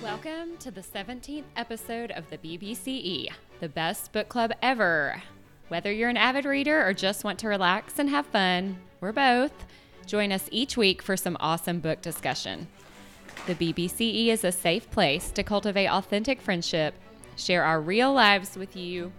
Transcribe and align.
Mm-hmm. 0.00 0.24
Welcome 0.24 0.56
to 0.58 0.70
the 0.70 0.80
17th 0.80 1.44
episode 1.56 2.10
of 2.12 2.30
the 2.30 2.38
BBCE, 2.38 3.28
the 3.60 3.68
best 3.68 4.12
book 4.12 4.28
club 4.28 4.52
ever. 4.62 5.22
Whether 5.68 5.92
you're 5.92 6.08
an 6.08 6.16
avid 6.16 6.44
reader 6.46 6.86
or 6.86 6.94
just 6.94 7.22
want 7.22 7.38
to 7.40 7.48
relax 7.48 7.98
and 7.98 8.08
have 8.08 8.26
fun, 8.26 8.78
we're 9.00 9.12
both. 9.12 9.52
Join 10.06 10.32
us 10.32 10.48
each 10.50 10.76
week 10.76 11.02
for 11.02 11.16
some 11.16 11.36
awesome 11.38 11.80
book 11.80 12.00
discussion. 12.00 12.66
The 13.46 13.54
BBCE 13.54 14.28
is 14.28 14.42
a 14.42 14.52
safe 14.52 14.90
place 14.90 15.30
to 15.32 15.42
cultivate 15.42 15.88
authentic 15.88 16.40
friendship, 16.40 16.94
share 17.36 17.64
our 17.64 17.80
real 17.80 18.12
lives 18.12 18.56
with 18.56 18.76
you, 18.76 19.12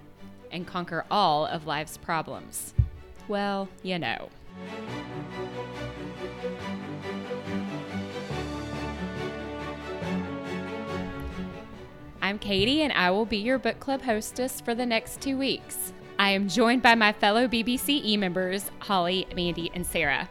and 0.51 0.65
conquer 0.65 1.05
all 1.11 1.45
of 1.45 1.67
life's 1.67 1.97
problems. 1.97 2.73
Well, 3.27 3.69
you 3.83 3.99
know. 3.99 4.29
I'm 12.23 12.37
Katie, 12.37 12.83
and 12.83 12.93
I 12.93 13.09
will 13.09 13.25
be 13.25 13.37
your 13.37 13.57
book 13.57 13.79
club 13.79 14.03
hostess 14.03 14.61
for 14.61 14.75
the 14.75 14.85
next 14.85 15.21
two 15.21 15.39
weeks. 15.39 15.91
I 16.19 16.29
am 16.29 16.47
joined 16.47 16.83
by 16.83 16.93
my 16.93 17.13
fellow 17.13 17.47
BBCE 17.47 18.19
members, 18.19 18.69
Holly, 18.77 19.25
Mandy, 19.35 19.71
and 19.73 19.83
Sarah. 19.83 20.29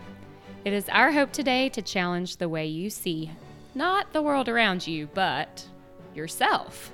It 0.65 0.73
is 0.73 0.89
our 0.91 1.11
hope 1.11 1.33
today 1.33 1.69
to 1.71 1.83
challenge 1.83 2.37
the 2.37 2.49
way 2.49 2.67
you 2.67 2.91
see 2.91 3.33
not 3.75 4.13
the 4.13 4.23
world 4.23 4.49
around 4.49 4.87
you, 4.87 5.09
but 5.15 5.67
yourself. 6.15 6.93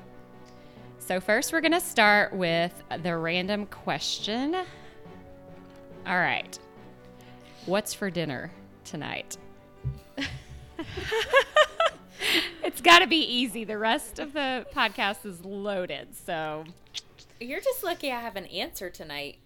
So, 0.99 1.21
first, 1.21 1.53
we're 1.53 1.61
going 1.61 1.73
to 1.73 1.81
start 1.81 2.33
with 2.33 2.73
the 3.03 3.17
random 3.17 3.67
question. 3.67 4.55
All 6.07 6.19
right. 6.19 6.59
What's 7.67 7.93
for 7.93 8.11
dinner 8.11 8.51
tonight? 8.85 9.37
it's 12.63 12.81
got 12.81 13.01
to 13.01 13.07
be 13.07 13.19
easy. 13.19 13.65
The 13.65 13.79
rest 13.79 14.19
of 14.19 14.33
the 14.33 14.67
podcast 14.75 15.25
is 15.27 15.45
loaded. 15.45 16.09
So, 16.27 16.65
You're 17.41 17.61
just 17.61 17.83
lucky 17.85 18.11
I 18.13 18.21
have 18.21 18.37
an 18.37 18.47
answer 18.47 18.91
tonight. 18.91 19.39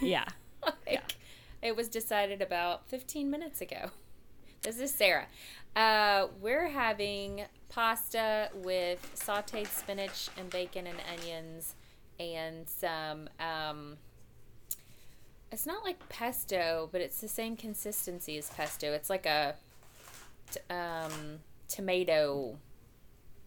yeah. 0.00 0.26
like, 0.64 0.74
Yeah. 0.90 1.00
It 1.62 1.76
was 1.76 1.88
decided 1.88 2.40
about 2.40 2.88
15 2.88 3.30
minutes 3.30 3.60
ago. 3.60 3.90
This 4.62 4.78
is 4.78 4.92
Sarah. 4.92 5.26
Uh, 5.76 6.28
we're 6.40 6.68
having 6.68 7.42
pasta 7.68 8.50
with 8.54 9.14
sauteed 9.14 9.66
spinach 9.68 10.28
and 10.38 10.50
bacon 10.50 10.86
and 10.86 10.98
onions 11.18 11.74
and 12.18 12.68
some. 12.68 13.28
Um, 13.38 13.98
it's 15.52 15.66
not 15.66 15.84
like 15.84 16.08
pesto, 16.08 16.88
but 16.92 17.00
it's 17.00 17.20
the 17.20 17.28
same 17.28 17.56
consistency 17.56 18.36
as 18.38 18.50
pesto. 18.50 18.92
It's 18.92 19.10
like 19.10 19.26
a. 19.26 19.54
um, 20.70 21.40
tomato 21.70 22.58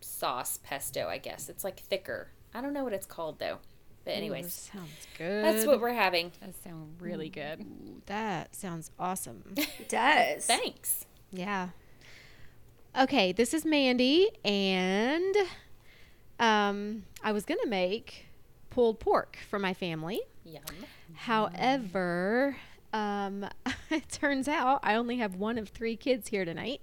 sauce 0.02 0.60
pesto, 0.64 1.08
I 1.08 1.18
guess. 1.18 1.50
It's 1.50 1.64
like 1.64 1.80
thicker. 1.80 2.30
I 2.54 2.62
don't 2.62 2.74
know 2.74 2.84
what 2.84 2.94
it's 2.94 3.06
called 3.06 3.40
though. 3.40 3.60
But 4.06 4.12
anyways, 4.16 4.52
sounds 4.74 5.08
good. 5.18 5.46
that's 5.46 5.66
what 5.66 5.80
we're 5.80 5.94
having. 5.94 6.32
That 6.42 6.54
sounds 6.62 7.02
really 7.02 7.30
good. 7.30 7.62
Ooh, 7.62 8.02
that 8.08 8.54
sounds 8.56 8.92
awesome. 9.00 9.44
It 9.58 9.88
does. 9.90 10.46
Thanks. 10.46 11.06
yeah. 11.32 11.70
Okay, 13.00 13.32
this 13.32 13.54
is 13.56 13.66
Mandy, 13.66 14.30
and 14.46 15.36
um, 16.40 17.04
I 17.24 17.32
was 17.32 17.44
gonna 17.46 17.66
make 17.66 18.26
pulled 18.70 19.00
pork 19.00 19.38
for 19.50 19.58
my 19.58 19.74
family. 19.74 20.20
Yum. 20.46 20.62
However, 21.16 22.58
um, 22.94 23.46
it 23.90 24.10
turns 24.10 24.48
out 24.48 24.80
I 24.84 24.96
only 24.96 25.18
have 25.18 25.36
one 25.36 25.58
of 25.58 25.70
three 25.70 25.96
kids 25.96 26.30
here 26.30 26.46
tonight. 26.46 26.82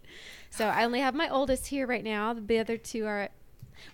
So 0.50 0.66
I 0.66 0.84
only 0.84 1.00
have 1.00 1.14
my 1.14 1.28
oldest 1.28 1.68
here 1.68 1.86
right 1.86 2.04
now. 2.04 2.34
The 2.34 2.58
other 2.58 2.76
two 2.76 3.06
are, 3.06 3.22
at, 3.22 3.32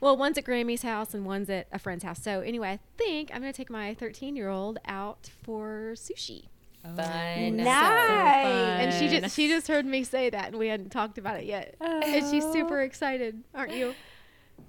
well, 0.00 0.16
one's 0.16 0.38
at 0.38 0.44
Grammy's 0.44 0.82
house 0.82 1.14
and 1.14 1.24
one's 1.26 1.50
at 1.50 1.68
a 1.70 1.78
friend's 1.78 2.02
house. 2.02 2.22
So 2.22 2.40
anyway, 2.40 2.70
I 2.70 2.78
think 2.96 3.30
I'm 3.32 3.42
going 3.42 3.52
to 3.52 3.56
take 3.56 3.70
my 3.70 3.94
13 3.94 4.34
year 4.34 4.48
old 4.48 4.78
out 4.86 5.30
for 5.44 5.92
sushi. 5.94 6.46
Fun. 6.94 7.56
Nice. 7.56 8.46
And 8.46 8.94
she 8.94 9.08
just 9.08 9.34
she 9.34 9.48
just 9.48 9.66
heard 9.66 9.84
me 9.84 10.04
say 10.04 10.30
that, 10.30 10.48
and 10.48 10.56
we 10.56 10.68
hadn't 10.68 10.90
talked 10.90 11.18
about 11.18 11.36
it 11.40 11.44
yet. 11.44 11.74
And 11.80 12.30
she's 12.30 12.44
super 12.52 12.80
excited, 12.80 13.42
aren't 13.54 13.72
you? 13.72 13.94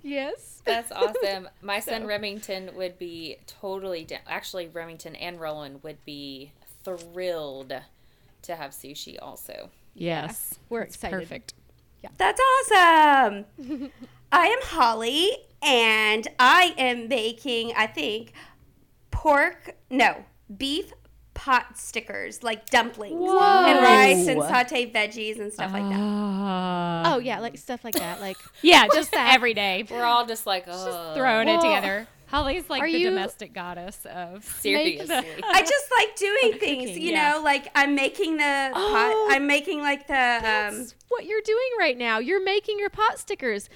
Yes. 0.01 0.61
That's 0.65 0.91
awesome. 0.91 1.47
My 1.61 1.79
son 1.79 2.07
Remington 2.07 2.71
would 2.75 2.97
be 2.97 3.37
totally 3.45 4.03
down. 4.03 4.21
Actually, 4.27 4.67
Remington 4.67 5.15
and 5.15 5.39
Roland 5.39 5.83
would 5.83 6.03
be 6.05 6.53
thrilled 6.95 7.73
to 8.43 8.55
have 8.55 8.71
sushi 8.71 9.17
also. 9.21 9.71
Yes. 9.93 10.59
We're 10.69 10.81
excited. 10.81 11.19
Perfect. 11.19 11.53
Yeah. 12.03 12.09
That's 12.17 12.39
awesome. 12.39 13.45
I 14.31 14.47
am 14.47 14.59
Holly, 14.61 15.31
and 15.61 16.27
I 16.37 16.75
am 16.77 17.07
making, 17.07 17.73
I 17.75 17.87
think, 17.87 18.33
pork, 19.09 19.75
no, 19.89 20.25
beef 20.55 20.93
pot 21.33 21.77
stickers, 21.77 22.41
like 22.41 22.65
dumplings 22.65 23.13
and 23.13 23.79
rice 23.79 24.27
and 24.27 24.41
sauteed 24.41 24.91
veggies 24.91 25.39
and 25.39 25.53
stuff 25.53 25.71
like 25.71 25.87
that. 25.87 25.99
Ah. 25.99 27.13
Oh 27.13 27.19
yeah, 27.19 27.39
like 27.39 27.57
stuff 27.59 27.83
like 27.83 27.93
that. 27.93 28.19
Like 28.19 28.37
yeah, 28.63 28.87
just 28.93 29.13
every 29.13 29.53
day. 29.53 29.85
We're 29.89 30.03
all 30.03 30.25
just 30.25 30.47
like, 30.47 30.65
oh, 30.67 31.13
Throwing 31.15 31.47
it 31.47 31.61
together. 31.61 32.07
Holly's 32.27 32.69
like 32.69 32.81
are 32.81 32.91
the 32.91 32.97
you- 32.99 33.09
domestic 33.09 33.53
goddess 33.53 34.05
of. 34.05 34.43
seriously. 34.45 35.15
I 35.43 35.61
just 35.61 35.85
like 35.97 36.15
doing 36.15 36.53
things, 36.59 36.89
cooking, 36.89 37.01
you 37.01 37.11
yeah. 37.11 37.31
know, 37.33 37.41
like 37.41 37.69
I'm 37.75 37.95
making 37.95 38.37
the 38.37 38.71
Oh, 38.73 39.25
pot, 39.27 39.35
I'm 39.35 39.47
making 39.47 39.81
like 39.81 40.07
the, 40.07 40.13
um, 40.73 40.87
what 41.09 41.25
you're 41.25 41.41
doing 41.45 41.69
right 41.79 41.97
now. 41.97 42.19
You're 42.19 42.43
making 42.43 42.79
your 42.79 42.89
pot 42.89 43.17
stickers. 43.19 43.69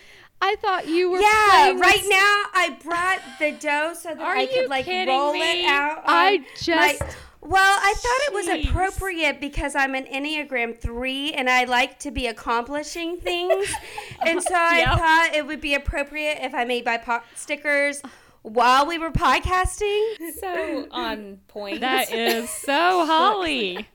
I 0.44 0.56
thought 0.56 0.88
you 0.88 1.12
were 1.12 1.20
yeah, 1.22 1.48
playing 1.52 1.76
with 1.76 1.82
right 1.86 2.04
now 2.10 2.44
I 2.54 2.78
brought 2.84 3.20
the 3.40 3.52
dough 3.52 3.94
so 3.94 4.10
that 4.10 4.20
Are 4.20 4.36
I 4.36 4.48
could 4.48 4.70
like 4.70 4.88
roll 4.88 5.34
me? 5.34 5.64
it 5.64 5.66
out. 5.68 6.02
I 6.06 6.44
just 6.60 7.00
my- 7.00 7.10
well, 7.44 7.80
I 7.82 7.94
thought 7.96 8.28
it 8.28 8.34
was 8.34 8.68
appropriate 8.68 9.40
because 9.42 9.76
I'm 9.76 9.96
an 9.96 10.06
Enneagram 10.06 10.78
3 10.78 11.34
and 11.34 11.50
I 11.50 11.64
like 11.64 11.98
to 12.00 12.12
be 12.12 12.28
accomplishing 12.28 13.18
things. 13.18 13.74
and 14.26 14.44
so 14.44 14.54
I 14.54 14.80
Yep. 14.80 14.98
thought 15.00 15.30
it 15.34 15.48
would 15.48 15.62
be 15.62 15.74
appropriate 15.74 16.38
if 16.42 16.54
I 16.54 16.66
made 16.66 16.86
my 16.86 16.98
pot 16.98 17.24
stickers 17.36 18.02
while 18.42 18.86
we 18.88 18.98
were 18.98 19.12
podcasting. 19.12 20.16
so 20.40 20.88
on 20.92 21.40
point. 21.48 21.82
That 21.82 22.12
is 22.12 22.50
so 22.50 22.74
Holly. 23.06 23.88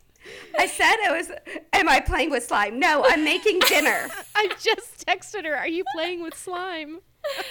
I 0.59 0.67
said 0.67 0.97
I 1.07 1.13
was, 1.17 1.31
am 1.73 1.89
I 1.89 2.01
playing 2.01 2.31
with 2.31 2.45
slime? 2.45 2.79
No, 2.81 3.05
I'm 3.07 3.23
making 3.25 3.61
dinner. 3.69 4.09
I 4.35 4.49
just 4.59 5.07
texted 5.07 5.45
her. 5.45 5.57
Are 5.57 5.69
you 5.69 5.85
playing 5.95 6.23
with 6.23 6.35
slime? 6.37 6.99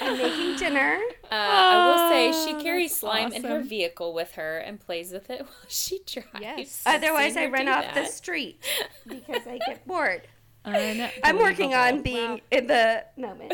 I'm 0.01 0.17
making 0.17 0.57
dinner. 0.57 1.00
Uh, 1.25 1.28
I 1.31 1.88
will 1.88 2.09
say 2.09 2.29
Oh, 2.34 2.45
she 2.45 2.63
carries 2.63 2.91
that's 2.91 3.00
slime 3.00 3.34
in 3.34 3.44
her 3.44 3.61
vehicle 3.61 4.13
with 4.13 4.34
her 4.34 4.57
and 4.57 4.79
plays 4.79 5.11
with 5.11 5.29
it 5.29 5.41
while 5.45 5.50
she 5.67 6.00
drives. 6.05 6.29
Yes. 6.41 6.84
Otherwise, 6.85 7.38
I 7.38 7.47
run 7.47 7.66
do 7.66 7.72
off 7.72 7.94
the 7.94 8.05
street 8.05 8.61
because 9.07 9.47
I 9.47 9.59
get 9.66 9.85
bored. 9.88 10.28
I'm 10.63 11.09
I'm 11.23 11.38
working 11.38 11.73
on 11.73 12.01
being 12.01 12.41
in 12.51 12.67
the 12.67 13.05
moment. 13.17 13.53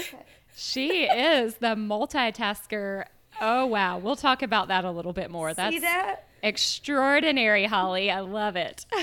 She 0.56 1.04
is 1.06 1.56
the 1.56 1.76
multitasker. 1.76 3.06
Oh 3.42 3.66
wow, 3.66 3.98
we'll 3.98 4.16
talk 4.16 4.44
about 4.44 4.68
that 4.70 4.86
a 4.86 4.92
little 4.92 5.14
bit 5.14 5.32
more. 5.32 5.54
That's 5.54 5.74
See 5.74 5.80
that? 5.80 6.28
extraordinary, 6.44 7.66
Holly. 7.66 8.10
I 8.12 8.20
love 8.22 8.56
it. 8.56 8.86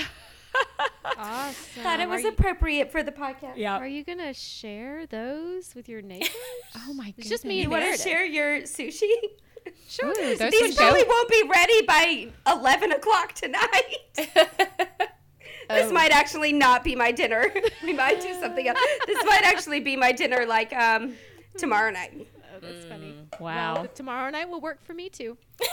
Awesome. 1.17 1.83
Thought 1.83 1.99
it 1.99 2.09
was 2.09 2.23
you, 2.23 2.29
appropriate 2.29 2.91
for 2.91 3.03
the 3.03 3.11
podcast. 3.11 3.53
Yeah. 3.55 3.77
are 3.77 3.87
you 3.87 4.03
gonna 4.03 4.33
share 4.33 5.05
those 5.05 5.73
with 5.75 5.87
your 5.87 6.01
neighbors? 6.01 6.29
Oh 6.87 6.93
my 6.93 7.07
goodness. 7.11 7.29
Just 7.29 7.45
me 7.45 7.61
You 7.61 7.69
want 7.69 7.85
to 7.85 8.01
share 8.01 8.25
your 8.25 8.61
sushi? 8.61 9.09
Sure. 9.87 10.13
Those 10.15 10.51
These 10.51 10.75
probably 10.75 11.03
go. 11.03 11.09
won't 11.09 11.29
be 11.29 11.43
ready 11.51 11.81
by 11.85 12.27
11 12.51 12.91
o'clock 12.93 13.33
tonight. 13.33 13.97
This 15.69 15.91
might 15.91 16.11
actually 16.11 16.53
not 16.53 16.83
be 16.83 16.95
my 16.95 17.11
dinner. 17.11 17.45
we 17.83 17.93
might 17.93 18.19
do 18.21 18.33
something 18.39 18.67
else. 18.67 18.79
This 19.05 19.23
might 19.25 19.43
actually 19.43 19.79
be 19.81 19.95
my 19.95 20.11
dinner 20.11 20.45
like 20.47 20.73
um, 20.73 21.13
tomorrow 21.57 21.91
night. 21.91 22.11
Oh, 22.15 22.59
that's 22.59 22.85
funny. 22.85 23.08
Wow. 23.39 23.75
Well, 23.75 23.87
tomorrow 23.93 24.29
night 24.29 24.49
will 24.49 24.61
work 24.61 24.83
for 24.83 24.93
me 24.93 25.09
too. 25.09 25.37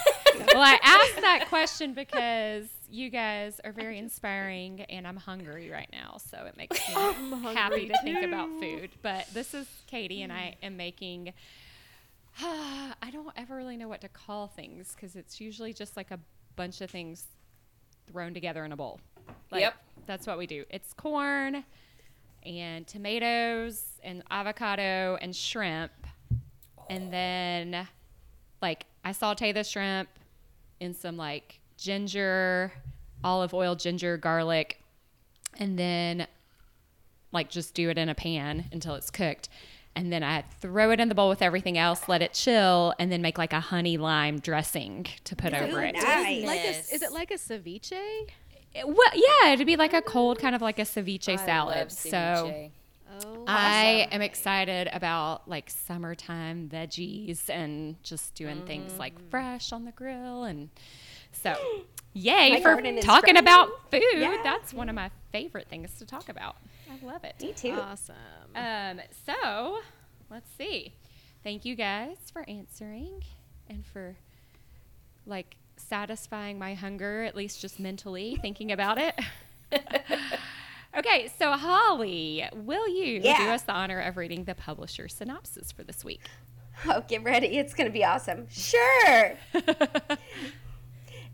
well, 0.52 0.62
I 0.62 0.78
asked 0.82 1.20
that 1.20 1.46
question 1.48 1.94
because 1.94 2.66
you 2.88 3.10
guys 3.10 3.60
are 3.64 3.72
very 3.72 3.98
inspiring, 3.98 4.82
and 4.82 5.06
I'm 5.06 5.16
hungry 5.16 5.70
right 5.70 5.88
now, 5.92 6.18
so 6.18 6.46
it 6.46 6.56
makes 6.56 6.78
me 6.88 6.94
happy 7.54 7.88
to 7.88 7.98
think 8.02 8.24
about 8.24 8.48
food. 8.60 8.90
But 9.02 9.26
this 9.32 9.54
is 9.54 9.66
Katie, 9.86 10.22
and 10.22 10.32
I 10.32 10.56
mm. 10.62 10.66
am 10.66 10.76
making. 10.76 11.32
I 12.42 13.10
don't 13.12 13.30
ever 13.36 13.56
really 13.56 13.76
know 13.76 13.88
what 13.88 14.02
to 14.02 14.08
call 14.08 14.46
things 14.48 14.94
because 14.94 15.16
it's 15.16 15.40
usually 15.40 15.72
just 15.72 15.96
like 15.96 16.10
a 16.10 16.18
bunch 16.54 16.80
of 16.80 16.90
things 16.90 17.24
thrown 18.06 18.34
together 18.34 18.64
in 18.64 18.72
a 18.72 18.76
bowl. 18.76 19.00
Like, 19.50 19.62
Yep. 19.62 19.74
That's 20.06 20.26
what 20.26 20.38
we 20.38 20.46
do. 20.46 20.64
It's 20.70 20.92
corn 20.92 21.64
and 22.44 22.86
tomatoes 22.86 23.82
and 24.02 24.22
avocado 24.30 25.18
and 25.20 25.34
shrimp. 25.34 25.92
And 26.88 27.12
then 27.12 27.88
like 28.62 28.86
I 29.04 29.12
saute 29.12 29.52
the 29.52 29.64
shrimp 29.64 30.08
in 30.80 30.94
some 30.94 31.16
like 31.16 31.60
ginger, 31.76 32.72
olive 33.24 33.54
oil, 33.54 33.74
ginger, 33.74 34.16
garlic, 34.16 34.80
and 35.58 35.78
then 35.78 36.26
like 37.32 37.50
just 37.50 37.74
do 37.74 37.90
it 37.90 37.98
in 37.98 38.08
a 38.08 38.14
pan 38.14 38.66
until 38.72 38.94
it's 38.94 39.10
cooked. 39.10 39.48
and 39.94 40.12
then 40.12 40.22
I 40.22 40.42
throw 40.60 40.90
it 40.90 41.00
in 41.00 41.08
the 41.08 41.14
bowl 41.14 41.30
with 41.30 41.40
everything 41.40 41.78
else, 41.78 42.06
let 42.08 42.20
it 42.20 42.34
chill, 42.34 42.92
and 42.98 43.10
then 43.10 43.22
make 43.22 43.38
like 43.38 43.54
a 43.54 43.60
honey 43.60 43.96
lime 43.96 44.38
dressing 44.40 45.06
to 45.24 45.34
put 45.34 45.54
over 45.54 45.82
it. 45.82 45.94
nice. 45.94 46.44
Like 46.46 46.60
a, 46.60 46.68
is 46.94 47.02
it 47.02 47.12
like 47.12 47.30
a 47.30 47.34
ceviche? 47.34 47.92
It- 48.74 48.86
Well, 48.86 49.10
yeah, 49.14 49.52
it'd 49.52 49.66
be 49.66 49.76
like 49.76 49.94
a 49.94 50.02
cold 50.02 50.38
kind 50.38 50.54
of 50.54 50.60
like 50.60 50.78
a 50.78 50.82
ceviche 50.82 51.30
I 51.30 51.36
salad. 51.36 51.76
love 51.78 51.92
So 51.92 52.10
ceviche. 52.10 52.70
Oh, 53.24 53.44
I 53.46 54.08
am 54.10 54.20
excited 54.22 54.88
about 54.92 55.48
like 55.48 55.70
summertime 55.70 56.68
veggies 56.72 57.48
and 57.48 58.02
just 58.02 58.34
doing 58.34 58.62
things 58.66 58.98
like 58.98 59.14
Mm. 59.18 59.30
fresh 59.30 59.72
on 59.72 59.84
the 59.84 59.92
grill 59.92 60.44
and 60.44 60.68
so 61.32 61.54
yay 62.12 62.50
My 62.50 62.60
for 62.60 63.00
talking 63.00 63.36
about 63.36 63.68
food. 63.90 64.02
Yeah. 64.16 64.36
That's 64.42 64.74
one 64.74 64.88
of 64.88 64.94
my 64.94 65.10
favorite 65.32 65.68
things 65.68 65.96
to 65.98 66.06
talk 66.06 66.28
about. 66.28 66.56
I 66.90 67.04
love 67.06 67.24
it. 67.24 67.34
Me 67.40 67.52
too. 67.52 67.72
awesome. 67.72 68.14
Um, 68.54 69.00
so 69.26 69.78
let's 70.30 70.50
see. 70.58 70.92
Thank 71.44 71.64
you 71.64 71.74
guys 71.76 72.16
for 72.32 72.48
answering 72.48 73.22
and 73.70 73.84
for 73.86 74.16
like 75.26 75.56
satisfying 75.76 76.58
my 76.58 76.74
hunger, 76.74 77.22
at 77.24 77.36
least 77.36 77.60
just 77.60 77.78
mentally 77.78 78.38
thinking 78.40 78.72
about 78.72 78.98
it. 78.98 79.14
okay, 80.96 81.30
so 81.38 81.52
Holly, 81.52 82.44
will 82.54 82.88
you 82.88 83.20
do 83.20 83.28
us 83.28 83.62
the 83.62 83.72
honor 83.72 84.00
of 84.00 84.16
reading 84.16 84.44
the 84.44 84.54
publisher 84.54 85.08
synopsis 85.08 85.72
for 85.72 85.82
this 85.82 86.04
week? 86.04 86.22
Oh, 86.86 87.02
get 87.08 87.22
ready. 87.22 87.58
It's 87.58 87.74
going 87.74 87.86
to 87.86 87.92
be 87.92 88.04
awesome. 88.04 88.46
Sure. 88.50 89.38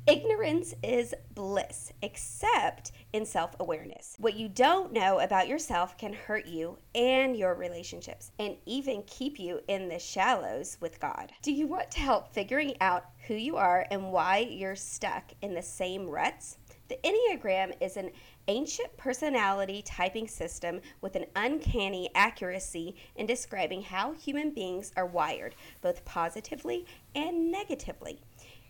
Ignorance 0.07 0.75
is 0.83 1.15
bliss, 1.33 1.93
except 2.03 2.91
in 3.13 3.25
self 3.25 3.55
awareness. 3.61 4.17
What 4.19 4.35
you 4.35 4.49
don't 4.49 4.93
know 4.93 5.21
about 5.21 5.47
yourself 5.47 5.97
can 5.97 6.13
hurt 6.13 6.47
you 6.47 6.79
and 6.93 7.37
your 7.37 7.55
relationships, 7.55 8.33
and 8.41 8.57
even 8.67 9.05
keep 9.07 9.39
you 9.39 9.61
in 9.69 9.89
the 9.89 10.01
shallows 10.01 10.77
with 10.81 10.99
God. 10.99 11.31
Do 11.43 11.53
you 11.53 11.69
want 11.69 11.93
to 11.93 12.01
help 12.01 12.35
figuring 12.35 12.75
out 12.81 13.05
who 13.29 13.35
you 13.35 13.57
are 13.57 13.87
and 13.93 14.11
why 14.11 14.39
you're 14.39 14.75
stuck 14.75 15.33
in 15.41 15.55
the 15.55 15.63
same 15.63 16.09
ruts? 16.09 16.59
The 16.89 16.99
Enneagram 17.05 17.73
is 17.81 17.97
an 17.97 18.11
ancient 18.49 18.97
personality 18.97 19.83
typing 19.83 20.27
system 20.27 20.81
with 21.01 21.17
an 21.17 21.27
uncanny 21.37 22.11
accuracy 22.15 22.97
in 23.17 23.27
describing 23.27 23.83
how 23.83 24.13
human 24.13 24.51
beings 24.51 24.93
are 24.97 25.07
wired, 25.07 25.55
both 25.81 26.05
positively 26.05 26.87
and 27.15 27.51
negatively. 27.51 28.21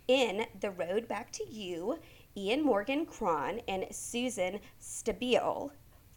In 0.08 0.46
The 0.60 0.70
Road 0.70 1.08
Back 1.08 1.30
to 1.32 1.48
You, 1.48 1.98
Ian 2.36 2.62
Morgan 2.62 3.06
Cron 3.06 3.60
and 3.68 3.86
Susan 3.90 4.58
Stabile 4.80 5.70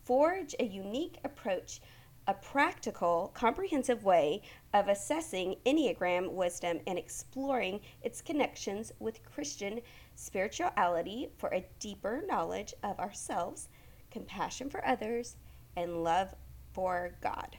forge 0.03 0.55
a 0.59 0.65
unique 0.65 1.17
approach, 1.23 1.81
a 2.27 2.33
practical, 2.33 3.31
comprehensive 3.33 4.03
way 4.03 4.41
of 4.73 4.87
assessing 4.87 5.55
Enneagram 5.65 6.31
wisdom 6.31 6.79
and 6.87 6.97
exploring 6.97 7.79
its 8.01 8.21
connections 8.21 8.91
with 8.99 9.23
Christian 9.23 9.81
spirituality 10.15 11.29
for 11.37 11.49
a 11.49 11.65
deeper 11.79 12.23
knowledge 12.27 12.73
of 12.83 12.99
ourselves, 12.99 13.69
compassion 14.11 14.69
for 14.69 14.85
others, 14.87 15.35
and 15.75 16.03
love 16.03 16.33
for 16.73 17.15
God. 17.21 17.57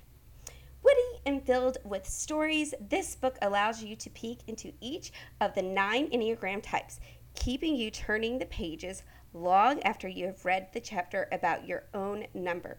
Witty 0.82 1.20
and 1.26 1.44
filled 1.44 1.78
with 1.84 2.06
stories, 2.06 2.72
this 2.80 3.16
book 3.16 3.36
allows 3.42 3.82
you 3.82 3.96
to 3.96 4.10
peek 4.10 4.40
into 4.46 4.72
each 4.80 5.12
of 5.40 5.54
the 5.54 5.62
nine 5.62 6.08
Enneagram 6.10 6.62
types, 6.62 7.00
keeping 7.34 7.74
you 7.74 7.90
turning 7.90 8.38
the 8.38 8.46
pages 8.46 9.02
long 9.32 9.82
after 9.82 10.08
you 10.08 10.26
have 10.26 10.44
read 10.44 10.68
the 10.72 10.80
chapter 10.80 11.28
about 11.32 11.66
your 11.66 11.84
own 11.92 12.26
number. 12.34 12.78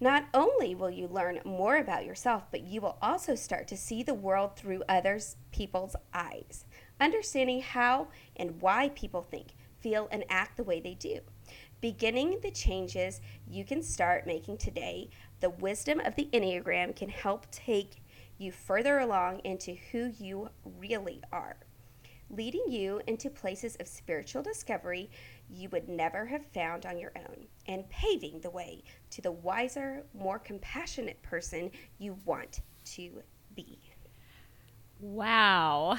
Not 0.00 0.26
only 0.34 0.74
will 0.74 0.90
you 0.90 1.06
learn 1.06 1.40
more 1.44 1.76
about 1.76 2.04
yourself, 2.04 2.44
but 2.50 2.62
you 2.62 2.80
will 2.80 2.98
also 3.00 3.34
start 3.34 3.68
to 3.68 3.76
see 3.76 4.02
the 4.02 4.14
world 4.14 4.56
through 4.56 4.82
others 4.88 5.36
people's 5.52 5.96
eyes, 6.12 6.64
understanding 7.04 7.60
how 7.60 8.08
and 8.36 8.60
why 8.60 8.88
people 8.94 9.22
think, 9.22 9.54
feel, 9.78 10.08
and 10.10 10.24
act 10.28 10.56
the 10.56 10.64
way 10.64 10.80
they 10.80 10.94
do. 10.94 11.20
Beginning 11.80 12.40
the 12.42 12.50
changes 12.50 13.20
you 13.46 13.64
can 13.64 13.82
start 13.82 14.26
making 14.26 14.56
today, 14.56 15.10
the 15.40 15.50
wisdom 15.50 16.00
of 16.00 16.16
the 16.16 16.30
Enneagram 16.32 16.96
can 16.96 17.10
help 17.10 17.50
take 17.50 17.96
you 18.38 18.50
further 18.50 18.98
along 18.98 19.40
into 19.44 19.76
who 19.92 20.10
you 20.18 20.48
really 20.78 21.20
are, 21.30 21.56
leading 22.30 22.64
you 22.66 23.02
into 23.06 23.28
places 23.28 23.76
of 23.76 23.86
spiritual 23.86 24.42
discovery 24.42 25.10
you 25.50 25.68
would 25.68 25.88
never 25.88 26.24
have 26.24 26.46
found 26.54 26.86
on 26.86 26.98
your 26.98 27.12
own, 27.16 27.46
and 27.66 27.88
paving 27.90 28.40
the 28.40 28.50
way 28.50 28.82
to 29.10 29.20
the 29.20 29.30
wiser, 29.30 30.04
more 30.14 30.38
compassionate 30.38 31.22
person 31.22 31.70
you 31.98 32.16
want 32.24 32.62
to 32.86 33.22
be. 33.54 33.78
Wow. 35.00 35.98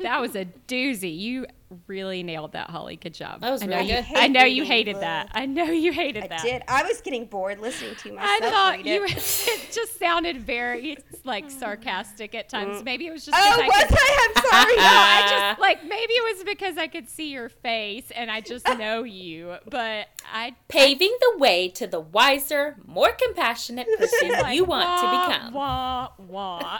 That 0.00 0.20
was 0.20 0.34
a 0.34 0.46
doozy. 0.66 1.16
You 1.16 1.46
really 1.86 2.22
nailed 2.22 2.52
that, 2.52 2.70
Holly. 2.70 2.96
Good 2.96 3.14
job. 3.14 3.40
That 3.40 3.50
was 3.50 3.62
I 3.62 3.66
know 3.66 3.76
really 3.78 3.90
you, 3.90 4.02
good. 4.02 4.16
I 4.16 4.26
know 4.28 4.44
you 4.44 4.64
hated 4.64 4.96
reading 4.96 5.00
that. 5.00 5.28
I 5.32 5.46
know 5.46 5.64
you 5.64 5.92
hated 5.92 6.24
I 6.24 6.28
that. 6.28 6.40
I 6.40 6.42
did. 6.42 6.62
I 6.68 6.82
was 6.82 7.00
getting 7.00 7.26
bored 7.26 7.60
listening 7.60 7.94
to 7.96 8.12
myself. 8.12 8.42
I 8.42 8.50
thought 8.50 8.76
read 8.78 8.86
you 8.86 9.04
it. 9.04 9.10
it 9.16 9.72
just 9.72 9.98
sounded 9.98 10.42
very 10.42 10.98
like 11.24 11.50
sarcastic 11.50 12.34
at 12.34 12.48
times. 12.48 12.78
Mm. 12.78 12.84
Maybe 12.84 13.06
it 13.06 13.12
was 13.12 13.24
just 13.24 13.36
Oh, 13.38 13.56
because 13.56 13.68
was 13.68 13.76
I 13.76 13.86
could, 13.86 13.98
I? 13.98 14.28
I'm 14.28 14.42
sorry. 14.50 14.76
No, 14.76 14.82
I 14.82 15.48
just 15.48 15.60
like 15.60 15.84
maybe 15.84 16.12
it 16.12 16.36
was 16.36 16.44
because 16.44 16.78
I 16.78 16.86
could 16.86 17.08
see 17.08 17.30
your 17.30 17.48
face 17.48 18.10
and 18.14 18.30
I 18.30 18.40
just 18.40 18.66
know 18.68 19.02
you. 19.04 19.56
But 19.68 20.08
I 20.32 20.54
Paving 20.68 21.14
the 21.20 21.38
way 21.38 21.68
to 21.70 21.86
the 21.86 22.00
wiser, 22.00 22.76
more 22.86 23.12
compassionate 23.12 23.86
person 23.98 24.30
like, 24.30 24.56
you 24.56 24.64
want 24.64 24.88
wah, 24.88 25.26
to 25.26 25.32
become. 25.32 25.54
Wah 25.54 26.08
wah. 26.18 26.78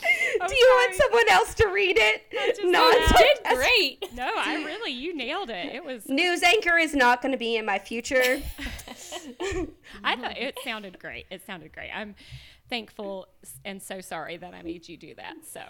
Do 0.48 0.54
you 0.54 0.72
want 0.74 0.94
someone 0.94 1.28
else 1.30 1.54
to 1.54 1.66
read 1.68 1.96
it? 1.98 2.58
No. 2.64 2.90
Did 2.90 3.56
great. 3.56 4.12
no, 4.14 4.30
I 4.36 4.56
really 4.64 4.92
you 4.92 5.14
nailed 5.14 5.50
it. 5.50 5.74
It 5.74 5.84
was 5.84 6.06
News 6.08 6.42
anchor 6.42 6.76
is 6.78 6.94
not 6.94 7.22
going 7.22 7.32
to 7.32 7.38
be 7.38 7.56
in 7.56 7.64
my 7.66 7.78
future. 7.78 8.40
I 10.04 10.16
thought 10.16 10.36
it 10.38 10.58
sounded 10.64 10.98
great. 10.98 11.26
It 11.30 11.44
sounded 11.46 11.72
great. 11.72 11.90
I'm 11.94 12.14
thankful 12.68 13.28
and 13.64 13.82
so 13.82 14.00
sorry 14.00 14.36
that 14.36 14.54
I 14.54 14.62
made 14.62 14.88
you 14.88 14.96
do 14.96 15.14
that. 15.14 15.34
So, 15.50 15.60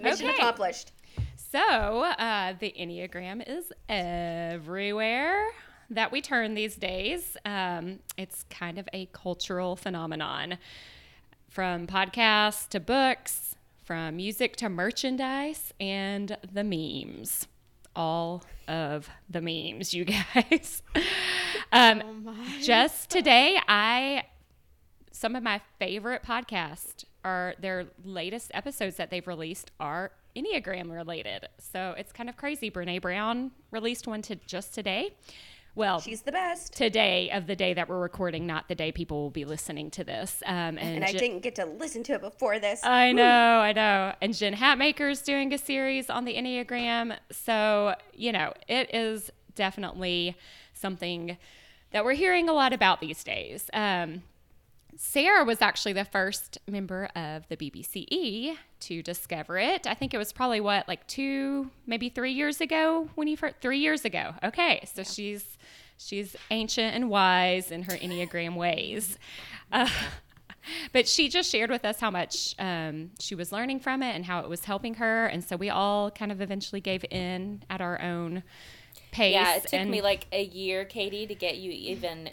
Mission 0.00 0.26
Okay. 0.28 0.36
accomplished. 0.36 0.92
so 1.36 1.58
uh, 2.04 2.54
the 2.58 2.74
Enneagram 2.78 3.42
is 3.46 3.72
everywhere 3.88 5.46
that 5.90 6.12
we 6.12 6.20
turn 6.20 6.54
these 6.54 6.76
days. 6.76 7.36
Um, 7.44 7.98
it's 8.16 8.44
kind 8.50 8.78
of 8.78 8.88
a 8.92 9.06
cultural 9.06 9.76
phenomenon 9.76 10.58
from 11.50 11.86
podcasts 11.86 12.68
to 12.68 12.80
books, 12.80 13.56
from 13.84 14.16
music 14.16 14.54
to 14.56 14.68
merchandise, 14.68 15.74
and 15.80 16.36
the 16.52 16.62
memes. 16.64 17.46
All 17.96 18.44
of 18.68 19.10
the 19.28 19.40
memes, 19.40 19.92
you 19.92 20.04
guys. 20.34 20.82
um, 21.72 22.02
Oh 22.26 22.34
just 22.62 23.10
today 23.10 23.58
i 23.68 24.24
some 25.12 25.34
of 25.34 25.42
my 25.42 25.60
favorite 25.78 26.22
podcasts 26.22 27.04
are 27.24 27.54
their 27.60 27.86
latest 28.04 28.50
episodes 28.54 28.96
that 28.96 29.10
they've 29.10 29.26
released 29.26 29.70
are 29.80 30.12
enneagram 30.36 30.90
related 30.90 31.48
so 31.58 31.94
it's 31.98 32.12
kind 32.12 32.28
of 32.28 32.36
crazy 32.36 32.70
brene 32.70 33.00
brown 33.00 33.50
released 33.70 34.06
one 34.06 34.22
to 34.22 34.36
just 34.46 34.72
today 34.74 35.10
well 35.74 36.00
She's 36.00 36.22
the 36.22 36.32
best. 36.32 36.72
today 36.74 37.30
of 37.30 37.46
the 37.46 37.56
day 37.56 37.74
that 37.74 37.88
we're 37.88 38.00
recording 38.00 38.46
not 38.46 38.68
the 38.68 38.74
day 38.74 38.92
people 38.92 39.22
will 39.22 39.30
be 39.30 39.44
listening 39.44 39.90
to 39.92 40.04
this 40.04 40.42
um, 40.46 40.78
and, 40.78 40.78
And 40.78 41.04
I 41.04 41.12
didn't 41.12 41.40
get 41.40 41.54
to 41.56 41.64
listen 41.64 42.02
to 42.04 42.14
it 42.14 42.20
before 42.20 42.58
this. 42.58 42.80
I 42.84 43.12
know, 43.12 43.24
I 43.24 43.72
know. 43.72 44.14
And 44.20 44.34
Jen 44.34 44.54
Hatmaker's 44.54 45.22
doing 45.22 45.52
a 45.52 45.58
series 45.58 46.10
on 46.10 46.24
the 46.24 46.34
Enneagram. 46.34 47.16
So, 47.30 47.94
you 48.14 48.32
know, 48.32 48.52
it 48.68 48.94
is 48.94 49.30
definitely 49.54 50.36
something 50.74 51.36
that 51.92 52.04
we're 52.04 52.14
hearing 52.14 52.48
a 52.48 52.52
lot 52.52 52.72
about 52.72 53.00
these 53.00 53.22
days. 53.24 53.68
Um, 53.72 54.22
Sarah 54.96 55.44
was 55.44 55.62
actually 55.62 55.94
the 55.94 56.04
first 56.04 56.58
member 56.68 57.08
of 57.16 57.48
the 57.48 57.56
BBCE 57.56 58.56
to 58.80 59.02
discover 59.02 59.58
it. 59.58 59.86
I 59.86 59.94
think 59.94 60.12
it 60.12 60.18
was 60.18 60.32
probably 60.32 60.60
what, 60.60 60.86
like 60.88 61.06
two, 61.06 61.70
maybe 61.86 62.10
three 62.10 62.32
years 62.32 62.60
ago 62.60 63.08
when 63.14 63.26
you 63.26 63.36
first, 63.36 63.56
three 63.62 63.78
years 63.78 64.04
ago. 64.04 64.34
Okay. 64.44 64.86
So 64.92 65.02
she's, 65.02 65.56
she's 66.00 66.34
ancient 66.50 66.94
and 66.94 67.10
wise 67.10 67.70
in 67.70 67.82
her 67.84 67.92
Enneagram 67.92 68.56
ways. 68.56 69.18
Uh, 69.72 69.88
but 70.92 71.06
she 71.06 71.28
just 71.28 71.48
shared 71.48 71.70
with 71.70 71.84
us 71.84 72.00
how 72.00 72.10
much 72.10 72.56
um, 72.58 73.12
she 73.20 73.36
was 73.36 73.52
learning 73.52 73.78
from 73.78 74.02
it 74.02 74.16
and 74.16 74.24
how 74.24 74.40
it 74.40 74.48
was 74.48 74.64
helping 74.64 74.94
her. 74.94 75.26
And 75.26 75.44
so 75.44 75.54
we 75.54 75.70
all 75.70 76.10
kind 76.10 76.32
of 76.32 76.40
eventually 76.40 76.80
gave 76.80 77.04
in 77.08 77.62
at 77.70 77.80
our 77.80 78.02
own 78.02 78.42
pace. 79.12 79.34
Yeah, 79.34 79.54
it 79.54 79.62
took 79.62 79.74
and 79.74 79.92
me 79.92 80.02
like 80.02 80.26
a 80.32 80.42
year, 80.42 80.84
Katie, 80.84 81.24
to 81.28 81.36
get 81.36 81.58
you 81.58 81.70
even 81.70 82.30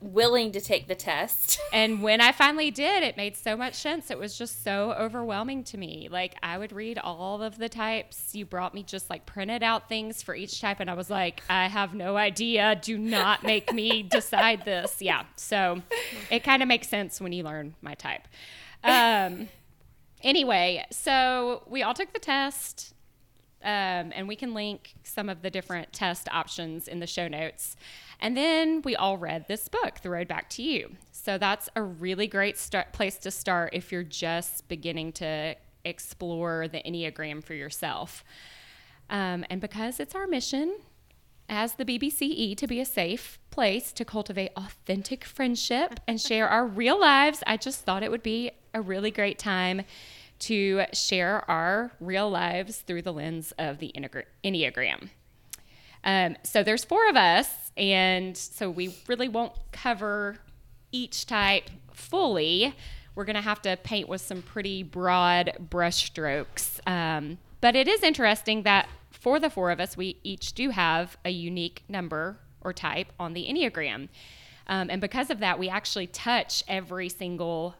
willing 0.00 0.52
to 0.52 0.60
take 0.60 0.88
the 0.88 0.94
test. 0.94 1.58
And 1.72 2.02
when 2.02 2.20
I 2.20 2.32
finally 2.32 2.72
did, 2.72 3.04
it 3.04 3.16
made 3.16 3.36
so 3.36 3.56
much 3.56 3.74
sense. 3.74 4.10
It 4.10 4.18
was 4.18 4.36
just 4.36 4.64
so 4.64 4.92
overwhelming 4.98 5.62
to 5.64 5.78
me. 5.78 6.08
Like 6.10 6.34
I 6.42 6.58
would 6.58 6.72
read 6.72 6.98
all 6.98 7.42
of 7.42 7.58
the 7.58 7.68
types. 7.68 8.34
You 8.34 8.44
brought 8.44 8.74
me 8.74 8.82
just 8.82 9.08
like 9.08 9.24
printed 9.24 9.62
out 9.62 9.88
things 9.88 10.20
for 10.20 10.34
each 10.34 10.60
type, 10.60 10.80
and 10.80 10.90
I 10.90 10.94
was 10.94 11.10
like, 11.10 11.42
I 11.48 11.68
have 11.68 11.94
no 11.94 12.16
idea. 12.16 12.78
Do 12.82 12.98
not 12.98 13.44
make 13.44 13.72
me 13.72 14.02
decide 14.10 14.64
this. 14.64 15.00
Yeah. 15.00 15.24
So 15.36 15.82
it 16.28 16.42
kind 16.42 16.60
of 16.60 16.66
makes 16.66 16.88
sense 16.88 17.20
when 17.20 17.32
you 17.32 17.44
learn 17.44 17.76
my 17.82 17.94
type. 17.94 18.26
Um, 18.82 19.48
anyway, 20.22 20.84
so 20.90 21.62
we 21.68 21.82
all 21.82 21.94
took 21.94 22.12
the 22.12 22.18
test. 22.18 22.94
Um, 23.62 24.12
and 24.14 24.26
we 24.26 24.36
can 24.36 24.54
link 24.54 24.94
some 25.02 25.28
of 25.28 25.42
the 25.42 25.50
different 25.50 25.92
test 25.92 26.28
options 26.30 26.88
in 26.88 27.00
the 27.00 27.06
show 27.06 27.28
notes. 27.28 27.76
And 28.18 28.36
then 28.36 28.80
we 28.82 28.96
all 28.96 29.18
read 29.18 29.48
this 29.48 29.68
book, 29.68 30.00
The 30.02 30.10
Road 30.10 30.28
Back 30.28 30.48
to 30.50 30.62
You. 30.62 30.96
So 31.12 31.36
that's 31.36 31.68
a 31.76 31.82
really 31.82 32.26
great 32.26 32.56
start, 32.56 32.92
place 32.92 33.18
to 33.18 33.30
start 33.30 33.70
if 33.74 33.92
you're 33.92 34.02
just 34.02 34.66
beginning 34.68 35.12
to 35.12 35.56
explore 35.84 36.68
the 36.68 36.78
Enneagram 36.78 37.44
for 37.44 37.54
yourself. 37.54 38.24
Um, 39.10 39.44
and 39.50 39.60
because 39.60 40.00
it's 40.00 40.14
our 40.14 40.26
mission 40.26 40.78
as 41.48 41.74
the 41.74 41.84
BBCE 41.84 42.56
to 42.56 42.66
be 42.66 42.80
a 42.80 42.84
safe 42.84 43.38
place 43.50 43.92
to 43.92 44.04
cultivate 44.04 44.52
authentic 44.56 45.24
friendship 45.24 45.98
and 46.06 46.20
share 46.20 46.48
our 46.48 46.64
real 46.64 46.98
lives, 46.98 47.42
I 47.46 47.56
just 47.56 47.80
thought 47.80 48.02
it 48.02 48.10
would 48.10 48.22
be 48.22 48.52
a 48.72 48.80
really 48.80 49.10
great 49.10 49.38
time 49.38 49.82
to 50.40 50.84
share 50.92 51.48
our 51.50 51.92
real 52.00 52.30
lives 52.30 52.78
through 52.78 53.02
the 53.02 53.12
lens 53.12 53.52
of 53.58 53.78
the 53.78 53.92
Enneagram. 54.44 55.10
Um, 56.02 56.36
so 56.42 56.62
there's 56.62 56.84
four 56.84 57.08
of 57.08 57.16
us, 57.16 57.70
and 57.76 58.36
so 58.36 58.70
we 58.70 58.96
really 59.06 59.28
won't 59.28 59.52
cover 59.72 60.38
each 60.92 61.26
type 61.26 61.70
fully. 61.92 62.74
We're 63.14 63.26
going 63.26 63.36
to 63.36 63.42
have 63.42 63.62
to 63.62 63.76
paint 63.76 64.08
with 64.08 64.22
some 64.22 64.42
pretty 64.42 64.82
broad 64.82 65.52
brushstrokes. 65.70 66.80
Um, 66.88 67.38
but 67.60 67.76
it 67.76 67.86
is 67.86 68.02
interesting 68.02 68.62
that 68.62 68.88
for 69.10 69.38
the 69.38 69.50
four 69.50 69.70
of 69.70 69.80
us, 69.80 69.96
we 69.96 70.18
each 70.22 70.54
do 70.54 70.70
have 70.70 71.18
a 71.24 71.30
unique 71.30 71.84
number 71.88 72.38
or 72.62 72.72
type 72.72 73.12
on 73.18 73.34
the 73.34 73.46
Enneagram. 73.46 74.08
Um, 74.66 74.88
and 74.88 75.00
because 75.00 75.30
of 75.30 75.40
that, 75.40 75.58
we 75.58 75.68
actually 75.68 76.06
touch 76.06 76.64
every 76.66 77.08
single 77.08 77.74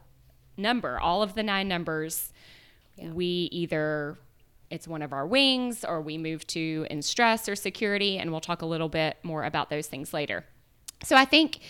number, 0.56 0.98
all 0.98 1.22
of 1.22 1.34
the 1.34 1.42
nine 1.42 1.68
numbers 1.68 2.32
yeah. 3.00 3.10
we 3.10 3.48
either 3.52 4.18
it's 4.70 4.86
one 4.86 5.02
of 5.02 5.12
our 5.12 5.26
wings 5.26 5.84
or 5.84 6.00
we 6.00 6.16
move 6.16 6.46
to 6.46 6.86
in 6.90 7.02
stress 7.02 7.48
or 7.48 7.56
security 7.56 8.18
and 8.18 8.30
we'll 8.30 8.40
talk 8.40 8.62
a 8.62 8.66
little 8.66 8.88
bit 8.88 9.16
more 9.22 9.44
about 9.44 9.68
those 9.68 9.86
things 9.86 10.12
later. 10.14 10.44
So 11.02 11.16
i 11.16 11.24
think 11.24 11.60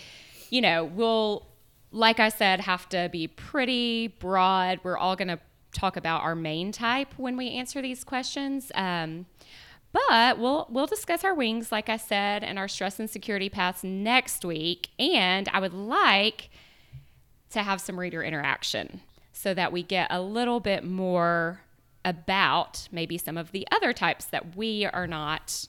you 0.49 0.61
know 0.61 0.85
we'll 0.85 1.47
like 1.91 2.19
i 2.19 2.29
said 2.29 2.61
have 2.61 2.87
to 2.89 3.09
be 3.11 3.27
pretty 3.27 4.07
broad. 4.07 4.79
We're 4.83 4.97
all 4.97 5.15
going 5.15 5.29
to 5.29 5.39
talk 5.73 5.95
about 5.95 6.21
our 6.21 6.35
main 6.35 6.71
type 6.71 7.13
when 7.17 7.37
we 7.37 7.51
answer 7.51 7.81
these 7.81 8.03
questions 8.03 8.71
um, 8.75 9.25
but 9.93 10.37
we'll 10.37 10.67
we'll 10.69 10.87
discuss 10.87 11.23
our 11.23 11.33
wings 11.33 11.71
like 11.71 11.89
i 11.89 11.97
said 11.97 12.43
and 12.43 12.59
our 12.59 12.67
stress 12.67 12.99
and 12.99 13.09
security 13.09 13.49
paths 13.49 13.83
next 13.83 14.45
week. 14.45 14.89
And 14.99 15.49
i 15.53 15.59
would 15.59 15.73
like 15.73 16.49
to 17.51 17.63
have 17.63 17.81
some 17.81 17.99
reader 17.99 18.23
interaction 18.23 19.01
so 19.41 19.55
that 19.55 19.71
we 19.71 19.81
get 19.81 20.07
a 20.11 20.21
little 20.21 20.59
bit 20.59 20.83
more 20.83 21.61
about 22.05 22.87
maybe 22.91 23.17
some 23.17 23.37
of 23.37 23.51
the 23.51 23.67
other 23.71 23.91
types 23.91 24.25
that 24.25 24.55
we 24.55 24.85
are 24.85 25.07
not 25.07 25.67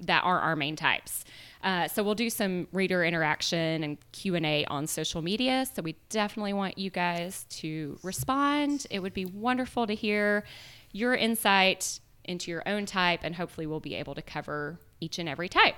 that 0.00 0.22
are 0.22 0.38
our 0.38 0.54
main 0.54 0.76
types. 0.76 1.24
Uh, 1.64 1.88
so 1.88 2.04
we'll 2.04 2.14
do 2.14 2.30
some 2.30 2.68
reader 2.72 3.04
interaction 3.04 3.82
and 3.82 3.98
q&a 4.12 4.64
on 4.66 4.86
social 4.86 5.20
media. 5.20 5.66
So 5.74 5.82
we 5.82 5.96
definitely 6.10 6.52
want 6.52 6.78
you 6.78 6.90
guys 6.90 7.44
to 7.50 7.98
respond. 8.04 8.86
It 8.90 9.00
would 9.00 9.14
be 9.14 9.24
wonderful 9.24 9.88
to 9.88 9.94
hear 9.94 10.44
your 10.92 11.14
insight 11.14 11.98
into 12.24 12.52
your 12.52 12.62
own 12.66 12.86
type 12.86 13.20
and 13.24 13.34
hopefully 13.34 13.66
we'll 13.66 13.80
be 13.80 13.96
able 13.96 14.14
to 14.14 14.22
cover 14.22 14.78
each 15.00 15.18
and 15.18 15.28
every 15.28 15.48
type. 15.48 15.74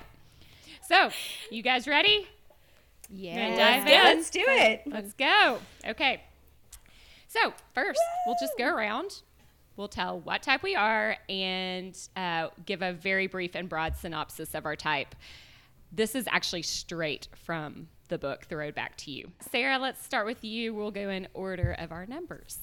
So 0.87 1.09
you 1.49 1.63
guys 1.63 1.87
ready? 1.87 2.27
Yeah. 3.09 3.81
Let's 4.13 4.29
do 4.29 4.43
it. 4.45 4.83
Let's 4.85 5.13
go. 5.13 5.57
Okay 5.87 6.21
so, 7.31 7.53
first, 7.73 8.01
we'll 8.25 8.35
just 8.41 8.57
go 8.57 8.67
around. 8.75 9.21
We'll 9.77 9.87
tell 9.87 10.19
what 10.19 10.43
type 10.43 10.63
we 10.63 10.75
are 10.75 11.15
and 11.29 11.97
uh, 12.17 12.49
give 12.65 12.81
a 12.81 12.91
very 12.91 13.27
brief 13.27 13.55
and 13.55 13.69
broad 13.69 13.95
synopsis 13.95 14.53
of 14.53 14.65
our 14.65 14.75
type. 14.75 15.15
This 15.93 16.13
is 16.13 16.27
actually 16.29 16.63
straight 16.63 17.29
from 17.45 17.87
the 18.09 18.17
book, 18.17 18.49
The 18.49 18.57
Road 18.57 18.75
Back 18.75 18.97
to 18.97 19.11
You. 19.11 19.31
Sarah, 19.49 19.77
let's 19.77 20.03
start 20.03 20.25
with 20.25 20.43
you. 20.43 20.73
We'll 20.73 20.91
go 20.91 21.09
in 21.09 21.29
order 21.33 21.71
of 21.79 21.93
our 21.93 22.05
numbers. 22.05 22.59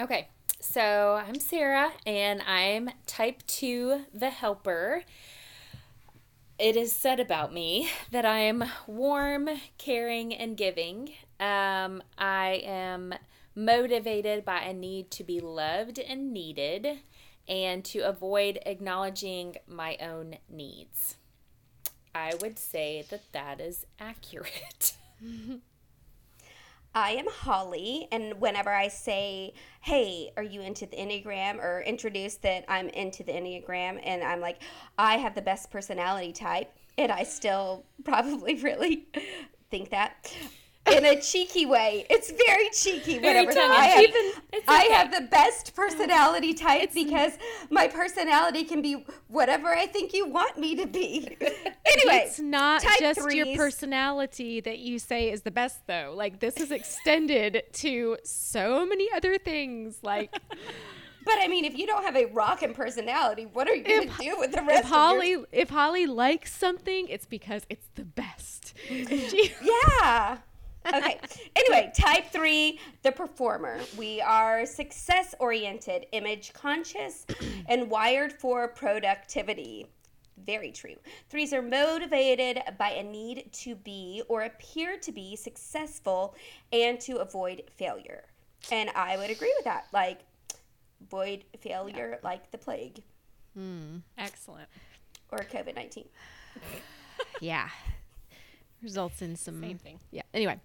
Okay. 0.00 0.28
So, 0.60 1.22
I'm 1.26 1.38
Sarah 1.38 1.92
and 2.06 2.40
I'm 2.46 2.88
type 3.06 3.46
2, 3.48 4.06
the 4.14 4.30
helper. 4.30 5.04
It 6.58 6.74
is 6.74 6.94
said 6.94 7.20
about 7.20 7.52
me 7.52 7.90
that 8.12 8.24
I 8.24 8.38
am 8.38 8.64
warm, 8.86 9.50
caring, 9.76 10.34
and 10.34 10.56
giving. 10.56 11.12
Um, 11.38 12.02
I 12.16 12.62
am 12.64 13.14
motivated 13.54 14.44
by 14.44 14.60
a 14.60 14.72
need 14.72 15.10
to 15.12 15.24
be 15.24 15.40
loved 15.40 15.98
and 15.98 16.32
needed 16.32 17.00
and 17.48 17.84
to 17.84 18.00
avoid 18.00 18.58
acknowledging 18.64 19.56
my 19.66 19.96
own 20.00 20.36
needs. 20.48 21.16
I 22.14 22.34
would 22.40 22.58
say 22.58 23.04
that 23.10 23.32
that 23.32 23.60
is 23.60 23.86
accurate. 23.98 24.94
I 26.94 27.12
am 27.12 27.26
Holly, 27.28 28.08
and 28.10 28.40
whenever 28.40 28.70
I 28.70 28.88
say, 28.88 29.54
Hey, 29.80 30.32
are 30.36 30.42
you 30.42 30.60
into 30.60 30.86
the 30.86 30.96
Enneagram? 30.96 31.58
or 31.58 31.82
introduce 31.82 32.34
that 32.36 32.64
I'm 32.68 32.88
into 32.88 33.22
the 33.22 33.32
Enneagram, 33.32 34.00
and 34.02 34.24
I'm 34.24 34.40
like, 34.40 34.60
I 34.98 35.18
have 35.18 35.36
the 35.36 35.42
best 35.42 35.70
personality 35.70 36.32
type, 36.32 36.72
and 36.98 37.12
I 37.12 37.22
still 37.22 37.84
probably 38.04 38.56
really 38.56 39.06
think 39.70 39.90
that 39.90 40.34
in 40.86 41.04
a 41.04 41.20
cheeky 41.20 41.66
way. 41.66 42.06
It's 42.08 42.30
very 42.30 42.70
cheeky. 42.70 43.18
Very 43.18 43.46
whatever. 43.46 43.72
I 43.72 43.86
have, 43.86 44.04
okay. 44.04 44.64
I 44.66 44.82
have 44.92 45.12
the 45.12 45.22
best 45.22 45.74
personality 45.74 46.54
type 46.54 46.82
it's, 46.82 46.94
because 46.94 47.32
my 47.70 47.86
personality 47.86 48.64
can 48.64 48.82
be 48.82 49.04
whatever 49.28 49.68
I 49.68 49.86
think 49.86 50.14
you 50.14 50.26
want 50.26 50.58
me 50.58 50.74
to 50.76 50.86
be. 50.86 51.36
anyway, 51.40 52.24
it's 52.26 52.40
not 52.40 52.84
just 52.98 53.20
threes. 53.20 53.34
your 53.34 53.56
personality 53.56 54.60
that 54.60 54.78
you 54.78 54.98
say 54.98 55.30
is 55.30 55.42
the 55.42 55.50
best, 55.50 55.86
though. 55.86 56.14
Like 56.16 56.40
this 56.40 56.56
is 56.56 56.70
extended 56.70 57.62
to 57.74 58.16
so 58.24 58.86
many 58.86 59.08
other 59.14 59.38
things, 59.38 59.98
like. 60.02 60.34
But 61.22 61.34
I 61.38 61.48
mean, 61.48 61.66
if 61.66 61.76
you 61.76 61.86
don't 61.86 62.02
have 62.02 62.16
a 62.16 62.24
rockin' 62.24 62.72
personality, 62.72 63.44
what 63.44 63.68
are 63.68 63.74
you 63.74 63.84
going 63.84 64.08
to 64.08 64.16
do 64.16 64.38
with 64.38 64.52
the 64.52 64.62
rest 64.62 64.84
if 64.84 64.86
Holly, 64.86 65.30
your... 65.30 65.46
If 65.52 65.68
Holly 65.68 66.06
likes 66.06 66.50
something, 66.50 67.08
it's 67.08 67.26
because 67.26 67.66
it's 67.68 67.88
the 67.94 68.06
best. 68.06 68.72
yeah 68.90 70.38
okay. 70.86 71.20
Anyway, 71.56 71.92
type 71.94 72.26
three, 72.32 72.78
the 73.02 73.12
performer. 73.12 73.78
We 73.96 74.20
are 74.20 74.66
success 74.66 75.34
oriented, 75.38 76.06
image 76.12 76.52
conscious, 76.52 77.26
and 77.68 77.90
wired 77.90 78.32
for 78.32 78.68
productivity. 78.68 79.86
Very 80.46 80.72
true. 80.72 80.96
Threes 81.28 81.52
are 81.52 81.62
motivated 81.62 82.62
by 82.78 82.90
a 82.90 83.02
need 83.02 83.52
to 83.52 83.74
be 83.74 84.22
or 84.28 84.42
appear 84.42 84.96
to 84.98 85.12
be 85.12 85.36
successful 85.36 86.34
and 86.72 86.98
to 87.00 87.16
avoid 87.18 87.62
failure. 87.76 88.24
And 88.72 88.90
I 88.90 89.16
would 89.16 89.30
agree 89.30 89.52
with 89.58 89.64
that. 89.64 89.86
Like, 89.92 90.20
avoid 91.02 91.44
failure 91.60 92.10
yeah. 92.12 92.28
like 92.28 92.50
the 92.50 92.58
plague. 92.58 93.02
Hmm. 93.54 93.98
Excellent. 94.16 94.68
Or 95.30 95.38
COVID 95.38 95.74
19. 95.74 96.04
yeah 97.40 97.68
results 98.82 99.22
in 99.22 99.36
some 99.36 99.60
same 99.60 99.78
thing. 99.78 99.98
Yeah. 100.10 100.22
Anyway, 100.34 100.58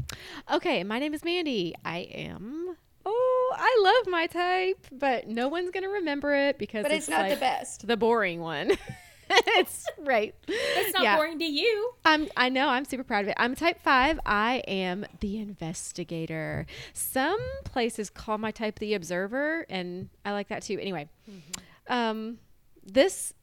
okay. 0.52 0.84
My 0.84 1.00
name 1.00 1.14
is 1.14 1.24
Mandy. 1.24 1.76
I 1.84 2.00
am. 2.00 2.76
Oh, 3.06 3.56
I 3.56 3.80
love 3.84 4.12
my 4.12 4.28
type, 4.28 4.88
but 4.92 5.28
no 5.28 5.48
one's 5.48 5.72
gonna 5.72 5.90
remember 5.90 6.34
it 6.34 6.58
because 6.58 6.84
but 6.84 6.92
it's, 6.92 7.06
it's 7.06 7.10
not 7.10 7.22
like 7.22 7.34
the 7.34 7.40
best. 7.40 7.88
The 7.88 7.98
boring 7.98 8.40
one. 8.40 8.72
it's 9.30 9.86
right. 10.00 10.34
It's 10.48 10.94
not 10.94 11.04
yeah. 11.04 11.16
boring 11.16 11.40
to 11.40 11.46
you. 11.46 11.92
I'm. 12.04 12.28
I 12.36 12.50
know. 12.50 12.68
I'm 12.68 12.86
super 12.86 13.04
proud 13.04 13.26
of 13.26 13.30
it. 13.30 13.36
I'm 13.38 13.56
type 13.56 13.82
five. 13.82 14.20
I 14.26 14.64
am 14.68 15.06
the 15.20 15.40
investigator. 15.40 16.66
Some 16.94 17.40
places 17.64 18.10
call 18.10 18.38
my 18.38 18.52
type 18.52 18.80
the 18.80 18.94
observer, 18.94 19.66
and 19.70 20.10
I 20.24 20.32
like 20.32 20.48
that 20.50 20.64
too. 20.64 20.80
Anyway, 20.80 21.10
mm-hmm. 21.30 21.94
um, 21.94 22.38
this 22.84 23.34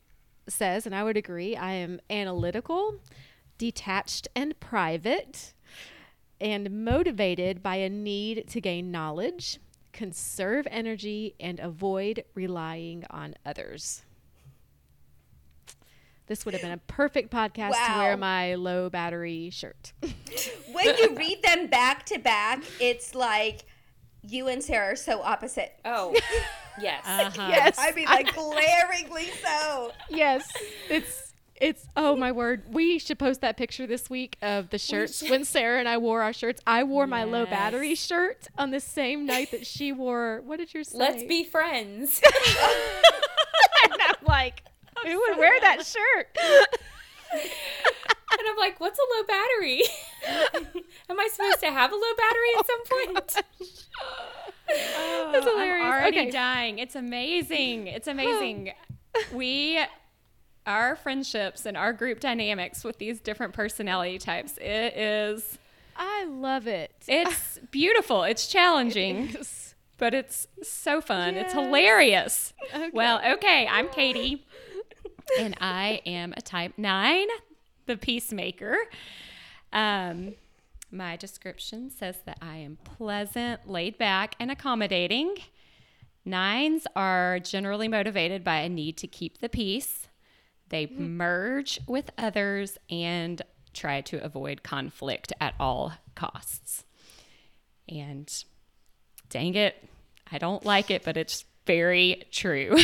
says, 0.49 0.87
and 0.87 0.95
I 0.95 1.05
would 1.05 1.17
agree. 1.17 1.57
I 1.57 1.73
am 1.73 2.00
analytical 2.11 2.97
detached 3.62 4.26
and 4.35 4.59
private, 4.59 5.54
and 6.40 6.85
motivated 6.85 7.62
by 7.62 7.76
a 7.76 7.88
need 7.88 8.45
to 8.49 8.61
gain 8.61 8.90
knowledge, 8.90 9.61
conserve 9.92 10.66
energy, 10.69 11.37
and 11.38 11.61
avoid 11.61 12.25
relying 12.35 13.04
on 13.09 13.37
others. 13.47 14.02
this 16.26 16.45
would 16.45 16.54
have 16.54 16.62
been 16.62 16.73
a 16.73 16.78
perfect 16.88 17.33
podcast 17.33 17.71
to 17.87 17.99
wear 18.00 18.16
my 18.16 18.57
low 18.57 18.90
battery 18.90 19.49
shirt. 19.50 19.92
when 20.73 20.97
you 20.99 21.14
read 21.14 21.40
them 21.45 21.69
back 21.69 22.04
to 22.07 22.19
back, 22.19 22.64
it's 22.81 23.14
like 23.14 23.64
you 24.23 24.49
and 24.49 24.61
Sarah 24.61 24.95
are 24.95 24.97
so 24.97 25.23
opposite. 25.23 25.73
Oh, 25.85 26.16
yes. 26.81 27.04
Uh-huh. 27.07 27.47
Yes. 27.49 27.76
I 27.78 27.92
mean, 27.92 28.07
like 28.11 28.35
glaringly 28.35 29.31
so. 29.40 29.92
yes, 30.11 30.50
it's 30.90 31.31
it's 31.62 31.87
oh 31.97 32.16
my 32.16 32.33
word. 32.33 32.64
We 32.69 32.99
should 32.99 33.21
post 33.21 33.40
that 33.42 33.57
picture 33.57 33.87
this 33.87 34.11
week 34.11 34.37
of 34.42 34.71
the 34.71 34.78
shirts 34.78 35.23
when 35.31 35.45
Sarah 35.45 35.78
and 35.78 35.88
I 35.88 35.97
wore 35.97 36.21
our 36.21 36.33
shirts. 36.33 36.61
I 36.66 36.83
wore 36.83 37.07
my 37.07 37.23
low 37.23 37.47
battery 37.47 37.95
shirt 37.95 38.49
on 38.59 38.73
the 38.73 38.81
same 38.81 39.26
night 39.26 39.52
that 39.52 39.64
she 39.64 39.92
wore. 39.92 40.42
What 40.45 40.59
did 40.59 40.75
you 40.75 40.83
say? 40.83 40.99
Let's 40.99 41.23
be 41.23 41.45
friends. 41.45 42.21
and 43.85 43.92
I'm 44.02 44.26
like, 44.26 44.64
who 45.04 45.21
would 45.21 45.38
wear 45.38 45.59
that 45.61 45.87
shirt? 45.87 46.37
And 48.38 48.49
I'm 48.49 48.57
like, 48.57 48.81
what's 48.81 48.99
a 48.99 49.02
low 49.14 49.25
battery? 49.25 49.83
Am 51.11 51.21
I 51.21 51.28
supposed 51.31 51.61
to 51.61 51.71
have 51.71 51.92
a 51.92 51.95
low 51.95 52.14
battery 52.16 52.49
at 52.57 52.64
oh 52.64 52.64
some 52.66 52.83
point? 52.88 53.14
That's 55.33 55.47
oh, 55.47 55.50
hilarious. 55.52 55.85
I'm 55.85 55.92
already 55.92 56.19
Okay. 56.19 56.31
dying. 56.31 56.78
It's 56.78 56.97
amazing. 56.97 57.88
It's 57.88 58.09
amazing. 58.09 58.73
we, 59.33 59.78
our 60.66 60.97
friendships 60.97 61.66
and 61.66 61.76
our 61.76 61.92
group 61.92 62.21
dynamics 62.21 62.85
with 62.85 62.99
these 62.99 63.21
different 63.21 63.52
personality 63.54 64.19
types, 64.19 64.57
it 64.59 64.97
is, 64.97 65.59
I 65.97 66.25
love 66.25 66.66
it. 66.66 66.92
it's 67.09 67.59
beautiful. 67.71 68.23
It's 68.25 68.47
challenging, 68.47 69.28
Yes. 69.31 69.75
but 69.99 70.14
it's 70.14 70.47
so 70.62 71.00
fun. 71.00 71.35
It's 71.37 71.52
hilarious. 71.52 72.52
Okay. 72.75 72.90
Well, 72.92 73.21
okay, 73.35 73.66
I'm 73.71 73.88
Katie, 73.88 74.47
and 75.40 75.57
I 75.61 76.00
am 76.07 76.33
a 76.37 76.40
type 76.42 76.75
nine, 76.76 77.26
the 77.87 77.97
peacemaker. 77.97 78.76
Um, 79.73 80.35
my 80.90 81.16
description 81.16 81.90
says 81.90 82.19
that 82.26 82.38
I 82.42 82.57
am 82.59 82.76
pleasant, 82.85 83.69
laid 83.69 83.97
back, 83.99 84.35
and 84.38 84.50
accommodating. 84.50 85.37
Nines 86.25 86.87
are 86.95 87.38
generally 87.40 87.88
motivated 87.88 88.45
by 88.45 88.59
a 88.61 88.69
need 88.69 88.97
to 88.99 89.07
keep 89.09 89.38
the 89.38 89.49
peace. 89.49 90.07
They 90.73 90.87
merge 90.87 91.79
with 91.87 92.11
others 92.17 92.79
and 92.88 93.43
try 93.75 94.00
to 94.00 94.25
avoid 94.25 94.62
conflict 94.62 95.31
at 95.38 95.55
all 95.61 95.93
costs. 96.14 96.85
And 97.87 98.33
dang 99.29 99.55
it, 99.55 99.87
I 100.33 100.38
don't 100.38 100.64
like 100.64 100.91
it, 100.91 101.05
but 101.05 101.19
it's 101.19 101.45
very 101.67 102.25
true. 102.31 102.79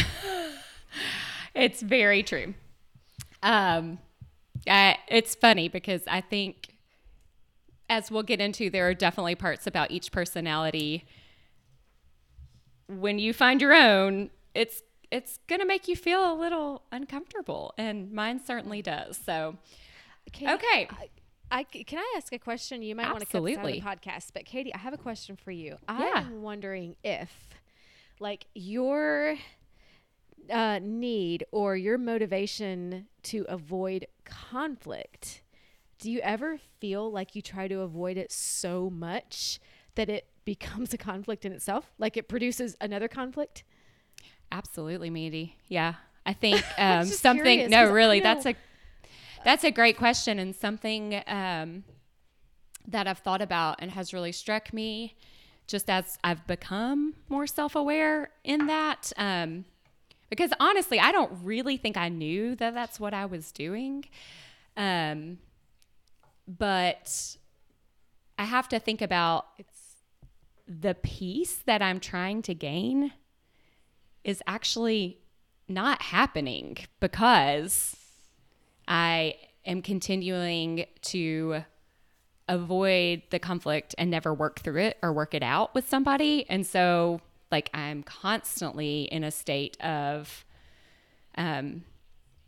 it's 1.54 1.80
very 1.80 2.22
true. 2.22 2.52
Um, 3.42 3.98
I, 4.68 4.98
it's 5.08 5.34
funny 5.34 5.70
because 5.70 6.02
I 6.06 6.20
think, 6.20 6.74
as 7.88 8.10
we'll 8.10 8.22
get 8.22 8.38
into, 8.38 8.68
there 8.68 8.86
are 8.86 8.92
definitely 8.92 9.34
parts 9.34 9.66
about 9.66 9.90
each 9.90 10.12
personality. 10.12 11.06
When 12.86 13.18
you 13.18 13.32
find 13.32 13.62
your 13.62 13.72
own, 13.72 14.28
it's 14.54 14.82
it's 15.10 15.38
gonna 15.46 15.66
make 15.66 15.88
you 15.88 15.96
feel 15.96 16.32
a 16.32 16.34
little 16.34 16.82
uncomfortable, 16.92 17.74
and 17.78 18.12
mine 18.12 18.40
certainly 18.44 18.82
does. 18.82 19.18
So, 19.24 19.56
Katie, 20.32 20.52
okay, 20.52 20.88
I 21.50 21.64
can 21.64 21.98
I 21.98 22.14
ask 22.16 22.32
a 22.32 22.38
question? 22.38 22.82
You 22.82 22.94
might 22.94 23.06
want 23.06 23.20
to 23.20 23.26
cut 23.26 23.38
out 23.38 23.44
the 23.44 23.80
podcast, 23.80 24.32
but 24.34 24.44
Katie, 24.44 24.74
I 24.74 24.78
have 24.78 24.92
a 24.92 24.98
question 24.98 25.36
for 25.36 25.50
you. 25.50 25.76
Yeah. 25.88 26.12
I'm 26.14 26.42
wondering 26.42 26.96
if, 27.02 27.30
like, 28.20 28.46
your 28.54 29.36
uh, 30.50 30.80
need 30.82 31.44
or 31.52 31.76
your 31.76 31.98
motivation 31.98 33.06
to 33.24 33.44
avoid 33.48 34.06
conflict, 34.24 35.42
do 35.98 36.10
you 36.10 36.20
ever 36.20 36.58
feel 36.80 37.10
like 37.10 37.34
you 37.34 37.42
try 37.42 37.68
to 37.68 37.80
avoid 37.80 38.16
it 38.16 38.32
so 38.32 38.90
much 38.90 39.58
that 39.94 40.08
it 40.08 40.26
becomes 40.44 40.94
a 40.94 40.98
conflict 40.98 41.44
in 41.44 41.52
itself? 41.52 41.92
Like 41.98 42.16
it 42.16 42.28
produces 42.28 42.76
another 42.80 43.08
conflict? 43.08 43.64
Absolutely, 44.50 45.10
Mandy. 45.10 45.56
Yeah, 45.68 45.94
I 46.24 46.32
think 46.32 46.62
um, 46.78 47.06
just 47.06 47.20
something. 47.20 47.44
curious, 47.44 47.70
no, 47.70 47.90
really, 47.90 48.20
that's 48.20 48.46
a 48.46 48.54
that's 49.44 49.64
a 49.64 49.70
great 49.70 49.96
question 49.96 50.38
and 50.38 50.54
something 50.54 51.22
um, 51.26 51.84
that 52.86 53.06
I've 53.06 53.18
thought 53.18 53.42
about 53.42 53.76
and 53.78 53.90
has 53.92 54.12
really 54.12 54.32
struck 54.32 54.72
me, 54.72 55.16
just 55.66 55.88
as 55.90 56.18
I've 56.24 56.46
become 56.46 57.14
more 57.28 57.46
self 57.46 57.76
aware 57.76 58.30
in 58.44 58.66
that. 58.66 59.12
Um, 59.16 59.64
because 60.30 60.50
honestly, 60.60 61.00
I 61.00 61.12
don't 61.12 61.32
really 61.42 61.76
think 61.76 61.96
I 61.96 62.08
knew 62.08 62.54
that 62.56 62.74
that's 62.74 63.00
what 63.00 63.14
I 63.14 63.24
was 63.26 63.50
doing. 63.52 64.04
Um, 64.76 65.38
but 66.46 67.36
I 68.38 68.44
have 68.44 68.68
to 68.68 68.78
think 68.78 69.02
about 69.02 69.46
It's 69.58 69.78
the 70.66 70.94
peace 70.94 71.62
that 71.64 71.80
I'm 71.80 71.98
trying 71.98 72.42
to 72.42 72.54
gain 72.54 73.12
is 74.24 74.42
actually 74.46 75.18
not 75.68 76.02
happening 76.02 76.78
because 77.00 77.96
I 78.86 79.36
am 79.66 79.82
continuing 79.82 80.86
to 81.02 81.62
avoid 82.48 83.22
the 83.30 83.38
conflict 83.38 83.94
and 83.98 84.10
never 84.10 84.32
work 84.32 84.60
through 84.60 84.80
it 84.80 84.96
or 85.02 85.12
work 85.12 85.34
it 85.34 85.42
out 85.42 85.74
with 85.74 85.86
somebody. 85.88 86.48
And 86.48 86.66
so, 86.66 87.20
like, 87.52 87.70
I'm 87.74 88.02
constantly 88.02 89.02
in 89.02 89.22
a 89.22 89.30
state 89.30 89.78
of 89.82 90.44
um, 91.36 91.84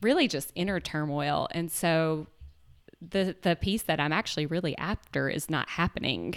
really 0.00 0.26
just 0.26 0.50
inner 0.54 0.80
turmoil. 0.80 1.48
And 1.50 1.70
so, 1.70 2.26
the, 3.02 3.37
the 3.40 3.56
peace 3.56 3.83
that 3.83 4.00
I'm 4.00 4.12
actually 4.12 4.46
really 4.46 4.76
after 4.76 5.28
is 5.28 5.48
not 5.48 5.70
happening 5.70 6.35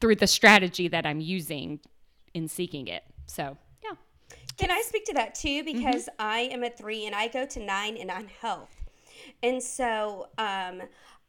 through 0.00 0.16
the 0.16 0.26
strategy 0.26 0.88
that 0.88 1.04
I'm 1.04 1.20
using 1.20 1.80
in 2.34 2.48
seeking 2.48 2.86
it. 2.88 3.04
So. 3.26 3.56
Can 4.56 4.70
I 4.70 4.82
speak 4.82 5.04
to 5.06 5.14
that 5.14 5.34
too? 5.34 5.64
Because 5.64 6.08
I 6.18 6.40
am 6.52 6.62
a 6.62 6.70
three 6.70 7.06
and 7.06 7.14
I 7.14 7.28
go 7.28 7.44
to 7.46 7.60
nine 7.60 7.96
and 7.96 8.10
on 8.10 8.28
health. 8.40 8.74
And 9.42 9.62
so 9.62 10.28
um, 10.38 10.82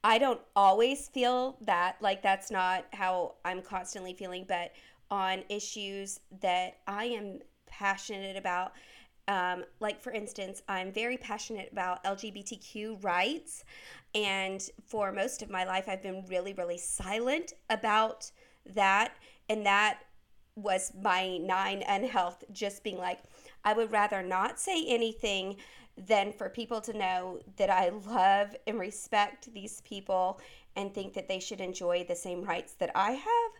I 0.03 0.17
don't 0.17 0.41
always 0.55 1.07
feel 1.07 1.57
that, 1.61 1.97
like, 2.01 2.21
that's 2.21 2.51
not 2.51 2.85
how 2.93 3.35
I'm 3.43 3.61
constantly 3.61 4.13
feeling, 4.13 4.45
but 4.47 4.71
on 5.09 5.43
issues 5.49 6.19
that 6.41 6.77
I 6.88 7.05
am 7.05 7.39
passionate 7.67 8.38
about. 8.38 8.73
Um, 9.27 9.63
like, 9.79 9.99
for 10.01 10.11
instance, 10.11 10.61
I'm 10.69 10.91
very 10.91 11.17
passionate 11.17 11.69
about 11.71 12.03
LGBTQ 12.03 13.03
rights. 13.03 13.63
And 14.13 14.61
for 14.85 15.11
most 15.11 15.41
of 15.41 15.49
my 15.49 15.63
life, 15.63 15.85
I've 15.88 16.03
been 16.03 16.23
really, 16.27 16.53
really 16.53 16.77
silent 16.77 17.53
about 17.69 18.29
that. 18.75 19.13
And 19.49 19.65
that 19.65 19.99
was 20.55 20.91
my 21.01 21.37
nine 21.37 21.83
unhealth 21.87 22.43
just 22.51 22.83
being 22.83 22.97
like 22.97 23.19
i 23.63 23.73
would 23.73 23.91
rather 23.91 24.23
not 24.23 24.59
say 24.59 24.85
anything 24.87 25.55
than 25.97 26.31
for 26.31 26.49
people 26.49 26.81
to 26.81 26.93
know 26.93 27.39
that 27.57 27.69
i 27.69 27.89
love 27.89 28.55
and 28.67 28.79
respect 28.79 29.53
these 29.53 29.81
people 29.81 30.39
and 30.75 30.93
think 30.93 31.13
that 31.13 31.27
they 31.27 31.39
should 31.39 31.61
enjoy 31.61 32.05
the 32.07 32.15
same 32.15 32.43
rights 32.43 32.73
that 32.73 32.91
i 32.95 33.11
have. 33.11 33.51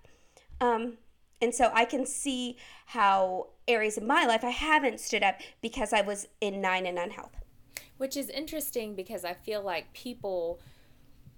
Um, 0.62 0.98
and 1.42 1.54
so 1.54 1.70
i 1.74 1.86
can 1.86 2.06
see 2.06 2.58
how 2.86 3.48
areas 3.68 3.98
of 3.98 4.04
my 4.04 4.26
life 4.26 4.44
i 4.44 4.50
haven't 4.50 5.00
stood 5.00 5.24
up 5.24 5.36
because 5.62 5.92
i 5.92 6.02
was 6.02 6.28
in 6.40 6.62
nine 6.62 6.86
and 6.86 6.98
unhealth. 6.98 7.36
Which 7.98 8.18
is 8.18 8.30
interesting 8.30 8.94
because 8.96 9.24
I 9.24 9.34
feel 9.34 9.62
like 9.62 9.94
people 9.94 10.60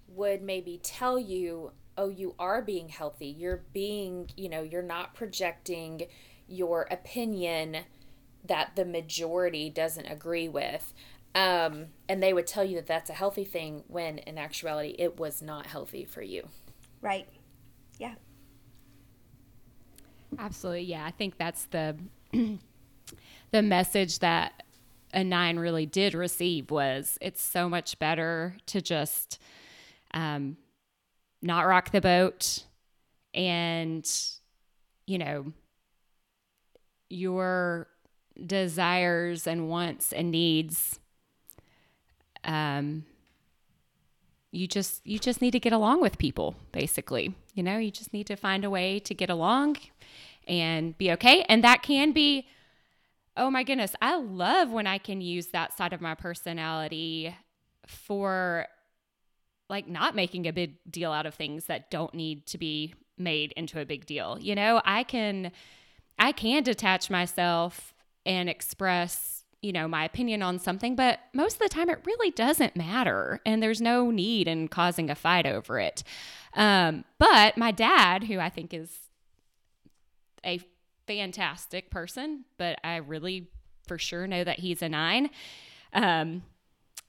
would 0.08 0.42
maybe 0.42 0.80
tell 0.82 1.20
you, 1.20 1.72
oh, 1.98 2.10
you 2.10 2.36
are 2.38 2.62
being 2.62 2.90
healthy. 2.90 3.28
You're 3.28 3.64
being, 3.74 4.30
you 4.38 4.50
know, 4.50 4.62
you're 4.62 4.82
not 4.82 5.14
projecting 5.14 6.04
your 6.48 6.88
opinion 6.92 7.78
that 8.46 8.76
the 8.76 8.86
majority 8.86 9.70
doesn't 9.70 10.06
agree 10.06 10.48
with. 10.48 10.94
Um, 11.36 11.88
and 12.08 12.24
they 12.24 12.34
would 12.34 12.48
tell 12.48 12.64
you 12.64 12.76
that 12.76 12.88
that's 12.88 13.10
a 13.10 13.14
healthy 13.14 13.44
thing 13.44 13.84
when 13.88 14.20
in 14.20 14.38
actuality 14.38 14.96
it 14.98 15.20
was 15.20 15.42
not 15.42 15.68
healthy 15.68 16.06
for 16.06 16.22
you. 16.22 16.48
right 17.02 17.28
yeah 18.00 18.16
Absolutely. 20.38 20.84
Yeah. 20.84 21.06
I 21.06 21.12
think 21.12 21.38
that's 21.38 21.66
the 21.66 21.96
the 23.52 23.62
message 23.62 24.20
that 24.20 24.64
a 25.14 25.24
nine 25.24 25.58
really 25.58 25.86
did 25.86 26.14
receive 26.14 26.70
was 26.70 27.18
it's 27.22 27.42
so 27.42 27.70
much 27.70 27.98
better 28.00 28.56
to 28.68 28.82
just 28.82 29.42
um, 30.14 30.58
not 31.42 31.68
rock 31.68 31.92
the 31.92 32.02
boat. 32.02 32.64
And 33.34 34.10
you 35.08 35.18
know 35.18 35.54
your 37.10 37.88
desires 38.46 39.48
and 39.48 39.70
wants 39.70 40.12
and 40.12 40.30
needs 40.30 41.00
um 42.44 43.06
you 44.52 44.68
just 44.68 45.06
you 45.06 45.18
just 45.18 45.42
need 45.42 45.52
to 45.52 45.60
get 45.60 45.74
along 45.74 46.02
with 46.02 46.18
people 46.18 46.56
basically. 46.72 47.36
You 47.54 47.64
know 47.64 47.78
you 47.78 47.92
just 47.92 48.14
need 48.14 48.28
to 48.28 48.36
find 48.36 48.64
a 48.64 48.70
way 48.70 49.00
to 49.00 49.14
get 49.14 49.30
along 49.30 49.78
and 50.48 50.98
be 50.98 51.12
okay. 51.14 51.44
And 51.50 51.64
that 51.64 51.82
can 51.84 52.12
be 52.12 52.48
oh 53.36 53.52
my 53.52 53.64
goodness, 53.64 53.96
I 54.02 54.18
love 54.18 54.72
when 54.72 54.88
I 54.88 54.98
can 54.98 55.22
use 55.22 55.48
that 55.48 55.78
side 55.78 55.94
of 55.94 56.02
my 56.02 56.16
personality 56.16 57.36
for 57.86 58.68
like 59.70 59.88
not 59.88 60.16
making 60.16 60.48
a 60.48 60.54
big 60.54 60.76
deal 60.90 61.12
out 61.12 61.26
of 61.26 61.36
things 61.36 61.66
that 61.66 61.92
don't 61.92 62.14
need 62.14 62.46
to 62.48 62.58
be 62.58 62.94
made 63.18 63.52
into 63.54 63.80
a 63.80 63.86
big 63.86 64.06
deal. 64.06 64.38
You 64.40 64.56
know, 64.56 64.82
I 64.86 65.04
can 65.04 65.52
I 66.20 66.32
can 66.32 66.64
detach 66.64 67.10
myself 67.10 67.94
and 68.26 68.50
express, 68.50 69.44
you 69.62 69.72
know, 69.72 69.88
my 69.88 70.04
opinion 70.06 70.42
on 70.42 70.60
something, 70.60 70.96
but 70.96 71.20
most 71.34 71.54
of 71.54 71.60
the 71.60 71.70
time 71.70 71.90
it 71.90 72.02
really 72.06 72.32
doesn't 72.32 72.76
matter 72.76 73.40
and 73.46 73.62
there's 73.62 73.82
no 73.82 74.10
need 74.12 74.48
in 74.48 74.68
causing 74.68 75.10
a 75.10 75.16
fight 75.16 75.46
over 75.46 75.80
it. 75.80 76.04
Um, 76.54 77.06
but 77.20 77.58
my 77.58 77.72
dad, 77.72 78.24
who 78.24 78.40
I 78.40 78.50
think 78.50 78.74
is 78.74 78.92
a 80.46 80.60
fantastic 81.08 81.90
person, 81.90 82.46
but 82.58 82.80
I 82.84 82.98
really 82.98 83.50
for 83.88 83.98
sure 83.98 84.28
know 84.28 84.44
that 84.44 84.60
he's 84.60 84.82
a 84.82 84.90
nine. 84.90 85.30
Um, 85.94 86.44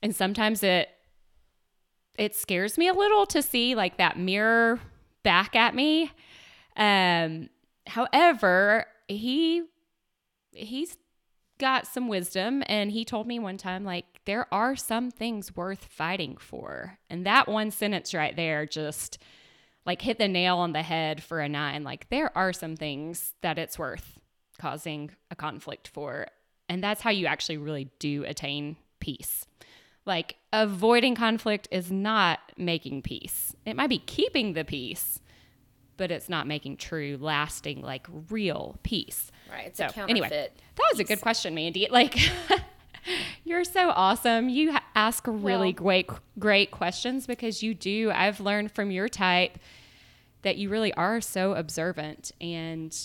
and 0.01 0.15
sometimes 0.15 0.63
it 0.63 0.89
it 2.19 2.35
scares 2.35 2.77
me 2.77 2.87
a 2.89 2.93
little 2.93 3.25
to 3.27 3.41
see 3.41 3.75
like 3.75 3.97
that 3.97 4.19
mirror 4.19 4.79
back 5.23 5.55
at 5.55 5.73
me. 5.73 6.11
Um, 6.75 7.49
however, 7.87 8.85
he 9.07 9.63
he's 10.51 10.97
got 11.59 11.87
some 11.87 12.07
wisdom 12.07 12.63
and 12.67 12.91
he 12.91 13.03
told 13.05 13.27
me 13.27 13.37
one 13.39 13.57
time 13.57 13.83
like 13.83 14.05
there 14.25 14.47
are 14.53 14.75
some 14.75 15.11
things 15.11 15.55
worth 15.55 15.85
fighting 15.85 16.37
for. 16.37 16.97
And 17.09 17.25
that 17.25 17.47
one 17.47 17.71
sentence 17.71 18.13
right 18.13 18.35
there 18.35 18.65
just 18.65 19.17
like 19.85 20.01
hit 20.01 20.17
the 20.17 20.27
nail 20.27 20.57
on 20.57 20.73
the 20.73 20.83
head 20.83 21.23
for 21.23 21.39
a 21.39 21.49
nine. 21.49 21.83
Like 21.83 22.09
there 22.09 22.35
are 22.37 22.53
some 22.53 22.75
things 22.75 23.33
that 23.41 23.57
it's 23.57 23.79
worth 23.79 24.19
causing 24.59 25.11
a 25.31 25.35
conflict 25.35 25.87
for. 25.87 26.27
And 26.67 26.83
that's 26.83 27.01
how 27.01 27.09
you 27.09 27.25
actually 27.25 27.57
really 27.57 27.89
do 27.99 28.23
attain 28.25 28.75
peace. 28.99 29.45
Like 30.09 30.37
avoiding 30.51 31.13
conflict 31.13 31.67
is 31.69 31.91
not 31.91 32.39
making 32.57 33.03
peace. 33.03 33.55
It 33.63 33.75
might 33.75 33.89
be 33.91 33.99
keeping 33.99 34.53
the 34.53 34.65
peace, 34.65 35.19
but 35.97 36.09
it's 36.09 36.27
not 36.27 36.47
making 36.47 36.77
true, 36.77 37.15
lasting, 37.21 37.83
like 37.83 38.07
real 38.31 38.79
peace. 38.81 39.31
Right. 39.51 39.67
It's 39.67 39.77
So, 39.77 39.85
a 39.85 39.89
counterfeit. 39.89 40.09
anyway, 40.09 40.29
that 40.29 40.87
was 40.91 40.99
a 40.99 41.03
good 41.03 41.21
question, 41.21 41.53
Mandy. 41.53 41.87
Like, 41.91 42.17
you're 43.43 43.63
so 43.63 43.89
awesome. 43.91 44.49
You 44.49 44.75
ask 44.95 45.23
really 45.27 45.73
Well- 45.73 45.83
great, 45.83 46.09
great 46.39 46.71
questions 46.71 47.27
because 47.27 47.61
you 47.61 47.75
do. 47.75 48.09
I've 48.11 48.39
learned 48.39 48.71
from 48.71 48.89
your 48.89 49.09
type 49.09 49.59
that 50.41 50.57
you 50.57 50.69
really 50.69 50.93
are 50.93 51.21
so 51.21 51.53
observant 51.53 52.31
and 52.41 52.95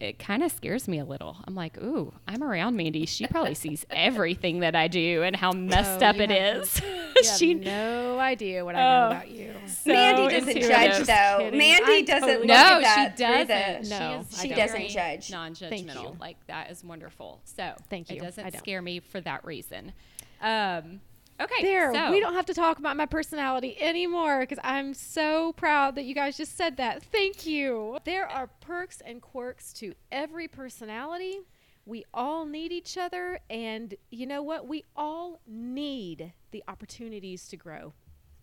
it 0.00 0.18
kind 0.18 0.42
of 0.44 0.52
scares 0.52 0.86
me 0.86 0.98
a 1.00 1.04
little. 1.04 1.36
I'm 1.46 1.54
like, 1.56 1.76
ooh, 1.78 2.12
I'm 2.28 2.42
around 2.42 2.76
Mandy. 2.76 3.04
She 3.06 3.26
probably 3.26 3.54
sees 3.54 3.84
everything 3.90 4.60
that 4.60 4.76
I 4.76 4.86
do 4.88 5.22
and 5.24 5.34
how 5.34 5.50
messed 5.52 6.02
Oh, 6.02 6.06
up 6.06 6.16
you 6.16 6.22
it 6.22 6.30
have- 6.30 6.62
is. 6.62 6.80
You 7.18 7.24
have 7.28 7.36
she 7.38 7.54
no 7.54 8.20
idea 8.20 8.64
what 8.64 8.76
I 8.76 8.78
Oh. 8.78 9.00
know 9.10 9.16
about 9.16 9.28
you. 9.28 9.52
so 9.66 9.90
Mandy 9.92 10.34
doesn't 10.36 10.48
intuitive. 10.50 10.68
judge 10.70 11.06
though. 11.08 11.36
kidding. 11.38 11.58
Mandy 11.58 11.92
I 11.92 12.02
doesn't 12.02 12.20
totally- 12.28 12.36
look 12.38 12.46
No, 12.46 12.54
at 12.54 12.78
she 12.78 12.84
that 12.84 13.16
through 13.16 13.26
doesn't. 13.54 13.82
the- 13.98 13.98
No, 13.98 14.20
is 14.20 14.40
she 14.40 14.48
doesn't 14.50 14.76
very 14.76 14.88
judge. 14.88 15.30
Non-judgmental. 15.32 16.20
Like 16.20 16.36
that 16.46 16.70
is 16.70 16.84
wonderful. 16.84 17.40
So 17.42 17.74
Thank 17.90 18.10
you. 18.10 18.16
It 18.18 18.22
I 18.22 18.24
doesn't 18.26 18.44
don't. 18.52 18.58
scare 18.58 18.80
me 18.82 19.00
for 19.00 19.20
that 19.22 19.44
reason. 19.44 19.92
Um, 20.40 21.00
okay. 21.40 21.62
There, 21.62 21.92
so, 21.92 22.10
we 22.10 22.20
don't 22.20 22.34
have 22.34 22.46
to 22.46 22.54
talk 22.54 22.78
about 22.78 22.96
my 22.96 23.06
personality 23.06 23.76
anymore 23.80 24.40
because 24.40 24.58
I'm 24.62 24.94
so 24.94 25.52
proud 25.52 25.94
that 25.96 26.04
you 26.04 26.14
guys 26.14 26.36
just 26.36 26.56
said 26.56 26.76
that. 26.78 27.02
Thank 27.02 27.46
you. 27.46 27.98
There 28.04 28.26
are 28.26 28.48
perks 28.60 29.00
and 29.04 29.20
quirks 29.20 29.72
to 29.74 29.94
every 30.12 30.48
personality. 30.48 31.40
We 31.86 32.04
all 32.12 32.44
need 32.44 32.70
each 32.70 32.98
other, 32.98 33.40
and 33.48 33.94
you 34.10 34.26
know 34.26 34.42
what? 34.42 34.68
We 34.68 34.84
all 34.94 35.40
need 35.46 36.32
the 36.50 36.62
opportunities 36.68 37.48
to 37.48 37.56
grow. 37.56 37.94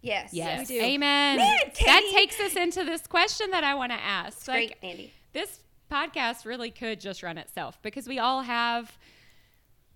Yes. 0.02 0.34
Yes. 0.34 0.70
We 0.70 0.80
do. 0.80 0.84
Amen. 0.84 1.38
Man, 1.38 1.58
that 1.86 2.10
takes 2.12 2.40
us 2.40 2.56
into 2.56 2.84
this 2.84 3.06
question 3.08 3.52
that 3.52 3.64
I 3.64 3.74
want 3.76 3.92
to 3.92 3.98
ask. 4.00 4.46
Great, 4.46 4.70
Like, 4.70 4.78
Andy. 4.84 5.14
this 5.34 5.60
podcast 5.92 6.46
really 6.46 6.72
could 6.72 7.00
just 7.00 7.22
run 7.24 7.38
itself 7.38 7.80
because 7.82 8.08
we 8.08 8.20
all 8.20 8.42
have 8.42 8.98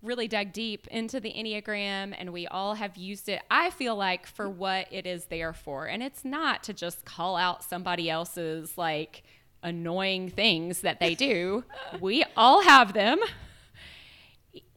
really 0.02 0.28
dug 0.28 0.54
deep 0.54 0.88
into 0.88 1.20
the 1.20 1.34
Enneagram 1.34 2.16
and 2.18 2.32
we 2.32 2.48
all 2.48 2.76
have 2.76 2.96
used 2.96 3.28
it, 3.30 3.42
I 3.52 3.70
feel 3.70 3.96
like, 3.96 4.26
for 4.26 4.50
what 4.50 4.88
it 4.92 5.06
is 5.06 5.26
there 5.26 5.54
for. 5.54 5.86
And 5.88 6.02
it's 6.02 6.24
not 6.24 6.64
to 6.64 6.74
just 6.74 7.06
call 7.06 7.36
out 7.36 7.64
somebody 7.64 8.10
else's 8.10 8.78
like 8.78 9.24
annoying 9.62 10.30
things 10.30 10.82
that 10.82 11.00
they 11.00 11.16
do. 11.16 11.64
we 12.00 12.24
all 12.38 12.64
have 12.64 12.94
them. 12.94 13.20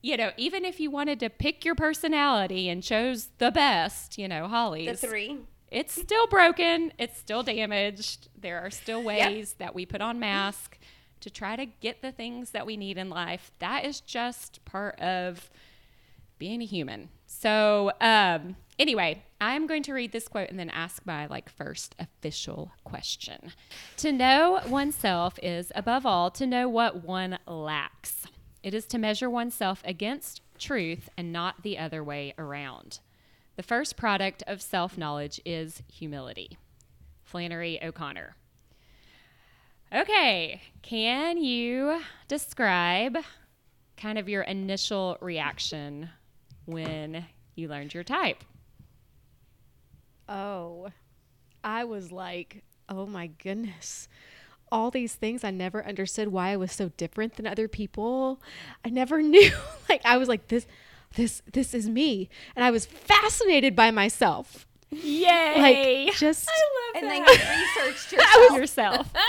You 0.02 0.16
know, 0.16 0.32
even 0.36 0.64
if 0.64 0.80
you 0.80 0.90
wanted 0.90 1.20
to 1.20 1.30
pick 1.30 1.64
your 1.64 1.76
personality 1.76 2.68
and 2.68 2.82
chose 2.82 3.28
the 3.38 3.52
best, 3.52 4.18
you 4.18 4.26
know, 4.26 4.48
The 4.48 4.96
three. 4.96 5.38
it's 5.70 5.94
still 5.94 6.26
broken. 6.26 6.92
It's 6.98 7.16
still 7.16 7.44
damaged. 7.44 8.28
There 8.36 8.58
are 8.60 8.70
still 8.70 9.00
ways 9.04 9.54
that 9.58 9.72
we 9.76 9.86
put 9.86 10.00
on 10.00 10.18
masks 10.18 10.78
to 11.22 11.30
try 11.30 11.56
to 11.56 11.66
get 11.66 12.02
the 12.02 12.12
things 12.12 12.50
that 12.50 12.66
we 12.66 12.76
need 12.76 12.98
in 12.98 13.10
life. 13.10 13.50
That 13.58 13.84
is 13.84 14.00
just 14.00 14.64
part 14.64 15.00
of 15.00 15.50
being 16.38 16.60
a 16.60 16.66
human. 16.66 17.08
So, 17.26 17.92
um, 18.00 18.56
anyway, 18.78 19.22
I'm 19.40 19.66
going 19.66 19.82
to 19.84 19.92
read 19.92 20.12
this 20.12 20.28
quote 20.28 20.50
and 20.50 20.58
then 20.58 20.70
ask 20.70 21.06
my 21.06 21.26
like 21.26 21.48
first 21.48 21.94
official 21.98 22.72
question. 22.84 23.52
To 23.98 24.12
know 24.12 24.60
oneself 24.66 25.38
is 25.42 25.72
above 25.74 26.04
all 26.04 26.30
to 26.32 26.46
know 26.46 26.68
what 26.68 27.04
one 27.04 27.38
lacks. 27.46 28.26
It 28.62 28.74
is 28.74 28.86
to 28.86 28.98
measure 28.98 29.30
oneself 29.30 29.82
against 29.84 30.42
truth 30.58 31.08
and 31.16 31.32
not 31.32 31.62
the 31.62 31.78
other 31.78 32.02
way 32.02 32.34
around. 32.38 33.00
The 33.56 33.62
first 33.62 33.96
product 33.96 34.42
of 34.46 34.62
self 34.62 34.96
knowledge 34.96 35.40
is 35.44 35.82
humility. 35.92 36.56
Flannery 37.22 37.82
O'Connor. 37.82 38.36
Okay, 39.94 40.62
can 40.80 41.36
you 41.36 42.00
describe 42.26 43.18
kind 43.98 44.18
of 44.18 44.26
your 44.26 44.42
initial 44.42 45.18
reaction 45.20 46.08
when 46.64 47.26
you 47.56 47.68
learned 47.68 47.92
your 47.92 48.02
type? 48.02 48.42
Oh, 50.30 50.88
I 51.62 51.84
was 51.84 52.10
like, 52.10 52.64
oh 52.88 53.04
my 53.04 53.26
goodness. 53.26 54.08
All 54.70 54.90
these 54.90 55.14
things 55.14 55.44
I 55.44 55.50
never 55.50 55.84
understood 55.84 56.28
why 56.28 56.48
I 56.52 56.56
was 56.56 56.72
so 56.72 56.88
different 56.96 57.36
than 57.36 57.46
other 57.46 57.68
people. 57.68 58.40
I 58.82 58.88
never 58.88 59.20
knew. 59.22 59.52
like 59.90 60.00
I 60.06 60.16
was 60.16 60.26
like 60.28 60.48
this 60.48 60.66
this 61.16 61.42
this 61.52 61.74
is 61.74 61.90
me 61.90 62.30
and 62.56 62.64
I 62.64 62.70
was 62.70 62.86
fascinated 62.86 63.76
by 63.76 63.90
myself. 63.90 64.66
Yay! 64.88 66.06
Like 66.06 66.14
just 66.14 66.48
And 66.94 67.10
then 67.10 67.24
you 67.24 67.30
researched 67.30 68.12
yourself. 68.12 68.20
I 68.34 68.48
was 68.48 68.58
yourself. 68.58 69.12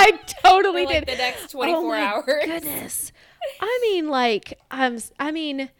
I 0.00 0.18
totally 0.44 0.86
like 0.86 1.06
did. 1.06 1.14
the 1.14 1.18
next 1.18 1.50
24 1.50 1.76
oh 1.78 1.88
my 1.88 2.02
hours. 2.02 2.44
Goodness. 2.44 3.12
I 3.60 3.78
mean, 3.82 4.08
like, 4.08 4.58
um, 4.70 4.98
I 5.18 5.30
mean, 5.30 5.70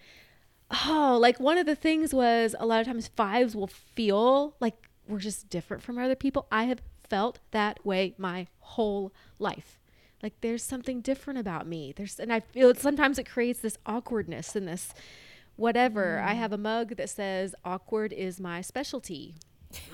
oh, 0.86 1.18
like 1.20 1.40
one 1.40 1.58
of 1.58 1.66
the 1.66 1.74
things 1.74 2.12
was 2.12 2.54
a 2.58 2.66
lot 2.66 2.80
of 2.80 2.86
times 2.86 3.08
fives 3.08 3.54
will 3.56 3.66
feel 3.66 4.54
like 4.60 4.88
we're 5.08 5.18
just 5.18 5.48
different 5.50 5.82
from 5.82 5.98
other 5.98 6.14
people. 6.14 6.46
I 6.50 6.64
have 6.64 6.80
felt 7.08 7.40
that 7.50 7.84
way 7.84 8.14
my 8.18 8.46
whole 8.60 9.12
life. 9.38 9.78
Like 10.22 10.34
there's 10.42 10.62
something 10.62 11.00
different 11.00 11.38
about 11.38 11.66
me. 11.66 11.92
There's, 11.96 12.20
and 12.20 12.32
I 12.32 12.40
feel 12.40 12.74
sometimes 12.74 13.18
it 13.18 13.28
creates 13.28 13.60
this 13.60 13.78
awkwardness 13.86 14.54
and 14.54 14.68
this 14.68 14.92
whatever. 15.56 16.20
I 16.20 16.34
have 16.34 16.52
a 16.52 16.58
mug 16.58 16.96
that 16.96 17.10
says 17.10 17.54
awkward 17.64 18.12
is 18.12 18.40
my 18.40 18.60
specialty. 18.60 19.34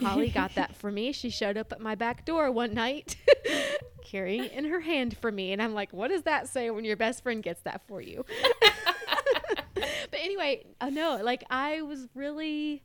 Holly 0.01 0.31
got 0.31 0.55
that 0.55 0.77
for 0.77 0.91
me. 0.91 1.13
She 1.13 1.31
showed 1.31 1.57
up 1.57 1.73
at 1.73 1.81
my 1.81 1.95
back 1.95 2.25
door 2.25 2.51
one 2.51 2.75
night 2.75 3.17
carrying 4.05 4.45
it 4.45 4.53
in 4.53 4.65
her 4.67 4.81
hand 4.81 5.17
for 5.17 5.31
me. 5.31 5.53
And 5.53 5.61
I'm 5.61 5.75
like, 5.75 5.93
what 5.93 6.09
does 6.09 6.23
that 6.23 6.49
say 6.49 6.71
when 6.71 6.85
your 6.85 6.97
best 6.97 7.23
friend 7.23 7.43
gets 7.43 7.63
that 7.63 7.83
for 7.87 8.01
you? 8.01 8.25
but 9.75 10.21
anyway, 10.21 10.65
oh 10.81 10.89
no, 10.89 11.21
like 11.23 11.45
I 11.51 11.83
was 11.83 12.09
really, 12.15 12.83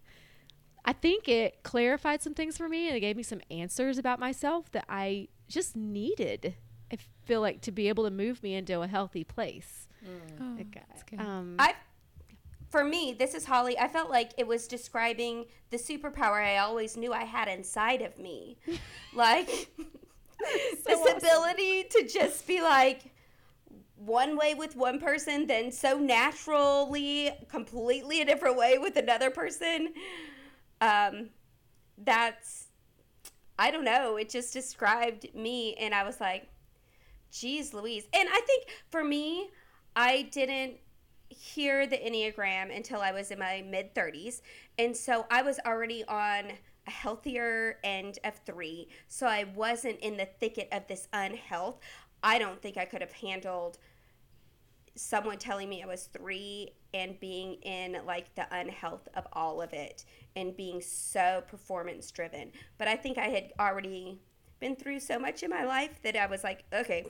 I 0.83 0.93
think 0.93 1.27
it 1.27 1.63
clarified 1.63 2.21
some 2.21 2.33
things 2.33 2.57
for 2.57 2.67
me 2.67 2.87
and 2.87 2.97
it 2.97 3.01
gave 3.01 3.15
me 3.15 3.23
some 3.23 3.41
answers 3.49 3.97
about 3.97 4.19
myself 4.19 4.71
that 4.71 4.85
I 4.89 5.27
just 5.47 5.75
needed. 5.75 6.55
I 6.91 6.97
feel 7.25 7.41
like 7.41 7.61
to 7.61 7.71
be 7.71 7.87
able 7.87 8.03
to 8.05 8.11
move 8.11 8.43
me 8.43 8.55
into 8.55 8.81
a 8.81 8.87
healthy 8.87 9.23
place. 9.23 9.87
Like, 10.57 11.19
um, 11.19 11.55
I, 11.59 11.75
for 12.71 12.85
me, 12.85 13.13
this 13.13 13.33
is 13.33 13.45
Holly. 13.45 13.77
I 13.77 13.89
felt 13.89 14.09
like 14.09 14.31
it 14.37 14.47
was 14.47 14.65
describing 14.67 15.45
the 15.69 15.77
superpower 15.77 16.41
I 16.41 16.57
always 16.57 16.95
knew 16.95 17.11
I 17.11 17.25
had 17.25 17.49
inside 17.49 18.01
of 18.01 18.17
me, 18.17 18.57
like 19.13 19.69
this 20.85 21.17
ability 21.17 21.83
to 21.91 22.07
just 22.07 22.47
be 22.47 22.61
like 22.61 23.13
one 23.97 24.37
way 24.37 24.53
with 24.53 24.75
one 24.77 24.99
person, 24.99 25.47
then 25.47 25.71
so 25.71 25.97
naturally, 25.99 27.29
completely 27.49 28.21
a 28.21 28.25
different 28.25 28.57
way 28.57 28.77
with 28.77 28.95
another 28.95 29.29
person. 29.29 29.93
Um, 30.79 31.29
that's 31.97 32.67
I 33.59 33.69
don't 33.69 33.85
know. 33.85 34.15
It 34.15 34.29
just 34.29 34.53
described 34.53 35.27
me, 35.35 35.75
and 35.75 35.93
I 35.93 36.03
was 36.03 36.19
like, 36.21 36.47
"Geez, 37.31 37.73
Louise." 37.73 38.07
And 38.13 38.29
I 38.31 38.41
think 38.41 38.67
for 38.89 39.03
me, 39.03 39.49
I 39.95 40.23
didn't 40.31 40.77
hear 41.31 41.87
the 41.87 41.97
Enneagram 41.97 42.75
until 42.75 43.01
I 43.01 43.11
was 43.11 43.31
in 43.31 43.39
my 43.39 43.63
mid 43.67 43.93
30s. 43.95 44.41
And 44.77 44.95
so 44.95 45.25
I 45.29 45.41
was 45.41 45.59
already 45.65 46.03
on 46.05 46.51
a 46.87 46.91
healthier 46.91 47.77
end 47.83 48.19
of 48.23 48.35
three. 48.45 48.89
So 49.07 49.27
I 49.27 49.45
wasn't 49.55 49.99
in 49.99 50.17
the 50.17 50.25
thicket 50.25 50.67
of 50.71 50.87
this 50.87 51.07
unhealth. 51.13 51.79
I 52.23 52.39
don't 52.39 52.61
think 52.61 52.77
I 52.77 52.85
could 52.85 53.01
have 53.01 53.13
handled 53.13 53.77
someone 54.95 55.37
telling 55.37 55.69
me 55.69 55.81
I 55.81 55.87
was 55.87 56.09
three 56.11 56.73
and 56.93 57.19
being 57.19 57.53
in 57.61 57.97
like 58.05 58.35
the 58.35 58.45
unhealth 58.51 59.07
of 59.15 59.25
all 59.33 59.61
of 59.61 59.71
it 59.73 60.03
and 60.35 60.55
being 60.55 60.81
so 60.81 61.43
performance 61.47 62.11
driven. 62.11 62.51
But 62.77 62.87
I 62.87 62.95
think 62.95 63.17
I 63.17 63.27
had 63.27 63.51
already 63.59 64.19
been 64.61 64.77
through 64.77 65.01
so 65.01 65.19
much 65.19 65.43
in 65.43 65.49
my 65.49 65.65
life 65.65 66.01
that 66.03 66.15
I 66.15 66.27
was 66.27 66.43
like, 66.43 66.63
okay, 66.71 67.03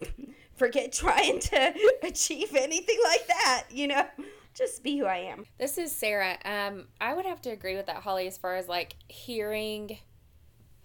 forget 0.56 0.92
trying 0.92 1.38
to 1.40 1.74
achieve 2.02 2.54
anything 2.54 2.98
like 3.04 3.26
that, 3.28 3.64
you 3.70 3.86
know? 3.86 4.04
Just 4.52 4.82
be 4.82 4.98
who 4.98 5.06
I 5.06 5.18
am. 5.18 5.44
This 5.58 5.78
is 5.78 5.94
Sarah. 5.94 6.36
Um, 6.44 6.88
I 7.00 7.14
would 7.14 7.24
have 7.24 7.40
to 7.42 7.50
agree 7.50 7.76
with 7.76 7.86
that, 7.86 8.02
Holly, 8.02 8.26
as 8.26 8.36
far 8.36 8.56
as 8.56 8.68
like 8.68 8.96
hearing 9.08 9.98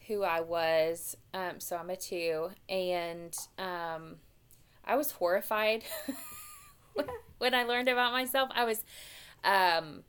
who 0.07 0.23
I 0.23 0.41
was. 0.41 1.17
Um, 1.33 1.59
so 1.59 1.75
I'm 1.75 1.89
a 1.89 1.95
two, 1.95 2.51
and 2.69 3.35
um, 3.57 4.17
I 4.85 4.95
was 4.95 5.11
horrified 5.11 5.83
when 7.39 7.55
I 7.55 7.63
learned 7.63 7.87
about 7.87 8.11
myself. 8.11 8.49
I 8.53 8.65
was 8.65 8.85
um, 9.43 10.03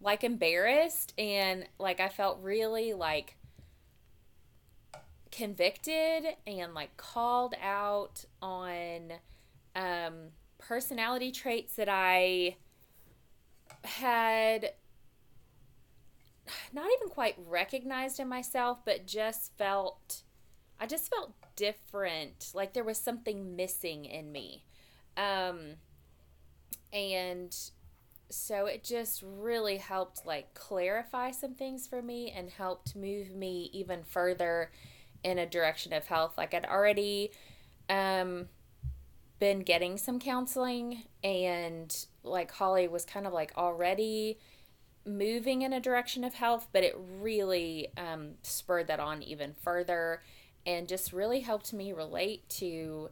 like 0.00 0.22
embarrassed, 0.22 1.12
and 1.18 1.66
like 1.80 1.98
I 1.98 2.08
felt 2.08 2.38
really 2.40 2.92
like 2.92 3.36
convicted 5.36 6.24
and 6.46 6.72
like 6.72 6.96
called 6.96 7.54
out 7.62 8.24
on 8.40 9.12
um, 9.74 10.14
personality 10.58 11.30
traits 11.30 11.76
that 11.76 11.90
I 11.90 12.56
had 13.84 14.70
not 16.72 16.86
even 16.96 17.08
quite 17.08 17.36
recognized 17.46 18.18
in 18.18 18.28
myself, 18.28 18.78
but 18.84 19.06
just 19.06 19.52
felt, 19.58 20.22
I 20.80 20.86
just 20.86 21.10
felt 21.10 21.32
different. 21.54 22.52
Like 22.54 22.72
there 22.72 22.84
was 22.84 22.98
something 22.98 23.56
missing 23.56 24.06
in 24.06 24.32
me. 24.32 24.64
Um, 25.18 25.74
and 26.92 27.54
so 28.30 28.66
it 28.66 28.82
just 28.82 29.22
really 29.22 29.76
helped 29.76 30.24
like 30.24 30.54
clarify 30.54 31.30
some 31.30 31.54
things 31.54 31.86
for 31.86 32.00
me 32.00 32.32
and 32.34 32.48
helped 32.48 32.96
move 32.96 33.34
me 33.34 33.70
even 33.74 34.02
further 34.02 34.70
in 35.22 35.38
a 35.38 35.46
direction 35.46 35.92
of 35.92 36.06
health. 36.06 36.34
Like 36.36 36.54
I'd 36.54 36.66
already 36.66 37.32
um, 37.88 38.48
been 39.38 39.60
getting 39.60 39.98
some 39.98 40.18
counseling, 40.18 41.02
and 41.22 41.94
like 42.22 42.50
Holly 42.52 42.88
was 42.88 43.04
kind 43.04 43.26
of 43.26 43.32
like 43.32 43.52
already 43.56 44.38
moving 45.06 45.62
in 45.62 45.72
a 45.72 45.80
direction 45.80 46.24
of 46.24 46.34
health, 46.34 46.68
but 46.72 46.82
it 46.82 46.94
really 46.98 47.88
um, 47.96 48.32
spurred 48.42 48.88
that 48.88 49.00
on 49.00 49.22
even 49.22 49.54
further 49.54 50.22
and 50.66 50.88
just 50.88 51.12
really 51.12 51.40
helped 51.40 51.72
me 51.72 51.92
relate 51.92 52.48
to 52.48 53.08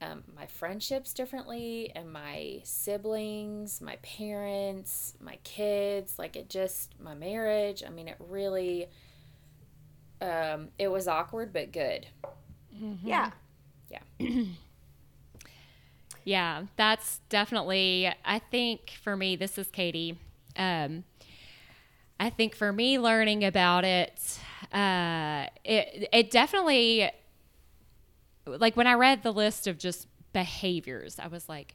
um, 0.00 0.22
my 0.34 0.46
friendships 0.46 1.12
differently 1.12 1.92
and 1.94 2.10
my 2.10 2.60
siblings, 2.64 3.80
my 3.80 3.96
parents, 3.96 5.14
my 5.20 5.38
kids. 5.44 6.18
Like 6.18 6.36
it 6.36 6.48
just, 6.48 6.94
my 6.98 7.14
marriage. 7.14 7.82
I 7.86 7.90
mean, 7.90 8.08
it 8.08 8.16
really 8.18 8.88
um, 10.20 10.68
it 10.78 10.88
was 10.88 11.08
awkward 11.08 11.52
but 11.52 11.72
good. 11.72 12.06
Mm-hmm. 12.74 13.08
Yeah. 13.08 13.30
Yeah. 13.90 14.00
yeah, 16.24 16.62
that's 16.76 17.20
definitely. 17.28 18.12
I 18.24 18.38
think 18.38 18.92
for 19.02 19.16
me, 19.16 19.36
this 19.36 19.58
is 19.58 19.68
Katie. 19.68 20.18
Um, 20.56 21.04
I 22.20 22.30
think 22.30 22.54
for 22.54 22.72
me, 22.72 22.98
learning 22.98 23.44
about 23.44 23.84
it, 23.84 24.38
uh, 24.72 25.46
it 25.64 26.08
it 26.12 26.30
definitely 26.30 27.10
like 28.46 28.76
when 28.76 28.86
I 28.86 28.94
read 28.94 29.22
the 29.22 29.32
list 29.32 29.66
of 29.66 29.78
just 29.78 30.08
behaviors, 30.32 31.18
I 31.18 31.28
was 31.28 31.48
like, 31.48 31.74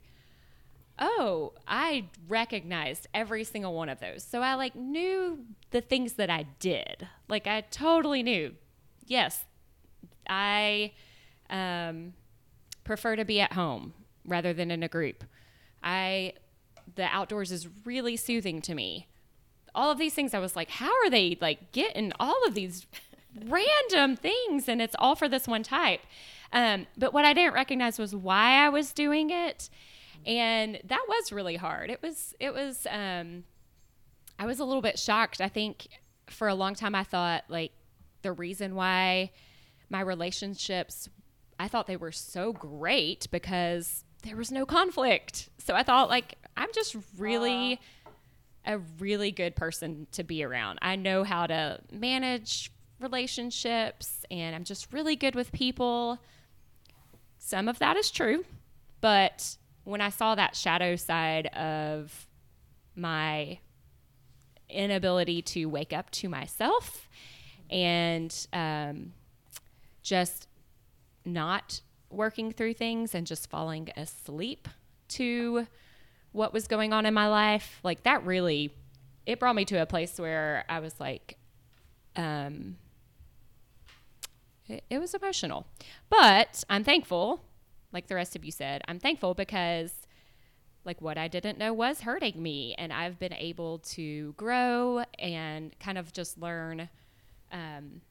oh, 0.99 1.53
I 1.67 2.05
recognized 2.27 3.07
every 3.13 3.43
single 3.43 3.73
one 3.73 3.89
of 3.89 3.99
those. 3.99 4.23
So 4.23 4.41
I 4.41 4.55
like 4.55 4.75
knew 4.75 5.39
the 5.71 5.81
things 5.81 6.13
that 6.13 6.29
I 6.29 6.45
did. 6.59 7.07
Like 7.27 7.47
I 7.47 7.61
totally 7.61 8.23
knew. 8.23 8.53
Yes, 9.05 9.45
I 10.29 10.93
um, 11.49 12.13
prefer 12.83 13.15
to 13.15 13.25
be 13.25 13.39
at 13.39 13.53
home 13.53 13.93
rather 14.25 14.53
than 14.53 14.71
in 14.71 14.83
a 14.83 14.87
group. 14.87 15.23
I 15.83 16.33
the 16.95 17.05
outdoors 17.05 17.51
is 17.51 17.67
really 17.85 18.15
soothing 18.17 18.61
to 18.61 18.75
me. 18.75 19.07
All 19.73 19.89
of 19.91 19.97
these 19.97 20.13
things 20.13 20.33
I 20.33 20.39
was 20.39 20.55
like, 20.55 20.69
how 20.69 20.91
are 21.03 21.09
they 21.09 21.37
like 21.41 21.71
getting 21.71 22.11
all 22.19 22.45
of 22.45 22.53
these 22.53 22.85
random 23.47 24.15
things 24.15 24.69
and 24.69 24.81
it's 24.81 24.95
all 24.99 25.15
for 25.15 25.27
this 25.27 25.47
one 25.47 25.63
type. 25.63 26.01
Um, 26.51 26.85
but 26.95 27.13
what 27.13 27.25
I 27.25 27.33
didn't 27.33 27.55
recognize 27.55 27.97
was 27.97 28.15
why 28.15 28.63
I 28.63 28.69
was 28.69 28.93
doing 28.93 29.31
it 29.31 29.69
and 30.25 30.79
that 30.85 31.05
was 31.07 31.31
really 31.31 31.55
hard. 31.55 31.89
It 31.89 32.01
was 32.01 32.33
it 32.39 32.53
was 32.53 32.87
um, 32.89 33.43
I 34.39 34.45
was 34.45 34.59
a 34.59 34.65
little 34.65 34.81
bit 34.81 34.99
shocked. 34.99 35.41
I 35.41 35.49
think 35.49 35.87
for 36.29 36.47
a 36.47 36.55
long 36.55 36.75
time 36.75 36.95
I 36.95 37.03
thought 37.03 37.43
like 37.49 37.71
the 38.21 38.31
reason 38.31 38.75
why 38.75 39.31
my 39.89 40.01
relationships 40.01 41.09
I 41.59 41.67
thought 41.67 41.87
they 41.87 41.97
were 41.97 42.11
so 42.11 42.51
great 42.51 43.27
because 43.31 44.03
there 44.23 44.35
was 44.35 44.51
no 44.51 44.65
conflict. 44.65 45.49
So 45.59 45.75
I 45.75 45.83
thought 45.83 46.09
like 46.09 46.37
I'm 46.57 46.69
just 46.73 46.95
really 47.17 47.79
a 48.65 48.77
really 48.99 49.31
good 49.31 49.55
person 49.55 50.07
to 50.13 50.23
be 50.23 50.43
around. 50.43 50.79
I 50.81 50.95
know 50.95 51.23
how 51.23 51.47
to 51.47 51.79
manage 51.91 52.71
relationships 52.99 54.25
and 54.31 54.55
I'm 54.55 54.63
just 54.63 54.93
really 54.93 55.15
good 55.15 55.35
with 55.35 55.51
people. 55.51 56.19
Some 57.37 57.67
of 57.67 57.79
that 57.79 57.97
is 57.97 58.09
true, 58.09 58.45
but 59.01 59.57
when 59.83 60.01
I 60.01 60.09
saw 60.09 60.35
that 60.35 60.55
shadow 60.55 60.95
side 60.95 61.47
of 61.47 62.27
my 62.95 63.59
inability 64.69 65.41
to 65.41 65.65
wake 65.65 65.93
up 65.93 66.09
to 66.11 66.29
myself 66.29 67.09
and 67.69 68.47
um, 68.53 69.13
just 70.01 70.47
not 71.25 71.81
working 72.09 72.51
through 72.51 72.73
things 72.73 73.15
and 73.15 73.25
just 73.25 73.49
falling 73.49 73.89
asleep 73.97 74.67
to 75.07 75.67
what 76.31 76.53
was 76.53 76.67
going 76.67 76.93
on 76.93 77.05
in 77.05 77.13
my 77.13 77.27
life 77.27 77.79
like 77.83 78.03
that 78.03 78.23
really 78.25 78.73
it 79.25 79.39
brought 79.39 79.55
me 79.55 79.65
to 79.65 79.81
a 79.81 79.85
place 79.85 80.19
where 80.19 80.63
i 80.69 80.79
was 80.79 80.99
like 80.99 81.37
um 82.15 82.75
it, 84.67 84.83
it 84.89 84.99
was 84.99 85.13
emotional. 85.13 85.65
But 86.09 86.63
i'm 86.69 86.83
thankful 86.83 87.43
like 87.93 88.07
the 88.07 88.15
rest 88.15 88.35
of 88.35 88.43
you 88.43 88.51
said, 88.51 88.81
I'm 88.87 88.99
thankful 88.99 89.33
because 89.33 89.93
like 90.85 91.01
what 91.01 91.17
I 91.17 91.27
didn't 91.27 91.57
know 91.57 91.71
was 91.71 92.01
hurting 92.01 92.41
me, 92.41 92.75
and 92.77 92.91
I've 92.91 93.19
been 93.19 93.33
able 93.33 93.79
to 93.79 94.33
grow 94.33 95.03
and 95.17 95.77
kind 95.79 95.97
of 95.97 96.11
just 96.11 96.37
learn 96.37 96.89
um, 97.51 98.01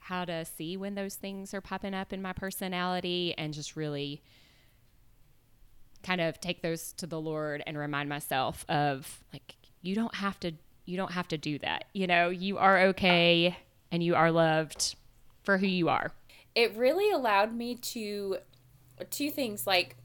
how 0.00 0.24
to 0.26 0.44
see 0.44 0.76
when 0.76 0.94
those 0.94 1.14
things 1.14 1.54
are 1.54 1.62
popping 1.62 1.94
up 1.94 2.12
in 2.12 2.20
my 2.20 2.32
personality, 2.32 3.34
and 3.38 3.54
just 3.54 3.76
really 3.76 4.22
kind 6.02 6.20
of 6.20 6.38
take 6.40 6.60
those 6.60 6.92
to 6.92 7.06
the 7.06 7.18
Lord 7.18 7.62
and 7.66 7.78
remind 7.78 8.10
myself 8.10 8.66
of 8.68 9.24
like 9.32 9.54
you 9.80 9.94
don't 9.94 10.14
have 10.16 10.38
to 10.40 10.52
you 10.84 10.98
don't 10.98 11.12
have 11.12 11.28
to 11.28 11.38
do 11.38 11.58
that. 11.60 11.86
You 11.94 12.06
know, 12.06 12.28
you 12.28 12.58
are 12.58 12.80
okay 12.88 13.56
and 13.90 14.02
you 14.02 14.14
are 14.14 14.30
loved 14.30 14.96
for 15.42 15.56
who 15.56 15.66
you 15.66 15.88
are. 15.88 16.12
It 16.54 16.76
really 16.76 17.10
allowed 17.10 17.54
me 17.54 17.76
to 17.76 18.36
two 19.10 19.30
things 19.30 19.66
like 19.66 19.96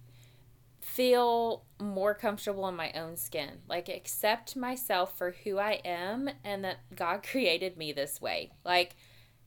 feel 0.79 1.63
more 1.79 2.13
comfortable 2.13 2.67
in 2.67 2.75
my 2.75 2.91
own 2.93 3.15
skin, 3.15 3.59
like 3.67 3.89
accept 3.89 4.55
myself 4.55 5.17
for 5.17 5.31
who 5.43 5.57
I 5.57 5.81
am 5.85 6.29
and 6.43 6.63
that 6.63 6.77
God 6.95 7.23
created 7.29 7.77
me 7.77 7.91
this 7.91 8.21
way. 8.21 8.51
Like 8.65 8.95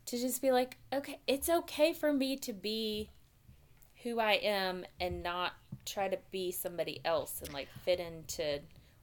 to 0.06 0.18
just 0.18 0.42
be 0.42 0.50
like, 0.50 0.78
okay, 0.92 1.20
it's 1.26 1.48
okay 1.48 1.92
for 1.92 2.12
me 2.12 2.36
to 2.38 2.52
be 2.52 3.10
who 4.02 4.18
I 4.18 4.32
am 4.32 4.84
and 5.00 5.22
not 5.22 5.52
try 5.86 6.08
to 6.08 6.18
be 6.30 6.50
somebody 6.50 7.00
else 7.04 7.40
and 7.42 7.52
like 7.52 7.68
fit 7.84 8.00
into 8.00 8.60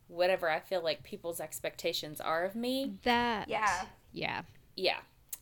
whatever 0.08 0.49
I 0.49 0.60
feel 0.60 0.84
like 0.84 1.04
people's 1.04 1.39
expectations 1.39 2.19
are 2.19 2.43
of 2.43 2.56
me. 2.56 2.93
That 3.04 3.47
Yeah. 3.47 3.86
Yeah. 4.12 4.41
Yeah. 4.75 4.99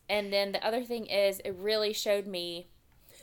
And 0.08 0.32
then 0.32 0.52
the 0.52 0.64
other 0.64 0.84
thing 0.84 1.06
is 1.06 1.40
it 1.40 1.54
really 1.58 1.92
showed 1.92 2.26
me 2.26 2.68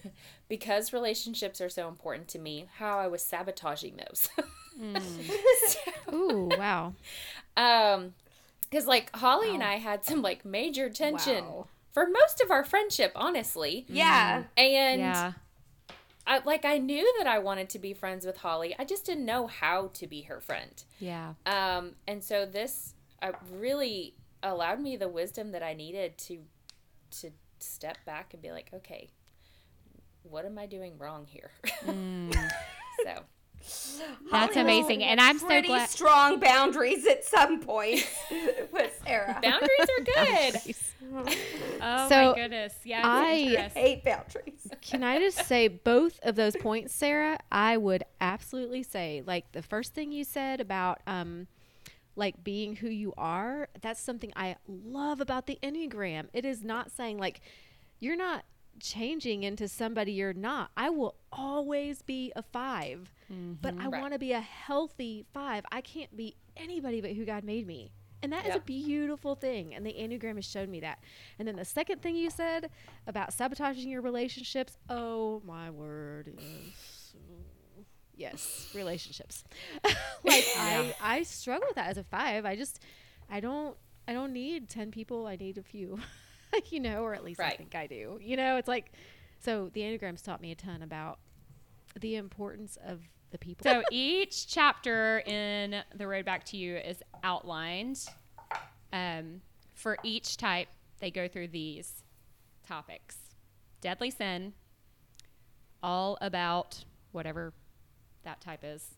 because 0.48 0.94
relationships 0.94 1.60
are 1.62 1.70
so 1.70 1.88
important 1.88 2.28
to 2.30 2.40
me, 2.40 2.68
how 2.78 3.00
I 3.00 3.08
was 3.08 3.22
sabotaging 3.22 3.98
those. 3.98 4.30
Mm. 4.78 5.00
Ooh, 6.14 6.50
wow. 6.58 6.94
Um, 7.56 8.14
because 8.64 8.88
like 8.88 9.16
Holly 9.16 9.48
wow. 9.48 9.54
and 9.54 9.64
I 9.64 9.76
had 9.76 10.04
some 10.04 10.22
like 10.22 10.44
major 10.44 10.90
tension 10.90 11.46
wow. 11.46 11.68
for 11.94 12.08
most 12.10 12.42
of 12.42 12.52
our 12.52 12.66
friendship, 12.66 13.14
honestly. 13.16 13.86
Yeah. 13.88 14.44
And 14.58 15.00
yeah. 15.00 15.34
I, 16.28 16.42
like 16.44 16.66
I 16.66 16.78
knew 16.78 17.14
that 17.20 17.28
I 17.28 17.40
wanted 17.40 17.70
to 17.70 17.80
be 17.80 17.94
friends 17.94 18.26
with 18.26 18.38
Holly. 18.38 18.76
I 18.78 18.84
just 18.84 19.06
didn't 19.06 19.26
know 19.26 19.48
how 19.48 19.92
to 19.94 20.08
be 20.08 20.24
her 20.24 20.42
friend. 20.42 20.84
Yeah. 21.00 21.36
Um, 21.46 21.92
and 22.08 22.24
so 22.24 22.46
this 22.46 22.96
uh, 23.22 23.32
really 23.54 24.16
allowed 24.44 24.82
me 24.82 24.98
the 24.98 25.08
wisdom 25.08 25.52
that 25.52 25.64
I 25.64 25.74
needed 25.74 26.18
to 26.20 26.40
to 27.22 27.32
step 27.60 27.98
back 28.06 28.34
and 28.34 28.42
be 28.42 28.52
like, 28.52 28.70
okay, 28.74 29.10
what 30.30 30.46
am 30.46 30.58
I 30.58 30.66
doing 30.66 30.98
wrong 30.98 31.26
here? 31.28 31.52
so 33.04 33.22
That's 34.32 34.56
amazing. 34.56 35.04
And 35.04 35.20
I'm 35.20 35.40
so 35.40 35.48
pretty 35.48 35.68
glad. 35.68 35.90
strong 35.90 36.40
boundaries 36.40 37.06
at 37.08 37.24
some 37.26 37.60
point 37.60 38.08
with 38.72 39.02
Sarah. 39.06 39.40
boundaries 39.42 39.88
are 39.98 40.04
good. 40.64 40.76
Oh 41.82 42.10
So, 42.10 42.32
my 42.32 42.36
goodness. 42.36 42.74
Yeah. 42.84 43.24
it's 43.28 43.76
I- 43.76 43.80
Hate 43.80 44.04
boundaries. 44.04 44.68
Can 44.82 45.04
I 45.04 45.20
just 45.20 45.46
say 45.46 45.68
both 45.68 46.20
of 46.24 46.36
those 46.36 46.56
points, 46.58 46.94
Sarah? 46.94 47.40
I 47.52 47.78
would 47.78 48.04
absolutely 48.22 48.84
say, 48.84 49.24
like 49.26 49.52
the 49.52 49.62
first 49.62 49.94
thing 49.94 50.12
you 50.12 50.24
said 50.24 50.60
about, 50.62 51.02
um, 51.08 51.48
like 52.16 52.44
being 52.44 52.78
who 52.78 52.88
you 52.88 53.14
are. 53.18 53.68
That's 53.82 54.00
something 54.00 54.32
I 54.38 54.56
love 54.68 55.20
about 55.20 55.48
the 55.48 55.58
Enneagram. 55.62 56.28
It 56.34 56.46
is 56.46 56.64
not 56.64 56.90
saying 56.92 57.18
like 57.18 57.42
you're 58.00 58.16
not 58.16 58.46
changing 58.80 59.44
into 59.44 59.68
somebody 59.68 60.14
you're 60.14 60.34
not. 60.34 60.72
I 60.76 60.90
will 60.90 61.16
always 61.32 62.02
be 62.02 62.32
a 62.36 62.42
5 62.44 63.12
but 63.28 63.74
mm-hmm. 63.76 63.82
I 63.82 63.90
Right. 63.90 64.02
want 64.02 64.14
to 64.14 64.20
be 64.20 64.34
a 64.34 64.40
healthy 64.40 65.26
five. 65.34 65.66
I 65.72 65.82
can't 65.82 66.16
be 66.16 66.36
anybody 66.56 67.02
but 67.02 67.12
who 67.14 67.26
God 67.26 67.44
made 67.44 67.66
me. 67.66 67.92
And 68.22 68.32
that 68.32 68.46
is 68.46 68.50
Yeah. 68.50 68.58
a 68.58 68.62
beautiful 68.62 69.36
thing. 69.36 69.74
And 69.74 69.86
the 69.86 69.94
Enneagram 69.94 70.36
has 70.36 70.46
shown 70.46 70.70
me 70.70 70.80
that. 70.82 71.00
And 71.40 71.48
then 71.48 71.56
the 71.56 71.66
second 71.66 72.02
thing 72.02 72.16
you 72.16 72.30
said 72.30 72.70
about 73.08 73.34
sabotaging 73.34 73.90
your 73.90 74.02
relationships 74.02 74.78
oh, 74.90 75.42
my 75.46 75.70
word. 75.72 76.34
Yes. 76.38 77.16
Yes, 78.18 78.72
relationships. 78.74 79.44
like 79.84 80.46
I, 80.58 80.96
I 81.02 81.24
struggle 81.24 81.68
with 81.68 81.76
that 81.76 81.90
as 81.90 81.98
a 81.98 82.04
five. 82.04 82.46
I 82.46 82.56
just, 82.56 82.80
I 83.30 83.40
don't, 83.40 83.76
I 84.08 84.14
don't 84.14 84.32
need 84.32 84.70
ten 84.70 84.90
people. 84.92 85.28
I 85.28 85.36
need 85.36 85.58
a 85.58 85.64
few, 85.64 86.00
you 86.72 86.80
know, 86.80 87.04
or 87.04 87.14
at 87.14 87.24
least 87.24 87.40
I 87.40 87.52
think 87.52 87.76
I 87.76 87.88
do. 87.88 88.20
You 88.22 88.38
know, 88.38 88.58
it's 88.58 88.68
like, 88.68 88.92
so 89.40 89.70
the 89.74 89.82
enneagrams 89.82 90.24
taught 90.24 90.42
me 90.42 90.52
a 90.52 90.56
ton 90.56 90.82
about 90.82 91.20
the 92.00 92.16
importance 92.16 92.78
of 92.86 93.02
the 93.32 93.38
people. 93.38 93.64
So 93.64 93.84
each 93.92 94.48
chapter 94.48 95.20
in 95.20 95.82
The 95.96 96.08
Road 96.08 96.26
Back 96.26 96.46
to 96.46 96.58
You 96.58 96.78
is 96.78 97.02
outlined. 97.24 98.06
Um, 98.94 99.42
for 99.74 99.98
each 100.04 100.38
type, 100.38 100.68
they 101.00 101.12
go 101.12 101.28
through 101.28 101.50
these 101.50 102.04
topics 102.66 103.18
deadly 103.82 104.10
sin, 104.10 104.54
all 105.84 106.18
about 106.22 106.84
whatever 107.12 107.54
that 108.24 108.42
type 108.42 108.62
is. 108.64 108.96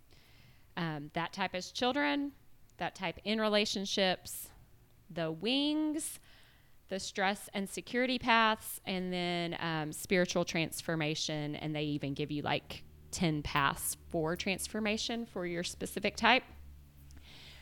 Um, 0.78 1.12
that 1.14 1.34
type 1.34 1.54
is 1.56 1.72
children, 1.72 2.32
that 2.78 2.96
type 2.96 3.20
in 3.26 3.42
relationships, 3.42 4.48
the 5.10 5.32
wings, 5.32 6.20
the 6.90 7.00
stress 7.00 7.50
and 7.54 7.70
security 7.70 8.18
paths, 8.20 8.80
and 8.86 9.12
then 9.12 9.58
um, 9.60 9.92
spiritual 9.92 10.46
transformation. 10.46 11.56
And 11.56 11.76
they 11.76 11.84
even 11.84 12.14
give 12.14 12.32
you 12.32 12.42
like 12.42 12.84
10 13.12 13.42
paths 13.44 13.98
for 14.10 14.36
transformation 14.36 15.26
for 15.26 15.46
your 15.46 15.64
specific 15.64 16.16
type. 16.16 16.44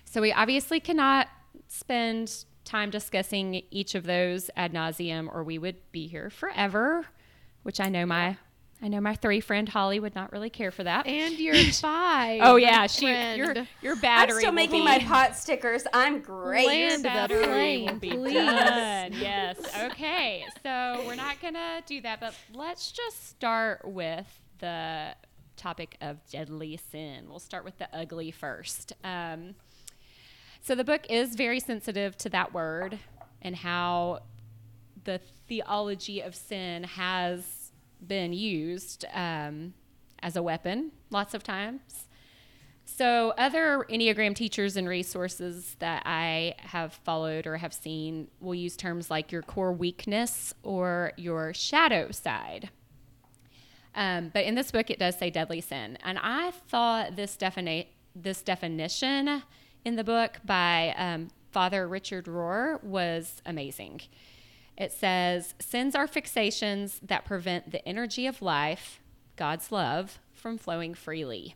So 0.05 0.21
we 0.21 0.31
obviously 0.31 0.79
cannot 0.79 1.27
spend 1.67 2.45
time 2.63 2.89
discussing 2.89 3.61
each 3.71 3.95
of 3.95 4.03
those 4.03 4.49
ad 4.55 4.73
nauseum, 4.73 5.27
or 5.33 5.43
we 5.43 5.57
would 5.57 5.77
be 5.91 6.07
here 6.07 6.29
forever. 6.29 7.05
Which 7.63 7.79
I 7.79 7.89
know 7.89 8.05
my, 8.05 8.37
I 8.85 8.87
know 8.87 9.01
my 9.01 9.15
three 9.15 9.39
friend 9.39 9.67
Holly 9.67 9.99
would 9.99 10.13
not 10.13 10.31
really 10.31 10.51
care 10.51 10.69
for 10.69 10.83
that. 10.83 11.07
and 11.07 11.39
your 11.39 11.55
five. 11.73 12.41
oh 12.43 12.55
yeah, 12.55 12.85
she 12.85 13.07
friend. 13.07 13.35
your 13.35 13.55
your 13.81 13.95
I'm 14.03 14.29
still 14.29 14.51
will 14.51 14.51
making 14.51 14.81
be, 14.81 14.85
my 14.85 14.99
pot 14.99 15.35
stickers. 15.35 15.85
I'm 15.91 16.19
great. 16.19 16.67
Land 16.67 17.03
the 17.03 17.09
battery 17.09 17.45
plane, 17.45 17.99
please. 17.99 18.35
done. 18.35 19.13
Yes. 19.13 19.57
Okay. 19.85 20.45
So 20.61 21.03
we're 21.07 21.15
not 21.15 21.41
gonna 21.41 21.81
do 21.87 21.99
that, 22.01 22.19
but 22.19 22.35
let's 22.53 22.91
just 22.91 23.27
start 23.27 23.83
with 23.85 24.27
the 24.59 25.15
topic 25.57 25.97
of 25.99 26.17
deadly 26.29 26.77
sin. 26.91 27.25
We'll 27.27 27.39
start 27.39 27.65
with 27.65 27.79
the 27.79 27.89
ugly 27.91 28.29
first. 28.29 28.93
Um, 29.03 29.55
so 30.61 30.75
the 30.75 30.83
book 30.83 31.07
is 31.09 31.33
very 31.33 31.59
sensitive 31.59 32.17
to 32.17 32.29
that 32.29 32.53
word 32.53 32.99
and 33.41 33.55
how 33.55 34.19
the 35.05 35.21
theology 35.47 36.21
of 36.21 36.35
sin 36.35 36.83
has 36.83 37.54
been 38.05 38.33
used 38.33 39.05
um, 39.13 39.73
as 40.21 40.35
a 40.35 40.43
weapon 40.43 40.91
lots 41.09 41.33
of 41.33 41.43
times. 41.43 42.07
So, 42.85 43.33
other 43.37 43.85
Enneagram 43.89 44.35
teachers 44.35 44.77
and 44.77 44.87
resources 44.87 45.75
that 45.79 46.03
I 46.05 46.53
have 46.59 46.93
followed 47.03 47.47
or 47.47 47.57
have 47.57 47.73
seen 47.73 48.27
will 48.39 48.53
use 48.53 48.77
terms 48.77 49.09
like 49.09 49.31
your 49.31 49.41
core 49.41 49.73
weakness 49.73 50.53
or 50.61 51.11
your 51.17 51.53
shadow 51.53 52.11
side. 52.11 52.69
Um, 53.95 54.29
but 54.33 54.45
in 54.45 54.55
this 54.55 54.71
book, 54.71 54.91
it 54.91 54.99
does 54.99 55.17
say 55.17 55.29
deadly 55.29 55.61
sin. 55.61 55.97
And 56.03 56.19
I 56.21 56.51
thought 56.51 57.15
this, 57.15 57.35
defini- 57.37 57.87
this 58.15 58.41
definition 58.41 59.41
in 59.83 59.95
the 59.95 60.03
book 60.03 60.37
by 60.45 60.93
um, 60.97 61.29
Father 61.51 61.87
Richard 61.87 62.25
Rohr 62.25 62.83
was 62.83 63.41
amazing. 63.45 64.01
It 64.77 64.91
says, 64.91 65.53
Sins 65.59 65.95
are 65.95 66.07
fixations 66.07 66.99
that 67.01 67.25
prevent 67.25 67.71
the 67.71 67.85
energy 67.87 68.27
of 68.27 68.41
life, 68.41 68.99
God's 69.35 69.71
love, 69.71 70.19
from 70.33 70.57
flowing 70.57 70.93
freely. 70.93 71.55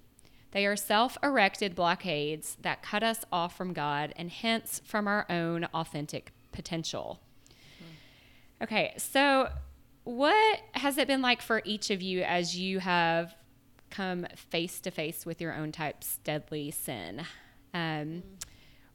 They 0.51 0.65
are 0.65 0.75
self 0.75 1.17
erected 1.21 1.75
blockades 1.75 2.57
that 2.61 2.81
cut 2.81 3.03
us 3.03 3.23
off 3.31 3.55
from 3.55 3.73
God 3.73 4.13
and 4.15 4.31
hence 4.31 4.81
from 4.83 5.07
our 5.07 5.25
own 5.29 5.65
authentic 5.73 6.31
potential. 6.51 7.19
Okay, 8.61 8.93
so 8.97 9.49
what 10.03 10.59
has 10.73 10.97
it 10.97 11.07
been 11.07 11.21
like 11.21 11.41
for 11.41 11.61
each 11.65 11.91
of 11.91 12.01
you 12.01 12.23
as 12.23 12.57
you 12.57 12.79
have 12.79 13.35
come 13.89 14.25
face 14.35 14.79
to 14.81 14.91
face 14.91 15.25
with 15.25 15.39
your 15.39 15.53
own 15.53 15.71
type's 15.71 16.17
deadly 16.23 16.71
sin? 16.71 17.21
Um, 17.73 18.23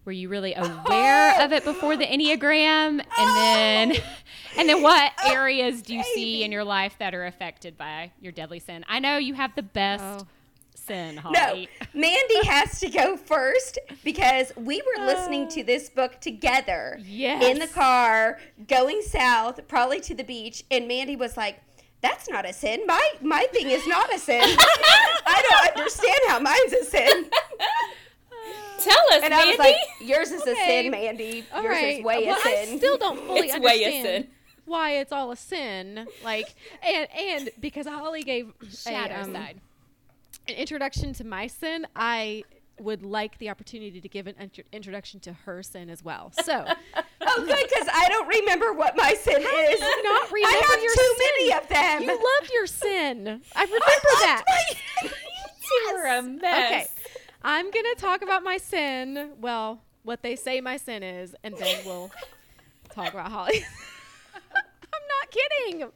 were 0.04 0.12
you 0.12 0.28
really 0.28 0.54
oh, 0.56 0.82
aware 0.86 1.42
of 1.44 1.52
it 1.52 1.64
before 1.64 1.96
the 1.96 2.06
enneagram, 2.06 3.00
and 3.18 3.36
then, 3.36 3.92
and 4.58 4.68
then 4.68 4.82
what 4.82 5.12
oh, 5.24 5.32
areas 5.32 5.82
do 5.82 5.94
you 5.94 6.02
see 6.02 6.44
in 6.44 6.52
your 6.52 6.64
life 6.64 6.96
that 6.98 7.14
are 7.14 7.26
affected 7.26 7.76
by 7.76 8.12
your 8.20 8.32
deadly 8.32 8.58
sin? 8.58 8.84
I 8.88 8.98
know 9.00 9.16
you 9.16 9.34
have 9.34 9.54
the 9.54 9.62
best 9.62 10.02
Oh. 10.04 10.26
sin, 10.74 11.20
No, 11.30 11.64
Mandy 11.94 12.46
has 12.46 12.78
to 12.80 12.90
go 12.90 13.16
first 13.16 13.78
because 14.02 14.52
we 14.56 14.82
were 14.82 15.06
listening 15.06 15.48
to 15.48 15.60
oh. 15.62 15.64
this 15.64 15.88
book 15.88 16.20
together 16.20 16.98
Yes. 17.02 17.42
in 17.44 17.58
the 17.58 17.68
car 17.68 18.38
going 18.68 19.00
south, 19.02 19.66
probably 19.68 20.00
to 20.00 20.14
the 20.14 20.24
beach, 20.24 20.62
and 20.70 20.86
Mandy 20.86 21.16
was 21.16 21.36
like, 21.38 21.60
"That's 22.02 22.28
not 22.28 22.44
a 22.44 22.52
sin. 22.52 22.82
My 22.86 23.02
my 23.22 23.46
thing 23.52 23.70
is 23.70 23.86
not 23.86 24.12
a 24.12 24.18
sin. 24.18 24.42
I 24.44 25.42
don't 25.48 25.76
understand 25.78 26.20
how 26.28 26.38
mine's 26.40 26.72
a 26.74 26.84
sin." 26.84 27.30
Tell 28.80 28.96
us, 29.12 29.22
And 29.22 29.30
Mandy. 29.30 29.34
I 29.34 29.44
was 29.50 29.58
like, 29.58 29.76
"Yours 30.00 30.30
is 30.30 30.42
a 30.42 30.54
sin, 30.54 30.90
Mandy. 30.90 31.44
All 31.52 31.62
Yours 31.62 31.72
right. 31.72 31.98
is 31.98 32.04
way 32.04 32.26
well, 32.26 32.36
a 32.36 32.40
sin." 32.42 32.74
I 32.74 32.76
still 32.76 32.98
don't 32.98 33.18
fully 33.26 33.40
It's 33.48 33.58
way 33.58 33.82
a 33.82 33.86
understand 33.86 34.04
sin. 34.24 34.28
why 34.66 34.90
it's 34.96 35.12
all 35.12 35.30
a 35.30 35.36
sin. 35.36 36.06
Like, 36.22 36.54
and 36.82 37.08
and 37.16 37.50
because 37.60 37.86
Holly 37.86 38.22
gave 38.22 38.52
Shadow 38.70 39.14
a, 39.14 39.22
um, 39.22 39.32
side. 39.32 39.60
an 40.48 40.54
introduction 40.56 41.12
to 41.14 41.24
my 41.24 41.46
sin, 41.46 41.86
I 41.96 42.42
would 42.80 43.04
like 43.04 43.38
the 43.38 43.48
opportunity 43.50 44.00
to 44.00 44.08
give 44.08 44.26
an 44.26 44.34
intro- 44.40 44.64
introduction 44.72 45.20
to 45.20 45.32
her 45.32 45.62
sin 45.62 45.88
as 45.88 46.02
well. 46.02 46.32
So, 46.42 46.64
oh, 47.20 47.44
good, 47.46 47.68
because 47.70 47.88
I 47.92 48.08
don't 48.08 48.26
remember 48.26 48.72
what 48.72 48.96
my 48.96 49.14
sin 49.14 49.36
is. 49.40 49.80
you 49.80 50.02
not 50.02 50.32
remember 50.32 50.56
I 50.58 50.62
have 50.70 50.82
your 50.82 50.92
too 50.92 51.14
sin? 51.16 51.28
many 51.38 51.52
of 51.52 51.68
them. 51.68 52.02
you 52.02 52.08
loved 52.40 52.52
your 52.52 52.66
sin. 52.66 53.40
I 53.54 53.62
remember 53.64 53.80
that. 54.22 54.44
you 55.04 55.92
were 55.94 56.04
a 56.06 56.22
mess. 56.22 56.66
Okay. 56.66 56.86
I'm 57.46 57.70
going 57.70 57.84
to 57.94 58.00
talk 58.00 58.22
about 58.22 58.42
my 58.42 58.56
sin. 58.56 59.32
Well, 59.38 59.82
what 60.02 60.22
they 60.22 60.34
say 60.34 60.62
my 60.62 60.78
sin 60.78 61.02
is, 61.02 61.36
and 61.44 61.54
then 61.58 61.84
we'll 61.84 62.10
talk 62.88 63.12
about 63.12 63.30
Holly. 63.30 63.62
I'm 64.34 65.02
not 65.20 65.30
kidding. 65.30 65.90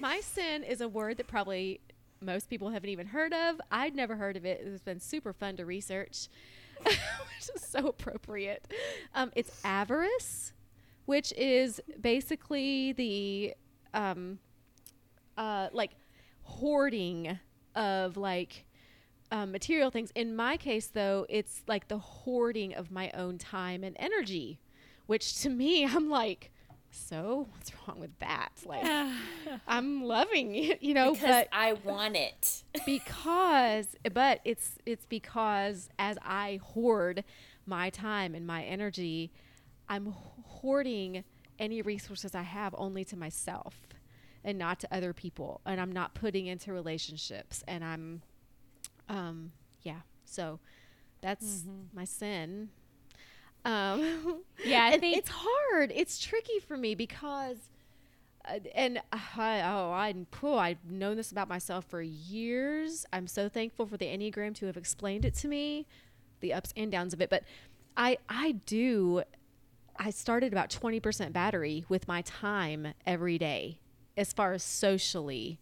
My 0.00 0.20
sin 0.20 0.62
is 0.64 0.80
a 0.80 0.88
word 0.88 1.18
that 1.18 1.26
probably 1.26 1.80
most 2.22 2.48
people 2.48 2.70
haven't 2.70 2.88
even 2.88 3.08
heard 3.08 3.34
of. 3.34 3.60
I'd 3.70 3.94
never 3.94 4.16
heard 4.16 4.38
of 4.38 4.46
it. 4.46 4.62
It's 4.64 4.82
been 4.82 4.98
super 5.00 5.34
fun 5.34 5.58
to 5.58 5.66
research, 5.66 6.28
which 6.82 6.96
is 7.54 7.60
so 7.60 7.88
appropriate. 7.88 8.66
Um, 9.14 9.32
it's 9.36 9.60
avarice, 9.64 10.54
which 11.04 11.30
is 11.36 11.78
basically 12.00 12.92
the 12.92 13.54
um, 13.92 14.38
uh, 15.36 15.68
like 15.74 15.90
hoarding 16.42 17.38
of 17.74 18.16
like 18.16 18.65
um, 19.30 19.52
material 19.52 19.90
things. 19.90 20.10
In 20.14 20.36
my 20.36 20.56
case, 20.56 20.86
though, 20.86 21.26
it's 21.28 21.62
like 21.66 21.88
the 21.88 21.98
hoarding 21.98 22.74
of 22.74 22.90
my 22.90 23.10
own 23.12 23.38
time 23.38 23.84
and 23.84 23.96
energy, 23.98 24.58
which 25.06 25.40
to 25.42 25.48
me, 25.48 25.84
I'm 25.86 26.08
like, 26.08 26.50
so 26.90 27.48
what's 27.52 27.72
wrong 27.86 28.00
with 28.00 28.18
that? 28.20 28.52
Like, 28.64 28.84
I'm 29.68 30.04
loving 30.04 30.54
it, 30.54 30.82
you 30.82 30.94
know, 30.94 31.12
because 31.12 31.28
but 31.28 31.48
I 31.52 31.74
want 31.74 32.16
it. 32.16 32.64
because 32.86 33.88
but 34.12 34.40
it's 34.44 34.72
it's 34.86 35.04
because 35.06 35.88
as 35.98 36.16
I 36.22 36.60
hoard 36.62 37.24
my 37.66 37.90
time 37.90 38.34
and 38.34 38.46
my 38.46 38.62
energy, 38.62 39.30
I'm 39.88 40.14
hoarding 40.44 41.24
any 41.58 41.82
resources 41.82 42.34
I 42.34 42.42
have 42.42 42.74
only 42.78 43.04
to 43.06 43.16
myself 43.16 43.86
and 44.44 44.58
not 44.58 44.78
to 44.80 44.94
other 44.94 45.12
people 45.12 45.60
and 45.64 45.80
I'm 45.80 45.92
not 45.92 46.14
putting 46.14 46.46
into 46.46 46.72
relationships 46.72 47.64
and 47.66 47.84
I'm 47.84 48.22
um 49.08 49.52
yeah. 49.82 50.00
So 50.24 50.58
that's 51.20 51.64
my 51.94 52.04
sin. 52.04 52.70
Um 53.64 54.42
Yeah, 54.64 54.86
I 54.92 54.98
think 54.98 55.16
it's 55.18 55.30
hard. 55.32 55.92
It's 55.94 56.18
tricky 56.18 56.58
for 56.60 56.76
me 56.76 56.94
because, 56.94 57.58
uh, 58.48 58.58
and 58.74 59.00
I, 59.12 59.60
oh, 59.62 59.90
I, 59.90 60.14
oh, 60.42 60.56
I've 60.58 60.84
known 60.90 61.16
this 61.16 61.32
about 61.32 61.48
myself 61.48 61.84
for 61.86 62.00
years. 62.02 63.06
I'm 63.12 63.26
so 63.26 63.48
thankful 63.48 63.86
for 63.86 63.96
the 63.96 64.06
Enneagram 64.06 64.54
to 64.56 64.66
have 64.66 64.76
explained 64.76 65.24
it 65.24 65.34
to 65.36 65.48
me, 65.48 65.86
the 66.40 66.52
ups 66.52 66.72
and 66.76 66.90
downs 66.90 67.12
of 67.12 67.20
it. 67.20 67.30
But 67.30 67.44
I, 67.96 68.18
I 68.28 68.52
do. 68.66 69.22
I 69.98 70.10
started 70.10 70.52
about 70.52 70.70
20% 70.70 71.32
battery 71.32 71.84
with 71.88 72.06
my 72.06 72.22
time 72.22 72.88
every 73.06 73.38
day, 73.38 73.80
as 74.16 74.32
far 74.32 74.52
as 74.52 74.62
socially. 74.62 75.58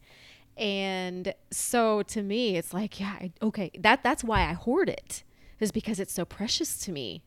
And 0.56 1.34
so 1.50 2.02
to 2.02 2.22
me, 2.22 2.56
it's 2.56 2.72
like, 2.72 3.00
yeah, 3.00 3.16
I, 3.20 3.32
okay, 3.42 3.70
that 3.78 4.02
that's 4.02 4.22
why 4.22 4.42
I 4.48 4.52
hoard 4.52 4.88
it, 4.88 5.24
is 5.60 5.72
because 5.72 5.98
it's 5.98 6.12
so 6.12 6.24
precious 6.24 6.78
to 6.80 6.92
me. 6.92 7.24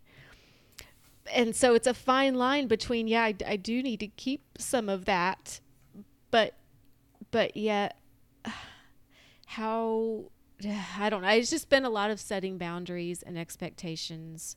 And 1.34 1.56
so 1.56 1.74
it's 1.76 1.88
a 1.88 1.94
fine 1.94 2.36
line 2.36 2.68
between 2.68 3.08
yeah 3.08 3.24
I, 3.24 3.36
I 3.46 3.56
do 3.58 3.84
need 3.84 4.00
to 4.00 4.08
keep 4.08 4.58
some 4.58 4.88
of 4.88 5.04
that 5.06 5.60
but 6.32 6.54
but 7.32 7.58
yet 7.58 7.98
how 9.46 10.32
i 10.98 11.10
don't 11.10 11.22
know 11.22 11.28
it's 11.28 11.50
just 11.50 11.70
been 11.70 11.84
a 11.84 11.90
lot 11.90 12.12
of 12.12 12.20
setting 12.22 12.58
boundaries 12.58 13.24
and 13.24 13.38
expectations 13.38 14.56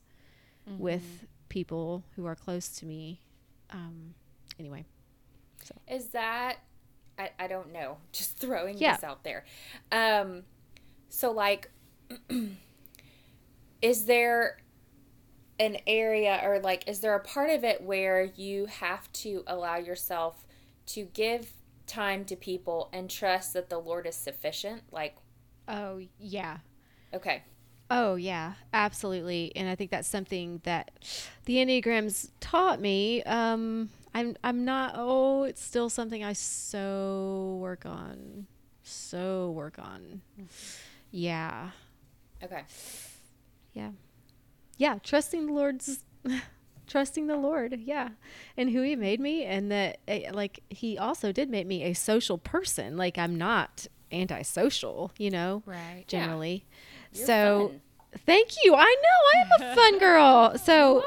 with 0.77 1.25
people 1.49 2.05
who 2.15 2.25
are 2.25 2.35
close 2.35 2.69
to 2.69 2.85
me. 2.85 3.19
Um 3.71 4.15
anyway 4.59 4.85
Is 5.89 6.07
that 6.09 6.57
I, 7.21 7.43
I 7.43 7.47
don't 7.47 7.71
know. 7.71 7.97
Just 8.11 8.37
throwing 8.37 8.77
Yeah. 8.77 8.95
this 8.95 9.03
out 9.03 9.23
there. 9.23 9.45
Um 9.91 10.43
so 11.09 11.31
like 11.31 11.69
is 13.81 14.05
there 14.05 14.57
an 15.59 15.77
area 15.85 16.39
or 16.43 16.59
like 16.59 16.87
is 16.87 16.99
there 17.01 17.15
a 17.15 17.19
part 17.19 17.49
of 17.49 17.63
it 17.63 17.81
where 17.83 18.23
you 18.23 18.65
have 18.65 19.11
to 19.13 19.43
allow 19.47 19.77
yourself 19.77 20.45
to 20.87 21.05
give 21.13 21.51
time 21.87 22.25
to 22.25 22.35
people 22.35 22.89
and 22.93 23.09
trust 23.09 23.53
that 23.53 23.69
the 23.69 23.77
Lord 23.79 24.07
is 24.07 24.15
sufficient? 24.15 24.83
Like 24.91 25.15
oh 25.67 26.01
yeah 26.19 26.57
okay. 27.13 27.43
Oh 27.93 28.15
yeah, 28.15 28.53
absolutely. 28.73 29.51
And 29.53 29.67
I 29.67 29.75
think 29.75 29.91
that's 29.91 30.07
something 30.07 30.61
that 30.63 30.91
the 31.43 31.57
Enneagrams 31.57 32.31
taught 32.39 32.79
me. 32.79 33.21
Um 33.23 33.89
I'm 34.13 34.35
I'm 34.43 34.65
not 34.65 34.95
oh, 34.97 35.43
it's 35.43 35.63
still 35.63 35.89
something 35.89 36.23
I 36.23 36.33
so 36.33 37.57
work 37.61 37.85
on. 37.85 38.47
So 38.83 39.51
work 39.51 39.79
on. 39.79 40.21
Yeah. 41.11 41.71
Okay. 42.43 42.63
Yeah. 43.73 43.91
Yeah, 44.77 44.97
trusting 45.03 45.45
the 45.45 45.53
Lord's 45.53 46.03
trusting 46.87 47.27
the 47.27 47.37
Lord, 47.37 47.79
yeah. 47.79 48.09
And 48.57 48.69
who 48.69 48.81
he 48.81 48.95
made 48.95 49.19
me 49.19 49.45
and 49.45 49.71
that 49.71 49.99
eh, 50.07 50.29
like 50.33 50.61
he 50.69 50.97
also 50.97 51.31
did 51.31 51.49
make 51.49 51.67
me 51.67 51.83
a 51.83 51.93
social 51.93 52.37
person. 52.37 52.97
Like 52.97 53.17
I'm 53.17 53.37
not 53.37 53.87
antisocial, 54.11 55.11
you 55.17 55.29
know 55.29 55.63
right. 55.65 56.03
generally. 56.07 56.65
You're 57.13 57.25
so 57.25 57.67
fun. 57.69 57.81
Thank 58.25 58.51
you. 58.63 58.75
I 58.75 58.95
know 59.03 59.29
I 59.33 59.65
am 59.65 59.71
a 59.71 59.75
fun 59.75 59.99
girl. 59.99 60.57
So 60.57 61.03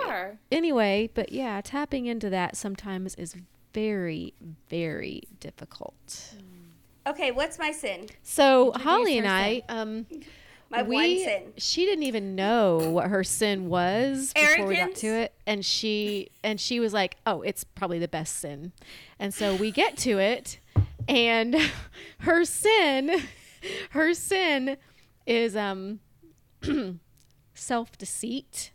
anyway, 0.51 1.11
but 1.15 1.33
yeah, 1.33 1.61
tapping 1.61 2.07
into 2.07 2.31
that 2.31 2.57
sometimes 2.57 3.15
is 3.17 3.35
very, 3.73 4.35
very 4.69 5.23
difficult. 5.41 6.35
Okay, 7.07 7.33
what's 7.33 7.59
my 7.59 7.71
sin? 7.71 8.07
So 8.23 8.69
Introduce 8.69 8.83
Holly 8.85 9.19
and 9.19 9.29
I, 9.29 9.63
um, 9.69 10.07
My 10.71 10.83
one 10.83 10.89
we 10.89 11.25
sin. 11.25 11.53
she 11.59 11.85
didn't 11.85 12.05
even 12.05 12.35
know 12.35 12.91
what 12.91 13.09
her 13.09 13.23
sin 13.23 13.69
was 13.69 14.33
before 14.33 14.67
we 14.67 14.77
got 14.77 14.95
to 14.97 15.07
it, 15.09 15.35
and 15.47 15.65
she 15.65 16.31
and 16.43 16.59
she 16.59 16.81
was 16.81 16.93
like, 16.93 17.17
"Oh, 17.27 17.43
it's 17.43 17.63
probably 17.63 17.99
the 17.99 18.09
best 18.09 18.37
sin," 18.37 18.73
and 19.19 19.33
so 19.33 19.55
we 19.55 19.71
get 19.71 19.97
to 19.99 20.19
it, 20.19 20.59
and 21.07 21.55
her 22.21 22.45
sin, 22.45 23.23
her 23.91 24.15
sin 24.15 24.79
is 25.27 25.55
um 25.55 26.01
self 27.55 27.97
deceit, 27.99 28.73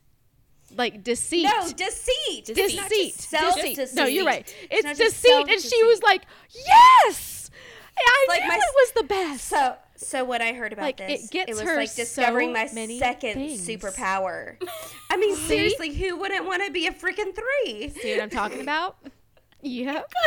like 0.76 1.04
deceit. 1.04 1.44
No, 1.44 1.68
deceit. 1.72 2.46
Deceit. 2.46 2.58
It's 2.58 2.74
just 2.76 2.90
Deceit. 2.90 3.14
self-deceit. 3.16 3.90
No, 3.96 4.06
you're 4.06 4.26
right. 4.26 4.54
It's, 4.70 4.98
just 4.98 5.22
deceit, 5.24 5.48
and 5.50 5.62
she 5.62 5.84
was 5.84 6.02
like, 6.04 6.24
"Yes, 6.68 7.50
I 7.98 8.26
Like 8.30 8.42
knew 8.42 8.48
my- 8.48 8.56
it 8.56 8.62
was 8.76 8.92
the 8.96 9.04
best." 9.04 9.46
So, 9.46 9.76
so 9.98 10.24
what 10.24 10.42
I 10.42 10.54
heard 10.54 10.72
about 10.74 10.84
Like, 10.84 11.00
it 11.02 11.08
this, 11.08 11.30
gets 11.30 11.52
was 11.52 11.62
her 11.62 11.76
like 11.76 11.94
discovering 11.96 12.50
so 12.50 12.54
my 12.54 12.66
second 13.00 13.34
things. 13.34 13.68
superpower. 13.68 14.56
I 15.10 15.18
mean, 15.18 15.36
seriously, 15.36 15.94
who 15.94 16.16
wouldn't 16.18 16.46
want 16.46 16.64
to 16.66 16.72
be 16.72 16.88
a 16.88 16.92
freaking 16.92 17.36
three? 17.36 17.90
See 17.90 18.14
what 18.14 18.24
I'm 18.24 18.30
talking 18.30 18.62
about? 18.62 18.98
Yep. 19.62 20.12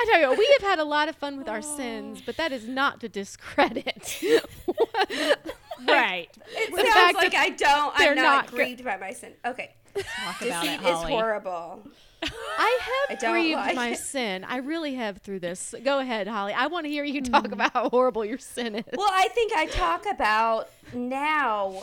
I 0.00 0.06
tell 0.10 0.20
you, 0.20 0.28
what, 0.30 0.38
we 0.38 0.48
have 0.58 0.68
had 0.70 0.78
a 0.78 0.84
lot 0.84 1.08
of 1.08 1.16
fun 1.16 1.36
with 1.36 1.48
our 1.48 1.60
sins, 1.62 2.22
but 2.26 2.36
that 2.38 2.50
is 2.52 2.66
not 2.66 3.00
to 3.00 3.08
discredit. 3.08 4.22
Right. 5.86 6.28
It 6.48 6.70
The 6.70 6.76
sounds 6.82 6.94
fact 6.94 7.16
like 7.16 7.34
I 7.34 7.50
don't. 7.50 7.92
I'm 7.96 8.14
not, 8.14 8.22
not 8.22 8.50
gr- 8.50 8.56
grieved 8.56 8.84
by 8.84 8.96
my 8.96 9.12
sin. 9.12 9.32
Okay, 9.44 9.74
Talk 9.94 10.42
about 10.42 10.62
deceit 10.62 10.80
it, 10.80 10.86
is 10.86 10.96
Holly. 10.98 11.12
horrible. 11.12 11.82
I 12.22 12.78
have 13.08 13.18
I 13.22 13.30
grieved 13.32 13.56
like 13.58 13.74
my 13.76 13.88
it. 13.90 13.98
sin. 13.98 14.44
I 14.44 14.56
really 14.58 14.94
have 14.94 15.18
through 15.18 15.40
this. 15.40 15.74
Go 15.84 15.98
ahead, 15.98 16.26
Holly. 16.26 16.54
I 16.54 16.68
want 16.68 16.86
to 16.86 16.90
hear 16.90 17.04
you 17.04 17.20
talk 17.22 17.52
about 17.52 17.72
how 17.74 17.90
horrible 17.90 18.24
your 18.24 18.38
sin 18.38 18.76
is. 18.76 18.84
Well, 18.96 19.10
I 19.12 19.28
think 19.28 19.52
I 19.54 19.66
talk 19.66 20.06
about 20.10 20.70
now. 20.94 21.82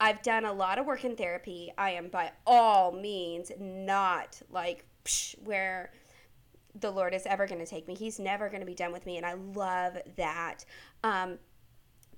I've 0.00 0.22
done 0.22 0.44
a 0.46 0.52
lot 0.52 0.78
of 0.78 0.86
work 0.86 1.04
in 1.04 1.14
therapy. 1.14 1.72
I 1.76 1.90
am 1.90 2.08
by 2.08 2.32
all 2.46 2.90
means 2.92 3.52
not 3.60 4.40
like 4.50 4.86
psh, 5.04 5.38
where 5.44 5.92
the 6.74 6.90
Lord 6.90 7.14
is 7.14 7.26
ever 7.26 7.46
going 7.46 7.60
to 7.60 7.66
take 7.66 7.86
me. 7.86 7.94
He's 7.94 8.18
never 8.18 8.48
going 8.48 8.60
to 8.60 8.66
be 8.66 8.74
done 8.74 8.92
with 8.92 9.04
me, 9.06 9.18
and 9.18 9.26
I 9.26 9.34
love 9.34 9.98
that. 10.16 10.64
Um, 11.04 11.38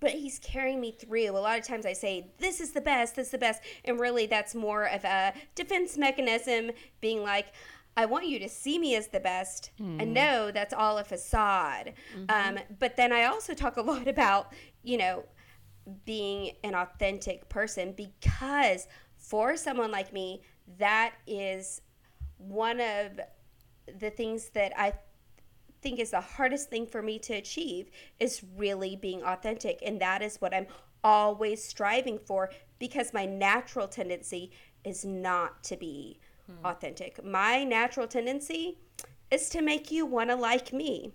but 0.02 0.10
He's 0.10 0.38
carrying 0.40 0.80
me 0.80 0.90
through. 0.92 1.30
A 1.30 1.38
lot 1.38 1.58
of 1.58 1.64
times 1.64 1.86
I 1.86 1.94
say, 1.94 2.26
"This 2.38 2.60
is 2.60 2.72
the 2.72 2.82
best. 2.82 3.16
This 3.16 3.28
is 3.28 3.32
the 3.32 3.38
best," 3.38 3.62
and 3.84 3.98
really, 3.98 4.26
that's 4.26 4.54
more 4.54 4.84
of 4.84 5.04
a 5.04 5.32
defense 5.54 5.96
mechanism, 5.96 6.72
being 7.00 7.22
like. 7.22 7.46
I 7.94 8.06
want 8.06 8.26
you 8.26 8.38
to 8.38 8.48
see 8.48 8.78
me 8.78 8.96
as 8.96 9.08
the 9.08 9.20
best 9.20 9.70
and 10.00 10.14
know 10.14 10.50
that's 10.50 10.72
all 10.72 10.96
a 10.96 11.04
facade. 11.04 11.92
Um, 12.30 12.58
but 12.78 12.96
then 12.96 13.12
I 13.12 13.24
also 13.24 13.52
talk 13.52 13.76
a 13.76 13.82
lot 13.92 14.08
about, 14.08 14.54
you 14.82 14.96
know, 14.96 15.24
being 16.06 16.52
an 16.64 16.74
authentic 16.74 17.50
person 17.50 17.92
because 17.92 18.88
for 19.18 19.58
someone 19.58 19.90
like 19.90 20.10
me, 20.10 20.40
that 20.78 21.12
is 21.26 21.82
one 22.38 22.80
of 22.80 23.20
the 24.00 24.08
things 24.10 24.48
that 24.50 24.72
I 24.76 24.94
think 25.82 25.98
is 25.98 26.12
the 26.12 26.20
hardest 26.20 26.70
thing 26.70 26.86
for 26.86 27.02
me 27.02 27.18
to 27.20 27.34
achieve 27.34 27.90
is 28.20 28.42
really 28.56 28.96
being 28.96 29.22
authentic. 29.22 29.80
And 29.84 30.00
that 30.00 30.22
is 30.22 30.40
what 30.40 30.54
I'm 30.54 30.66
always 31.04 31.62
striving 31.62 32.18
for 32.18 32.50
because 32.78 33.12
my 33.12 33.26
natural 33.26 33.88
tendency 33.88 34.52
is 34.84 35.04
not 35.04 35.62
to 35.64 35.76
be 35.76 36.18
hmm. 36.46 36.64
authentic. 36.64 37.24
My 37.24 37.64
natural 37.64 38.06
tendency 38.06 38.78
is 39.30 39.48
to 39.50 39.62
make 39.62 39.90
you 39.90 40.06
want 40.06 40.30
to 40.30 40.36
like 40.36 40.72
me. 40.72 41.12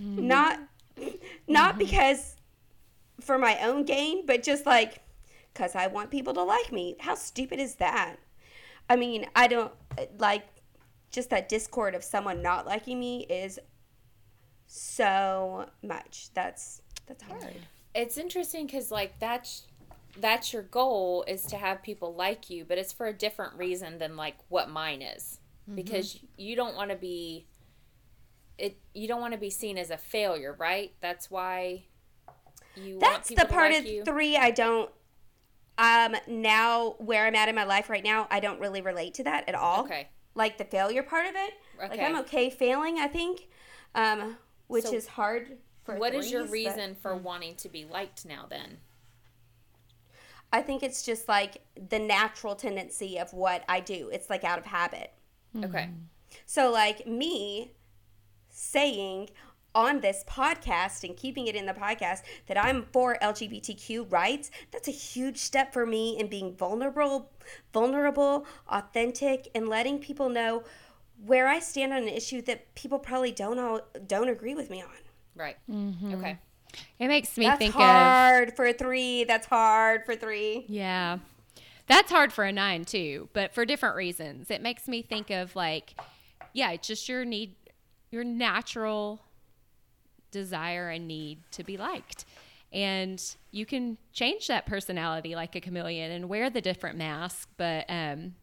Mm-hmm. 0.00 0.26
Not 0.26 0.60
not 1.48 1.70
mm-hmm. 1.70 1.78
because 1.78 2.36
for 3.20 3.38
my 3.38 3.58
own 3.60 3.84
gain, 3.84 4.26
but 4.26 4.42
just 4.42 4.66
like 4.66 5.02
cuz 5.54 5.74
I 5.74 5.86
want 5.86 6.10
people 6.10 6.34
to 6.34 6.42
like 6.42 6.72
me. 6.72 6.96
How 7.00 7.14
stupid 7.14 7.58
is 7.58 7.76
that? 7.76 8.16
I 8.88 8.96
mean, 8.96 9.26
I 9.36 9.48
don't 9.48 9.72
like 10.18 10.46
just 11.10 11.30
that 11.30 11.48
discord 11.48 11.94
of 11.94 12.04
someone 12.04 12.42
not 12.42 12.66
liking 12.66 13.00
me 13.00 13.24
is 13.24 13.58
so 14.68 15.66
much. 15.82 16.28
That's 16.34 16.82
that's 17.06 17.22
hard. 17.24 17.56
It's 17.94 18.16
interesting 18.16 18.66
because 18.66 18.90
like 18.92 19.18
that's 19.18 19.64
that's 20.20 20.52
your 20.52 20.62
goal 20.62 21.24
is 21.26 21.42
to 21.46 21.56
have 21.56 21.82
people 21.82 22.14
like 22.14 22.50
you, 22.50 22.64
but 22.64 22.78
it's 22.78 22.92
for 22.92 23.06
a 23.06 23.12
different 23.12 23.54
reason 23.54 23.98
than 23.98 24.16
like 24.16 24.36
what 24.48 24.70
mine 24.70 25.02
is. 25.02 25.40
Because 25.74 26.18
you 26.36 26.56
don't 26.56 26.74
want 26.76 26.90
to 26.90 26.96
be 26.96 27.46
it 28.56 28.78
you 28.94 29.06
don't 29.08 29.20
want 29.20 29.32
to 29.34 29.38
be 29.38 29.50
seen 29.50 29.76
as 29.78 29.90
a 29.90 29.96
failure, 29.98 30.54
right? 30.58 30.92
That's 31.00 31.30
why 31.30 31.84
you 32.76 32.98
That's 33.00 33.28
the 33.28 33.44
part 33.46 33.72
like 33.72 33.80
of 33.80 33.86
you. 33.86 34.04
three 34.04 34.36
I 34.36 34.50
don't. 34.50 34.90
Um, 35.78 36.16
now 36.26 36.96
where 36.98 37.26
I'm 37.26 37.34
at 37.36 37.48
in 37.48 37.54
my 37.54 37.64
life 37.64 37.88
right 37.88 38.02
now, 38.02 38.26
I 38.30 38.40
don't 38.40 38.58
really 38.60 38.80
relate 38.80 39.14
to 39.14 39.24
that 39.24 39.48
at 39.48 39.54
all. 39.54 39.84
Okay. 39.84 40.08
like 40.34 40.58
the 40.58 40.64
failure 40.64 41.02
part 41.02 41.26
of 41.26 41.32
it. 41.36 41.52
Like 41.78 41.92
Okay. 41.92 42.04
I'm 42.04 42.16
okay 42.20 42.50
failing, 42.50 42.98
I 42.98 43.06
think, 43.08 43.48
um, 43.94 44.36
which 44.68 44.84
So 44.84 44.94
is 44.94 45.06
hard 45.06 45.58
for. 45.84 45.96
What 45.96 46.14
is 46.14 46.30
your 46.30 46.46
threes, 46.46 46.66
but 46.66 46.76
reason 46.76 46.96
for 47.00 47.14
mm. 47.14 47.22
wanting 47.22 47.56
to 47.56 47.68
be 47.68 47.84
liked 47.84 48.24
now 48.24 48.46
then? 48.48 48.78
I 50.52 50.62
think 50.62 50.82
it's 50.82 51.02
just 51.02 51.28
like 51.28 51.62
the 51.90 51.98
natural 51.98 52.54
tendency 52.54 53.18
of 53.18 53.32
what 53.34 53.64
I 53.68 53.80
do. 53.80 54.08
It's 54.12 54.30
like 54.30 54.44
out 54.44 54.58
of 54.58 54.64
habit. 54.64 55.12
Okay. 55.56 55.86
Hmm. 55.86 55.92
So, 56.46 56.70
like 56.70 57.06
me 57.06 57.72
saying 58.48 59.30
on 59.74 60.00
this 60.00 60.24
podcast 60.26 61.04
and 61.04 61.16
keeping 61.16 61.46
it 61.46 61.54
in 61.54 61.66
the 61.66 61.72
podcast 61.72 62.22
that 62.46 62.62
I'm 62.62 62.86
for 62.92 63.16
LGBTQ 63.20 64.10
rights, 64.10 64.50
that's 64.70 64.88
a 64.88 64.92
huge 64.92 65.38
step 65.38 65.72
for 65.72 65.84
me 65.84 66.18
in 66.18 66.28
being 66.28 66.56
vulnerable, 66.56 67.30
vulnerable, 67.72 68.46
authentic, 68.68 69.48
and 69.54 69.68
letting 69.68 69.98
people 69.98 70.28
know 70.28 70.64
where 71.24 71.48
I 71.48 71.58
stand 71.58 71.92
on 71.92 72.02
an 72.02 72.08
issue 72.08 72.42
that 72.42 72.74
people 72.74 72.98
probably 72.98 73.32
don't 73.32 73.58
all, 73.58 73.80
don't 74.06 74.28
agree 74.28 74.54
with 74.54 74.70
me 74.70 74.82
on. 74.82 74.88
Right. 75.34 75.56
Mm-hmm. 75.70 76.14
Okay. 76.14 76.38
It 76.98 77.08
makes 77.08 77.36
me 77.36 77.46
That's 77.46 77.58
think 77.58 77.74
of 77.74 77.80
hard 77.80 78.54
for 78.54 78.66
a 78.66 78.72
three. 78.72 79.24
That's 79.24 79.46
hard 79.46 80.04
for 80.04 80.14
three. 80.14 80.64
Yeah. 80.68 81.18
That's 81.86 82.10
hard 82.10 82.32
for 82.32 82.44
a 82.44 82.52
nine 82.52 82.84
too, 82.84 83.28
but 83.32 83.54
for 83.54 83.64
different 83.64 83.96
reasons. 83.96 84.50
It 84.50 84.62
makes 84.62 84.86
me 84.86 85.02
think 85.02 85.30
of 85.30 85.56
like, 85.56 85.94
yeah, 86.52 86.70
it's 86.72 86.86
just 86.86 87.08
your 87.08 87.24
need, 87.24 87.54
your 88.10 88.24
natural 88.24 89.22
desire 90.30 90.90
and 90.90 91.08
need 91.08 91.38
to 91.52 91.64
be 91.64 91.76
liked. 91.76 92.26
And 92.70 93.22
you 93.50 93.64
can 93.64 93.96
change 94.12 94.46
that 94.48 94.66
personality 94.66 95.34
like 95.34 95.56
a 95.56 95.60
chameleon 95.60 96.12
and 96.12 96.28
wear 96.28 96.50
the 96.50 96.60
different 96.60 96.98
mask. 96.98 97.48
But 97.56 97.86
um, 97.88 98.34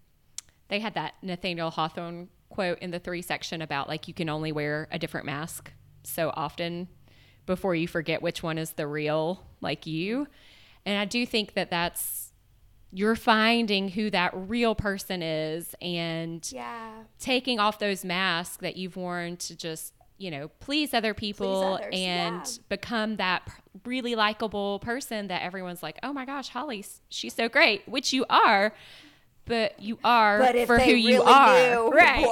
they 0.68 0.80
had 0.80 0.96
that 0.96 1.14
Nathaniel 1.22 1.70
Hawthorne 1.70 2.30
quote 2.50 2.80
in 2.80 2.92
the 2.92 3.00
three 3.00 3.22
section 3.22 3.62
about 3.62 3.88
like 3.88 4.08
you 4.08 4.14
can 4.14 4.30
only 4.30 4.52
wear 4.52 4.88
a 4.92 5.00
different 5.00 5.26
mask 5.26 5.72
so 6.04 6.32
often 6.36 6.88
before 7.46 7.76
you 7.76 7.88
forget 7.88 8.22
which 8.22 8.42
one 8.44 8.58
is 8.58 8.72
the 8.72 8.88
real 8.88 9.44
like 9.62 9.86
you. 9.86 10.28
And 10.86 10.98
I 10.98 11.06
do 11.06 11.26
think 11.26 11.54
that 11.54 11.70
that's 11.70 12.32
you're 12.92 13.16
finding 13.16 13.90
who 13.90 14.10
that 14.12 14.32
real 14.36 14.74
person 14.76 15.22
is 15.22 15.76
and 15.82 16.48
Yeah. 16.52 16.92
taking 17.20 17.60
off 17.60 17.80
those 17.80 18.06
masks 18.06 18.58
that 18.58 18.78
you've 18.78 18.96
worn 18.96 19.38
to 19.38 19.56
just 19.56 19.94
you 20.18 20.32
know 20.32 20.48
please 20.62 20.94
other 20.94 21.14
people 21.14 21.74
others, 21.74 21.94
and 21.94 22.36
yeah. 22.46 22.64
become 22.70 23.18
that 23.18 23.42
really 23.84 24.16
likable 24.16 24.80
person 24.80 25.28
that 25.28 25.42
everyone's 25.42 25.84
like 25.84 26.00
oh 26.04 26.14
my 26.14 26.24
gosh 26.24 26.48
holly 26.48 26.86
she's 27.10 27.34
so 27.34 27.50
great 27.50 27.86
which 27.86 28.14
you 28.14 28.26
are 28.30 28.72
but 29.46 29.80
you 29.80 29.98
are 30.04 30.40
But 30.40 30.66
for 30.68 30.80
who 30.80 30.92
you 30.92 31.20
really 31.22 31.32
are 31.34 31.70
knew, 31.70 31.90
right 31.94 32.26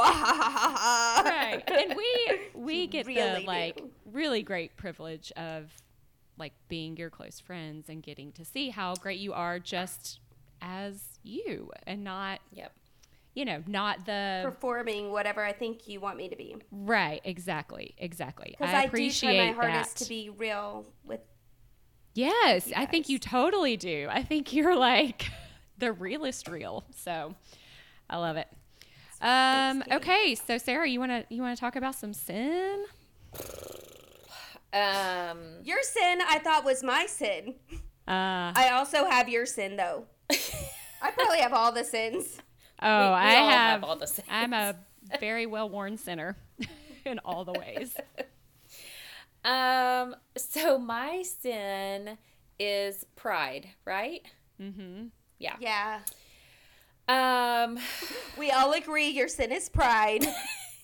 right. 1.25 1.63
and 1.71 1.95
we 1.97 2.39
we 2.55 2.87
get 2.95 3.05
really 3.05 3.41
the 3.41 3.47
like 3.47 3.77
do. 3.77 3.89
really 4.11 4.43
great 4.43 4.75
privilege 4.77 5.31
of 5.37 5.71
like 6.37 6.53
being 6.67 6.97
your 6.97 7.09
close 7.09 7.39
friends 7.39 7.89
and 7.89 8.01
getting 8.01 8.31
to 8.33 8.43
see 8.45 8.69
how 8.69 8.95
great 8.95 9.19
you 9.19 9.33
are 9.33 9.59
just 9.59 10.19
as 10.61 11.03
you 11.23 11.69
and 11.85 12.03
not 12.03 12.39
Yep. 12.53 12.71
you 13.35 13.45
know 13.45 13.61
not 13.67 14.05
the 14.05 14.41
Performing 14.43 15.11
whatever 15.11 15.43
I 15.43 15.51
think 15.53 15.87
you 15.87 15.99
want 15.99 16.17
me 16.17 16.29
to 16.29 16.35
be. 16.35 16.55
right 16.71 17.21
exactly 17.23 17.93
exactly 17.97 18.55
Because 18.57 18.73
i 18.73 18.79
I, 18.79 18.81
do 18.83 18.87
appreciate 18.87 19.37
try 19.37 19.45
my 19.47 19.51
hardest 19.53 19.99
that 19.99 20.03
to 20.05 20.09
be 20.09 20.29
real 20.31 20.85
with. 21.05 21.19
yes 22.15 22.67
you 22.67 22.73
i 22.75 22.85
think 22.85 23.09
you 23.09 23.19
totally 23.19 23.77
do 23.77 24.07
i 24.09 24.23
think 24.23 24.53
you're 24.53 24.75
like 24.75 25.29
the 25.83 25.91
realest 25.91 26.47
real 26.47 26.83
so 26.95 27.35
i 28.09 28.17
love 28.17 28.37
it 28.37 28.47
um 29.21 29.83
okay 29.91 30.35
so 30.35 30.57
sarah 30.57 30.87
you 30.87 30.99
want 30.99 31.11
to 31.11 31.25
you 31.33 31.41
want 31.41 31.55
to 31.55 31.59
talk 31.59 31.75
about 31.75 31.95
some 31.95 32.13
sin 32.13 32.85
Um. 34.73 35.39
Your 35.63 35.83
sin, 35.83 36.19
I 36.27 36.39
thought 36.39 36.65
was 36.65 36.83
my 36.83 37.05
sin. 37.05 37.53
uh 38.07 38.51
I 38.55 38.71
also 38.73 39.05
have 39.05 39.29
your 39.29 39.45
sin, 39.45 39.75
though. 39.75 40.05
I 40.31 41.11
probably 41.11 41.39
have 41.39 41.53
all 41.53 41.71
the 41.71 41.83
sins. 41.83 42.37
Oh, 42.81 42.99
we 42.99 43.05
I 43.05 43.35
all 43.35 43.49
have, 43.49 43.59
have 43.71 43.83
all 43.83 43.95
the 43.95 44.07
sins. 44.07 44.27
I'm 44.31 44.51
a 44.53 44.75
very 45.19 45.45
well 45.45 45.69
worn 45.69 45.97
sinner 45.97 46.35
in 47.05 47.19
all 47.19 47.45
the 47.45 47.53
ways. 47.53 47.95
Um. 49.45 50.15
So 50.37 50.79
my 50.79 51.21
sin 51.23 52.17
is 52.57 53.05
pride, 53.17 53.67
right? 53.83 54.21
Mm-hmm. 54.61 55.07
Yeah. 55.59 55.99
Um. 57.07 57.77
We 58.37 58.51
all 58.51 58.71
agree 58.73 59.09
your 59.09 59.27
sin 59.27 59.51
is 59.51 59.69
pride. 59.69 60.25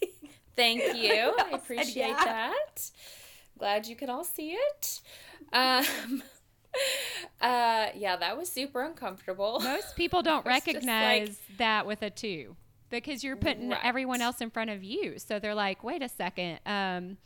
Thank 0.55 0.97
you. 0.97 1.33
I 1.39 1.49
appreciate 1.53 2.07
yeah. 2.09 2.25
that. 2.25 2.91
Glad 3.57 3.87
you 3.87 3.95
could 3.95 4.09
all 4.09 4.23
see 4.23 4.51
it. 4.51 5.01
Um. 5.53 6.23
Uh. 7.41 7.87
Yeah, 7.95 8.15
that 8.17 8.37
was 8.37 8.47
super 8.47 8.83
uncomfortable. 8.83 9.59
Most 9.59 9.95
people 9.95 10.21
don't 10.21 10.45
It's 10.45 10.65
just 10.65 10.67
like- 10.67 10.75
recognize 10.75 11.39
that 11.57 11.87
with 11.87 12.03
a 12.03 12.11
two 12.11 12.55
because 12.91 13.23
you're 13.23 13.35
putting 13.35 13.69
Right. 13.69 13.79
everyone 13.83 14.21
else 14.21 14.39
in 14.39 14.51
front 14.51 14.69
of 14.69 14.83
you. 14.83 15.17
So 15.17 15.39
they're 15.39 15.55
like, 15.55 15.83
wait 15.83 16.03
a 16.03 16.09
second, 16.09 16.59
um, 16.67 17.17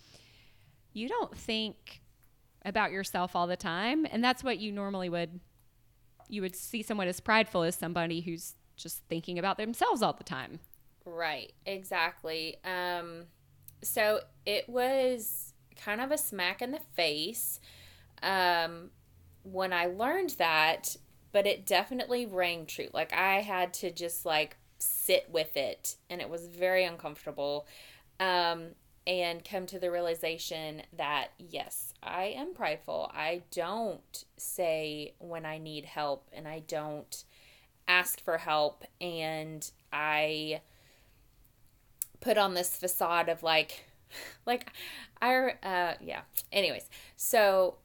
you 0.93 1.09
don't 1.09 1.35
think 1.37 2.01
about 2.65 2.91
yourself 2.91 3.35
all 3.35 3.45
the 3.47 3.57
time, 3.57 4.05
and 4.09 4.23
that's 4.23 4.43
what 4.43 4.59
you 4.59 4.71
normally 4.71 5.09
would. 5.09 5.39
You 6.33 6.41
would 6.41 6.55
see 6.55 6.81
someone 6.81 7.07
as 7.07 7.19
prideful 7.19 7.61
as 7.61 7.75
somebody 7.75 8.21
who's 8.21 8.55
just 8.75 9.03
thinking 9.07 9.37
about 9.37 9.57
themselves 9.57 10.01
all 10.01 10.13
the 10.13 10.23
time. 10.23 10.59
Right, 11.05 11.53
exactly. 11.65 12.57
Um, 12.65 13.25
so 13.83 14.21
it 14.45 14.67
was 14.67 15.53
kind 15.75 16.01
of 16.01 16.11
a 16.11 16.17
smack 16.17 16.63
in 16.63 16.71
the 16.71 16.79
face 16.95 17.59
um, 18.23 18.89
when 19.43 19.73
I 19.73 19.85
learned 19.85 20.31
that, 20.39 20.95
but 21.31 21.45
it 21.45 21.67
definitely 21.67 22.25
rang 22.25 22.65
true. 22.65 22.87
Like 22.93 23.13
I 23.13 23.41
had 23.41 23.73
to 23.75 23.91
just 23.91 24.25
like 24.25 24.57
sit 24.79 25.27
with 25.29 25.55
it, 25.55 25.97
and 26.09 26.19
it 26.19 26.29
was 26.29 26.47
very 26.47 26.83
uncomfortable. 26.83 27.67
Um, 28.19 28.69
and 29.05 29.43
come 29.43 29.65
to 29.67 29.79
the 29.79 29.91
realization 29.91 30.83
that 30.95 31.29
yes, 31.37 31.93
I 32.01 32.25
am 32.25 32.53
prideful. 32.53 33.11
I 33.13 33.43
don't 33.51 34.23
say 34.37 35.13
when 35.19 35.45
I 35.45 35.57
need 35.57 35.85
help, 35.85 36.27
and 36.31 36.47
I 36.47 36.59
don't 36.59 37.23
ask 37.87 38.21
for 38.21 38.37
help, 38.37 38.85
and 39.01 39.69
I 39.91 40.61
put 42.23 42.37
on 42.37 42.53
this 42.53 42.75
facade 42.75 43.27
of 43.27 43.43
like 43.43 43.83
like 44.45 44.71
I 45.21 45.55
uh 45.61 45.93
yeah. 46.01 46.21
Anyways, 46.51 46.89
so 47.15 47.75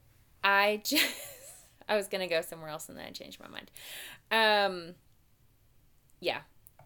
I 0.42 0.82
just 0.84 1.04
I 1.88 1.96
was 1.96 2.06
going 2.06 2.20
to 2.26 2.32
go 2.32 2.40
somewhere 2.42 2.68
else 2.68 2.88
and 2.88 2.96
then 2.96 3.06
I 3.06 3.10
changed 3.10 3.40
my 3.40 3.48
mind. 3.48 3.70
Um 4.30 4.94
yeah. 6.20 6.40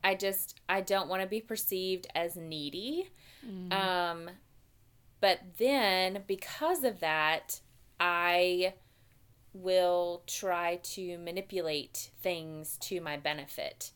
I 0.04 0.14
just 0.14 0.60
I 0.68 0.80
don't 0.80 1.08
want 1.08 1.22
to 1.22 1.28
be 1.28 1.40
perceived 1.40 2.06
as 2.14 2.36
needy. 2.36 3.10
Um 3.72 4.30
but 5.20 5.40
then 5.58 6.24
because 6.26 6.82
of 6.84 7.00
that, 7.00 7.60
I 8.00 8.74
will 9.54 10.22
try 10.26 10.76
to 10.82 11.18
manipulate 11.18 12.10
things 12.22 12.76
to 12.80 13.00
my 13.00 13.16
benefit 13.16 13.92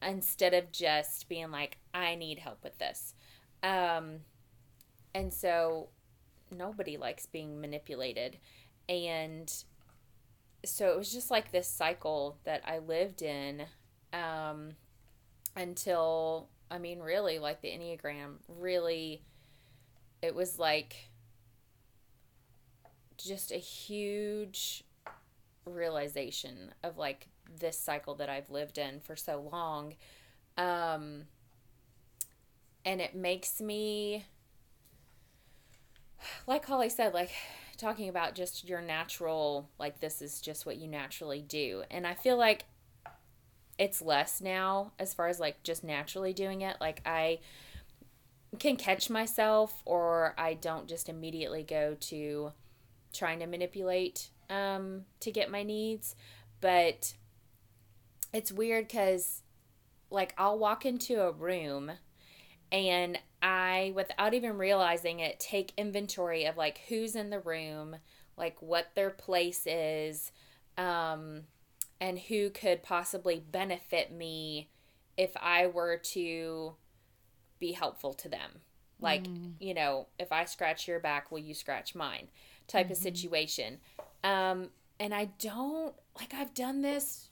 instead 0.00 0.54
of 0.54 0.70
just 0.72 1.28
being 1.28 1.50
like 1.50 1.76
i 1.92 2.14
need 2.14 2.38
help 2.38 2.62
with 2.62 2.78
this. 2.78 3.14
Um 3.62 4.20
and 5.14 5.32
so 5.32 5.88
nobody 6.50 6.96
likes 6.96 7.26
being 7.26 7.60
manipulated. 7.60 8.38
And 8.88 9.52
so 10.64 10.88
it 10.88 10.96
was 10.96 11.12
just 11.12 11.30
like 11.30 11.50
this 11.50 11.68
cycle 11.68 12.38
that 12.44 12.62
i 12.64 12.78
lived 12.78 13.20
in 13.20 13.64
um 14.12 14.70
until 15.56 16.48
i 16.72 16.78
mean 16.78 16.98
really 16.98 17.38
like 17.38 17.60
the 17.60 17.68
enneagram 17.68 18.36
really 18.48 19.22
it 20.22 20.34
was 20.34 20.58
like 20.58 21.10
just 23.18 23.52
a 23.52 23.56
huge 23.56 24.84
realization 25.64 26.72
of 26.82 26.98
like 26.98 27.28
this 27.58 27.78
cycle 27.78 28.14
that 28.16 28.28
I've 28.28 28.50
lived 28.50 28.78
in 28.78 29.00
for 29.00 29.16
so 29.16 29.48
long. 29.52 29.94
Um, 30.56 31.24
and 32.84 33.00
it 33.00 33.14
makes 33.14 33.60
me, 33.60 34.24
like 36.46 36.64
Holly 36.64 36.88
said, 36.88 37.14
like 37.14 37.30
talking 37.76 38.08
about 38.08 38.34
just 38.34 38.68
your 38.68 38.80
natural, 38.80 39.68
like 39.78 40.00
this 40.00 40.22
is 40.22 40.40
just 40.40 40.66
what 40.66 40.76
you 40.76 40.88
naturally 40.88 41.42
do. 41.42 41.84
And 41.90 42.06
I 42.06 42.14
feel 42.14 42.36
like 42.36 42.64
it's 43.78 44.02
less 44.02 44.40
now 44.40 44.92
as 44.98 45.14
far 45.14 45.28
as 45.28 45.40
like 45.40 45.62
just 45.62 45.82
naturally 45.82 46.32
doing 46.32 46.60
it. 46.60 46.76
Like 46.80 47.00
I 47.06 47.40
can 48.58 48.76
catch 48.76 49.08
myself 49.08 49.82
or 49.84 50.34
I 50.36 50.54
don't 50.54 50.88
just 50.88 51.08
immediately 51.08 51.62
go 51.62 51.96
to 52.00 52.52
trying 53.12 53.38
to 53.40 53.46
manipulate 53.46 54.30
um, 54.50 55.04
to 55.20 55.30
get 55.30 55.50
my 55.50 55.62
needs. 55.62 56.14
But 56.60 57.14
it's 58.32 58.52
weird 58.52 58.88
because, 58.88 59.42
like, 60.10 60.34
I'll 60.38 60.58
walk 60.58 60.86
into 60.86 61.20
a 61.22 61.32
room 61.32 61.92
and 62.70 63.18
I, 63.42 63.92
without 63.94 64.34
even 64.34 64.56
realizing 64.56 65.20
it, 65.20 65.40
take 65.40 65.72
inventory 65.76 66.44
of 66.44 66.56
like 66.56 66.80
who's 66.88 67.16
in 67.16 67.30
the 67.30 67.40
room, 67.40 67.96
like 68.36 68.56
what 68.60 68.94
their 68.94 69.10
place 69.10 69.66
is, 69.66 70.32
um, 70.78 71.42
and 72.02 72.18
who 72.18 72.50
could 72.50 72.82
possibly 72.82 73.40
benefit 73.52 74.10
me 74.10 74.68
if 75.16 75.30
I 75.36 75.68
were 75.68 75.96
to 75.96 76.74
be 77.60 77.70
helpful 77.72 78.12
to 78.14 78.28
them. 78.28 78.60
Like, 78.98 79.26
you 79.60 79.72
know, 79.72 80.08
if 80.18 80.32
I 80.32 80.44
scratch 80.46 80.88
your 80.88 80.98
back, 80.98 81.30
will 81.30 81.38
you 81.38 81.54
scratch 81.54 81.94
mine? 81.94 82.26
Type 82.66 82.90
of 82.90 82.96
situation. 82.96 83.78
Um, 84.24 84.70
and 84.98 85.14
I 85.14 85.26
don't, 85.38 85.94
like, 86.18 86.34
I've 86.34 86.54
done 86.54 86.82
this, 86.82 87.28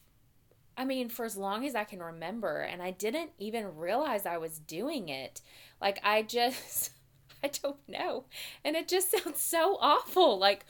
I 0.77 0.85
mean, 0.85 1.09
for 1.09 1.25
as 1.25 1.37
long 1.37 1.67
as 1.67 1.75
I 1.75 1.83
can 1.83 2.01
remember, 2.01 2.61
and 2.61 2.81
I 2.81 2.93
didn't 2.93 3.31
even 3.39 3.77
realize 3.77 4.25
I 4.25 4.39
was 4.39 4.61
doing 4.61 5.09
it. 5.09 5.41
Like, 5.81 5.99
I 6.05 6.23
just, 6.23 6.91
I 7.43 7.49
don't 7.49 7.89
know. 7.89 8.27
And 8.65 8.77
it 8.77 8.87
just 8.87 9.11
sounds 9.11 9.41
so 9.41 9.79
awful. 9.81 10.39
Like, 10.39 10.65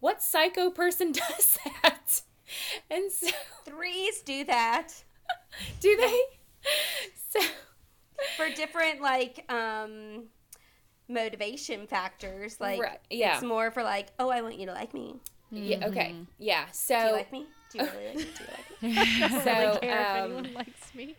what 0.00 0.22
psycho 0.22 0.70
person 0.70 1.12
does 1.12 1.58
that? 1.82 2.22
And 2.90 3.10
so, 3.10 3.28
Threes 3.64 4.20
do 4.22 4.44
that 4.44 4.92
do 5.80 5.96
they? 5.96 6.20
So, 7.30 7.40
for 8.36 8.48
different 8.54 9.00
like 9.00 9.44
um 9.52 10.24
motivation 11.08 11.86
factors. 11.86 12.60
Like 12.60 12.80
Right, 12.80 12.98
yeah. 13.10 13.34
it's 13.34 13.42
more 13.44 13.70
for 13.70 13.82
like, 13.82 14.08
oh, 14.18 14.30
I 14.30 14.40
want 14.42 14.58
you 14.58 14.66
to 14.66 14.72
like 14.72 14.94
me. 14.94 15.16
yeah, 15.50 15.86
okay. 15.88 16.14
Yeah. 16.38 16.66
So, 16.72 16.98
Do 16.98 17.06
you 17.06 17.12
like 17.12 17.32
me? 17.32 17.46
Do 17.72 17.78
you 17.78 17.84
really 17.84 18.06
like 18.06 18.16
me? 18.16 18.24
Do 18.82 18.88
you 18.90 18.96
like 18.96 19.30
me? 19.32 19.40
so, 19.42 19.50
I 19.50 19.60
don't 19.62 19.74
really 19.74 19.80
care 19.80 20.00
if 20.00 20.08
um, 20.08 20.24
anyone 20.24 20.54
likes 20.54 20.94
me. 20.94 21.16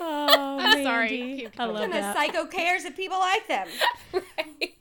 Oh, 0.00 0.58
I'm 0.60 0.82
sorry. 0.84 1.18
Mandy. 1.20 1.36
Keep 1.42 1.52
I 1.60 1.64
going. 1.64 1.74
love 1.74 1.84
And 1.84 1.92
the 1.92 1.98
that. 1.98 2.16
psycho 2.16 2.46
cares 2.46 2.84
if 2.84 2.96
people 2.96 3.18
like 3.18 3.46
them. 3.48 3.68
right. 4.12 4.74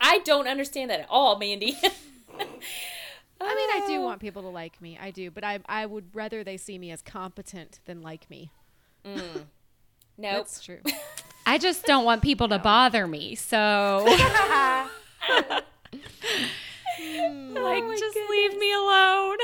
I 0.00 0.18
don't 0.20 0.46
understand 0.46 0.90
that 0.90 1.00
at 1.00 1.06
all, 1.08 1.38
Mandy. 1.38 1.76
I 3.44 3.54
mean, 3.54 3.82
I 3.82 3.86
do 3.88 4.00
want 4.02 4.20
people 4.20 4.42
to 4.42 4.48
like 4.48 4.80
me. 4.80 4.98
I 5.00 5.10
do, 5.10 5.30
but 5.30 5.44
I 5.44 5.60
I 5.66 5.86
would 5.86 6.14
rather 6.14 6.44
they 6.44 6.56
see 6.56 6.78
me 6.78 6.90
as 6.90 7.02
competent 7.02 7.80
than 7.86 8.02
like 8.02 8.28
me. 8.30 8.50
Mm. 9.04 9.20
Nope. 10.18 10.32
That's 10.44 10.62
true. 10.62 10.80
I 11.46 11.56
just 11.56 11.86
don't 11.86 12.04
want 12.04 12.22
people 12.22 12.46
to 12.50 12.58
bother 12.58 13.06
me. 13.06 13.34
So, 13.34 14.04
like, 14.10 14.20
just 17.98 18.18
leave 18.30 18.56
me 18.58 18.72
alone. 18.74 19.38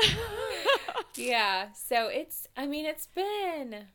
Yeah. 1.15 1.69
So 1.73 2.07
it's. 2.07 2.47
I 2.55 2.67
mean, 2.67 2.85
it's 2.85 3.07
been. 3.07 3.87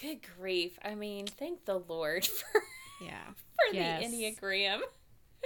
Good 0.00 0.18
grief! 0.38 0.78
I 0.84 0.94
mean, 0.94 1.26
thank 1.26 1.64
the 1.64 1.78
Lord 1.78 2.24
for 2.26 2.62
Yeah. 3.02 3.24
for 3.26 3.74
Yes. 3.74 4.08
the 4.10 4.16
enneagram. 4.16 4.80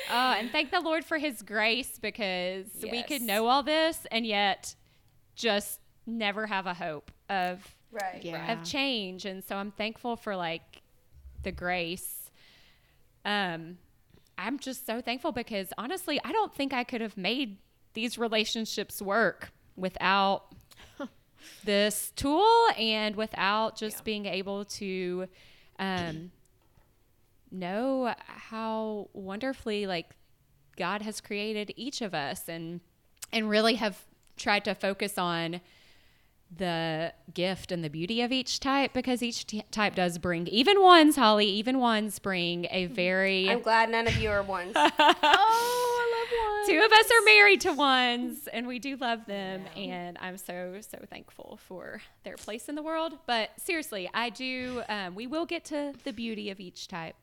Oh, 0.08 0.32
and 0.32 0.50
thank 0.50 0.70
the 0.70 0.80
Lord 0.80 1.04
for 1.04 1.18
his 1.18 1.42
grace 1.42 1.98
because 2.00 2.66
we 2.90 3.02
could 3.02 3.22
know 3.22 3.46
all 3.46 3.62
this 3.62 4.06
and 4.10 4.24
yet 4.26 4.74
just 5.34 5.80
never 6.06 6.46
have 6.46 6.66
a 6.66 6.74
hope 6.74 7.10
of 7.28 7.76
Right. 7.92 8.22
Yeah. 8.22 8.52
of 8.52 8.64
change. 8.64 9.24
And 9.24 9.42
so 9.42 9.56
I'm 9.56 9.72
thankful 9.72 10.16
for 10.16 10.36
like 10.36 10.82
the 11.42 11.52
grace. 11.52 12.30
Um 13.24 13.78
I'm 14.38 14.58
just 14.58 14.86
so 14.86 15.00
thankful 15.02 15.32
because 15.32 15.72
honestly, 15.76 16.18
I 16.24 16.32
don't 16.32 16.54
think 16.54 16.72
I 16.72 16.82
could 16.84 17.00
have 17.02 17.16
made 17.16 17.58
these 17.92 18.16
relationships 18.16 19.02
work 19.02 19.52
without 19.76 20.54
this 21.64 22.12
tool 22.16 22.68
and 22.78 23.16
without 23.16 23.76
just 23.76 24.04
being 24.04 24.24
able 24.26 24.64
to 24.64 25.26
um 25.78 26.30
know 27.50 28.14
how 28.26 29.08
wonderfully 29.12 29.86
like 29.86 30.10
God 30.76 31.02
has 31.02 31.20
created 31.20 31.72
each 31.76 32.00
of 32.00 32.14
us 32.14 32.48
and 32.48 32.80
and 33.32 33.48
really 33.48 33.74
have 33.74 34.04
tried 34.36 34.64
to 34.64 34.74
focus 34.74 35.18
on 35.18 35.60
the 36.56 37.12
gift 37.32 37.70
and 37.70 37.84
the 37.84 37.90
beauty 37.90 38.22
of 38.22 38.32
each 38.32 38.58
type 38.58 38.92
because 38.92 39.22
each 39.22 39.46
t- 39.46 39.62
type 39.70 39.94
does 39.94 40.18
bring 40.18 40.48
even 40.48 40.82
ones 40.82 41.14
Holly 41.14 41.46
even 41.46 41.78
ones 41.78 42.18
bring 42.18 42.66
a 42.70 42.86
very 42.86 43.48
I'm 43.48 43.60
glad 43.62 43.88
none 43.90 44.08
of 44.08 44.16
you 44.16 44.30
are 44.30 44.42
ones. 44.42 44.72
oh, 44.76 44.90
I 44.98 46.12
love 46.18 46.66
one. 46.66 46.66
two 46.68 46.84
of 46.84 46.92
us 46.92 47.06
are 47.10 47.24
married 47.24 47.60
to 47.60 47.72
ones 47.72 48.48
and 48.52 48.66
we 48.66 48.78
do 48.78 48.96
love 48.96 49.26
them 49.26 49.62
and 49.76 50.18
i'm 50.20 50.36
so 50.36 50.78
so 50.80 50.98
thankful 51.08 51.58
for 51.66 52.02
their 52.24 52.36
place 52.36 52.68
in 52.68 52.74
the 52.74 52.82
world 52.82 53.18
but 53.26 53.50
seriously 53.56 54.10
i 54.12 54.28
do 54.28 54.82
um, 54.88 55.14
we 55.14 55.26
will 55.26 55.46
get 55.46 55.64
to 55.64 55.92
the 56.04 56.12
beauty 56.12 56.50
of 56.50 56.58
each 56.58 56.88
type 56.88 57.14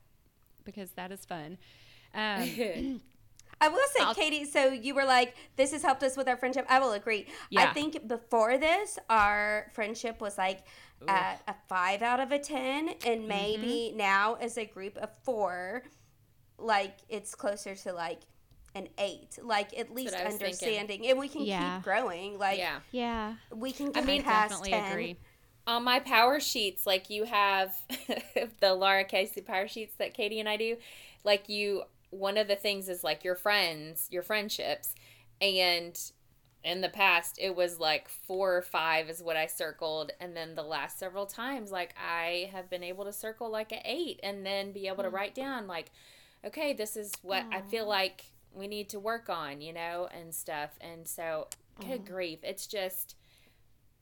because 0.68 0.92
that 0.92 1.12
is 1.12 1.26
fun 1.26 1.58
um, 2.14 3.02
I 3.60 3.70
will 3.70 3.80
say, 3.96 4.04
I'll- 4.04 4.14
Katie, 4.14 4.46
so 4.46 4.68
you 4.72 4.94
were 4.94 5.04
like, 5.06 5.36
this 5.56 5.72
has 5.72 5.82
helped 5.82 6.04
us 6.04 6.16
with 6.16 6.28
our 6.28 6.38
friendship. 6.38 6.66
I 6.70 6.80
will 6.80 6.92
agree. 6.92 7.26
I 7.58 7.68
think 7.74 8.08
before 8.08 8.58
this, 8.60 9.00
our 9.10 9.72
friendship 9.74 10.22
was 10.22 10.38
like 10.38 10.60
at 11.08 11.42
a 11.48 11.56
five 11.68 12.02
out 12.04 12.20
of 12.20 12.32
a 12.32 12.38
10. 12.40 12.88
Mm-hmm. 12.90 13.10
And 13.10 13.28
maybe 13.28 13.94
now, 13.96 14.36
as 14.36 14.58
a 14.58 14.66
group 14.66 14.98
of 14.98 15.10
four, 15.24 15.84
like 16.60 16.98
it's 17.10 17.34
closer 17.34 17.74
to 17.76 17.94
like 17.94 18.22
an 18.76 18.90
eight. 19.00 19.40
Like 19.42 19.78
at 19.78 19.94
least 19.94 20.14
what 20.14 20.22
I 20.22 20.26
was 20.26 20.36
thinking. 20.36 20.46
understanding. 20.46 21.08
And 21.08 21.20
we 21.20 21.28
can 21.28 21.42
Yeah. 21.42 21.78
keep 21.78 21.84
growing. 21.84 22.38
Like 22.38 22.60
yeah. 22.60 22.80
Yeah. 22.92 23.34
we 23.54 23.72
can 23.72 23.92
I 23.96 24.02
mean, 24.02 24.22
past 24.24 24.52
definitely 24.52 24.72
10. 24.72 24.92
agree 24.92 25.18
on 25.68 25.84
my 25.84 26.00
power 26.00 26.40
sheets, 26.40 26.88
like 26.88 27.10
you 27.10 27.26
have 27.26 27.76
the 28.62 28.74
Lara 28.74 29.04
Casey 29.04 29.42
power 29.42 29.68
sheets 29.68 29.94
that 29.98 30.14
Katie 30.14 30.40
and 30.40 30.48
I 30.48 30.56
do, 30.56 30.78
like 31.24 31.50
you, 31.50 31.84
one 32.10 32.38
of 32.38 32.48
the 32.48 32.56
things 32.56 32.88
is 32.88 33.04
like 33.04 33.24
your 33.24 33.36
friends, 33.36 34.08
your 34.10 34.24
friendships. 34.24 34.96
And 35.42 36.00
in 36.64 36.82
the 36.82 36.90
past, 36.90 37.38
it 37.40 37.56
was 37.56 37.80
like 37.80 38.08
four 38.08 38.56
or 38.56 38.62
five 38.62 39.10
is 39.10 39.22
what 39.22 39.36
I 39.36 39.46
circled. 39.46 40.12
And 40.22 40.36
then 40.36 40.56
the 40.56 40.64
last 40.64 40.98
several 40.98 41.26
times, 41.26 41.70
like 41.70 41.94
I 42.02 42.50
have 42.54 42.70
been 42.70 42.84
able 42.84 43.04
to 43.04 43.14
circle 43.14 43.50
like 43.50 43.74
an 43.74 43.82
eight 43.84 44.22
and 44.24 44.46
then 44.46 44.72
be 44.72 44.88
able 44.88 45.04
to 45.04 45.10
hmm. 45.10 45.16
write 45.16 45.36
down, 45.36 45.68
like, 45.68 45.92
okay, 46.46 46.72
this 46.72 46.96
is 46.96 47.12
what 47.22 47.44
I 47.52 47.62
feel 47.62 47.88
like 47.88 48.24
we 48.54 48.68
need 48.68 48.90
to 48.90 49.00
work 49.00 49.28
on, 49.28 49.60
you 49.60 49.74
know, 49.74 50.08
and 50.18 50.34
stuff. 50.34 50.72
And 50.80 51.06
so, 51.06 51.48
good 51.82 52.06
grief. 52.06 52.40
It's 52.44 52.68
just 52.68 53.16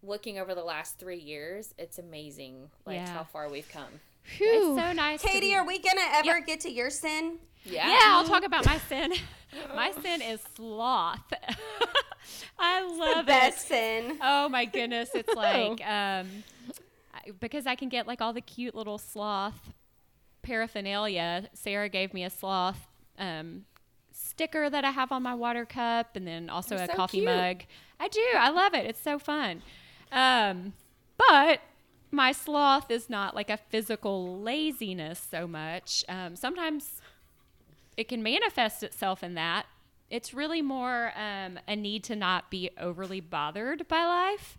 looking 0.06 0.40
over 0.40 0.54
the 0.56 0.64
last 0.64 0.98
three 1.00 1.20
years, 1.20 1.74
it's 1.78 1.98
amazing 2.00 2.70
like 2.86 2.98
Yeah. 2.98 3.10
how 3.10 3.24
far 3.24 3.50
we've 3.50 3.70
come. 3.70 4.00
it's 4.40 4.66
so 4.82 4.92
nice 4.94 5.22
to 5.22 5.28
Katie, 5.28 5.48
be- 5.50 5.56
are 5.56 5.66
we 5.66 5.78
going 5.80 5.98
to 5.98 6.16
ever 6.16 6.40
get 6.42 6.60
to 6.62 6.72
your 6.72 6.90
sin? 6.90 7.38
Yeah. 7.68 7.88
yeah 7.90 8.00
i'll 8.16 8.24
talk 8.28 8.44
about 8.46 8.64
my 8.64 8.78
sin 8.78 9.12
my 9.76 9.92
sin 10.04 10.22
is 10.22 10.40
sloth 10.56 11.34
i 12.60 12.84
love 12.84 13.22
it 13.22 13.26
Best 13.26 13.68
sin. 13.68 14.20
Oh 14.22 14.48
my 14.50 14.66
goodness, 14.66 15.10
it's 15.16 15.34
like 15.36 15.82
um 15.88 16.28
because 17.40 17.66
I 17.66 17.74
can 17.74 17.90
get 17.90 18.06
like 18.06 18.22
all 18.22 18.34
the 18.34 18.42
cute 18.42 18.76
little 18.76 19.00
sloth 19.00 19.74
paraphernalia. 20.44 21.50
Sarah 21.54 21.90
gave 21.90 22.14
me 22.14 22.24
a 22.24 22.30
sloth 22.30 22.88
um 23.18 23.66
sticker 24.12 24.70
that 24.70 24.86
I 24.86 24.92
have 24.92 25.12
on 25.12 25.24
my 25.24 25.34
water 25.34 25.66
cup 25.66 26.16
and 26.16 26.28
then 26.28 26.50
also 26.50 26.76
They're 26.76 26.86
a 26.86 26.88
so 26.88 26.94
coffee 26.94 27.18
cute. 27.22 27.26
mug. 27.26 27.64
I 28.00 28.08
do. 28.10 28.22
I 28.38 28.50
love 28.50 28.74
it. 28.74 28.86
It's 28.86 29.02
so 29.02 29.18
fun. 29.20 29.62
Um 30.12 30.74
but 31.18 31.62
my 32.12 32.32
sloth 32.32 32.90
is 32.90 33.10
not 33.10 33.36
like 33.36 33.50
a 33.50 33.58
physical 33.58 34.40
laziness 34.40 35.26
so 35.30 35.48
much. 35.48 36.04
Um, 36.08 36.36
sometimes 36.36 37.02
it 37.98 38.08
can 38.08 38.24
manifest 38.24 38.84
itself 38.84 39.24
in 39.24 39.34
that. 39.36 39.66
It's 40.10 40.34
really 40.34 40.62
more 40.62 41.12
um, 41.18 41.60
a 41.68 41.76
need 41.76 42.04
to 42.06 42.16
not 42.16 42.50
be 42.52 42.70
overly 42.80 43.20
bothered 43.20 43.88
by 43.88 44.06
life 44.06 44.58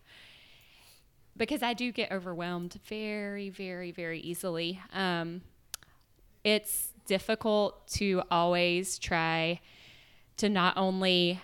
because 1.37 1.63
I 1.63 1.73
do 1.73 1.93
get 1.93 2.11
overwhelmed 2.11 2.79
very, 2.87 3.51
very, 3.51 3.91
very 3.91 4.21
easily. 4.21 4.81
Um, 4.93 5.43
it's 6.45 6.93
difficult 7.07 7.87
to 7.89 8.23
always 8.31 8.99
try 8.99 9.61
to 10.39 10.49
not 10.49 10.77
only 10.77 11.41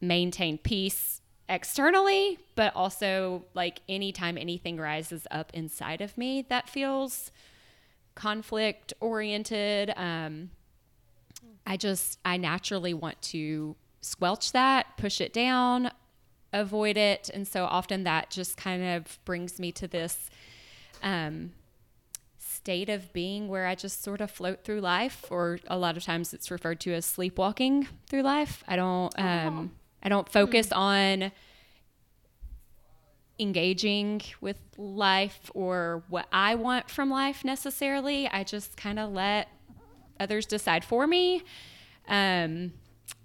maintain 0.00 0.58
peace 0.58 1.20
externally, 1.48 2.38
but 2.54 2.74
also 2.74 3.44
like 3.54 3.80
anytime 3.88 4.36
anything 4.36 4.78
rises 4.78 5.26
up 5.30 5.52
inside 5.54 6.00
of 6.00 6.16
me 6.18 6.44
that 6.48 6.68
feels 6.68 7.30
conflict 8.14 8.92
oriented. 9.00 9.92
Um, 9.96 10.50
I 11.66 11.76
just, 11.76 12.18
I 12.24 12.36
naturally 12.36 12.94
want 12.94 13.20
to 13.22 13.76
squelch 14.00 14.52
that, 14.52 14.96
push 14.96 15.20
it 15.20 15.32
down, 15.32 15.90
avoid 16.52 16.96
it. 16.96 17.30
And 17.32 17.46
so 17.46 17.64
often 17.64 18.04
that 18.04 18.30
just 18.30 18.56
kind 18.56 18.82
of 18.82 19.18
brings 19.24 19.58
me 19.58 19.72
to 19.72 19.86
this 19.86 20.30
um, 21.02 21.52
state 22.38 22.88
of 22.88 23.12
being 23.12 23.48
where 23.48 23.66
I 23.66 23.74
just 23.74 24.02
sort 24.02 24.20
of 24.20 24.30
float 24.30 24.64
through 24.64 24.80
life, 24.80 25.26
or 25.30 25.58
a 25.68 25.76
lot 25.76 25.96
of 25.96 26.04
times 26.04 26.32
it's 26.32 26.50
referred 26.50 26.80
to 26.80 26.94
as 26.94 27.04
sleepwalking 27.04 27.86
through 28.08 28.22
life. 28.22 28.64
I 28.66 28.76
don't, 28.76 29.12
um, 29.18 29.72
I 30.06 30.08
don't 30.08 30.30
focus 30.30 30.70
on 30.70 31.32
engaging 33.40 34.22
with 34.40 34.56
life 34.78 35.50
or 35.52 36.04
what 36.08 36.28
I 36.30 36.54
want 36.54 36.88
from 36.88 37.10
life 37.10 37.44
necessarily. 37.44 38.28
I 38.28 38.44
just 38.44 38.76
kind 38.76 39.00
of 39.00 39.10
let 39.10 39.48
others 40.20 40.46
decide 40.46 40.84
for 40.84 41.08
me 41.08 41.42
um, 42.06 42.72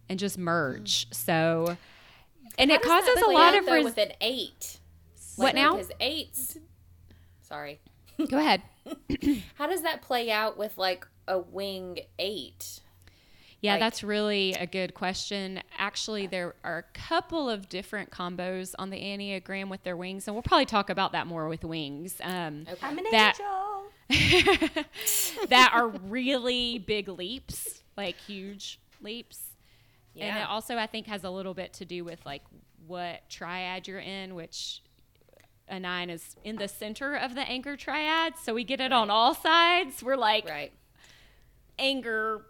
and 0.10 0.18
just 0.18 0.40
merge. 0.40 1.06
So, 1.14 1.78
and 2.58 2.72
How 2.72 2.78
it 2.78 2.82
causes 2.82 3.22
a 3.28 3.30
lot 3.30 3.56
of 3.56 3.68
res- 3.68 3.84
with 3.84 4.00
an 4.00 4.14
eight. 4.20 4.80
What 5.36 5.54
now? 5.54 5.76
Because 5.76 5.92
eights. 6.00 6.58
Sorry. 7.44 7.80
Go 8.28 8.40
ahead. 8.40 8.64
How 9.54 9.68
does 9.68 9.84
that 9.84 10.02
play 10.02 10.32
out 10.32 10.58
with 10.58 10.80
like 10.80 11.06
a 11.28 11.38
wing 11.38 12.00
eight? 12.18 12.80
Yeah, 13.62 13.74
Like- 13.74 13.80
that's 13.82 14.04
really 14.04 14.54
a 14.54 14.66
good 14.66 14.94
question. 14.96 15.62
Actually, 15.78 16.26
there 16.28 16.56
are 16.64 16.80
a 16.80 16.84
couple 16.98 17.48
of 17.50 17.70
different 17.70 18.10
combos 18.10 18.74
on 18.80 18.90
the 18.90 18.98
Enneagram 18.98 19.70
with 19.70 19.84
their 19.84 19.96
wings, 19.96 20.28
and 20.28 20.36
we'll 20.36 20.42
probably 20.42 20.66
talk 20.66 20.90
about 20.90 21.12
that 21.12 21.28
more 21.28 21.48
with 21.48 21.64
wings. 21.64 22.20
Um, 22.24 22.66
Okay. 22.68 22.88
I'm 22.88 22.98
an 22.98 23.06
That- 23.12 23.40
angel. 23.40 23.68
that 25.50 25.72
are 25.74 25.88
really 26.04 26.80
big 26.80 27.08
leaps, 27.08 27.84
like 27.96 28.18
huge 28.18 28.80
leaps. 29.02 29.40
Yeah. 30.14 30.26
And 30.26 30.38
it 30.40 30.50
also, 30.50 30.78
I 30.78 30.88
think, 30.88 31.08
has 31.08 31.24
a 31.24 31.30
little 31.30 31.54
bit 31.54 31.72
to 31.74 31.86
do 31.86 32.04
with 32.04 32.26
like 32.26 32.42
what 32.88 33.30
triad 33.30 33.88
you're 33.88 34.00
in, 34.00 34.36
which 34.36 34.82
a 35.70 35.80
nine 35.80 36.10
is 36.10 36.36
in 36.44 36.58
the 36.58 36.68
center 36.68 37.16
of 37.16 37.36
the 37.36 37.42
anger 37.42 37.78
triad. 37.78 38.34
So 38.38 38.54
we 38.54 38.64
get 38.66 38.82
it 38.82 38.92
on 38.92 39.10
all 39.10 39.34
sides. 39.34 40.04
We're 40.04 40.18
like 40.18 40.50
Right. 40.50 40.74
anger 41.80 42.46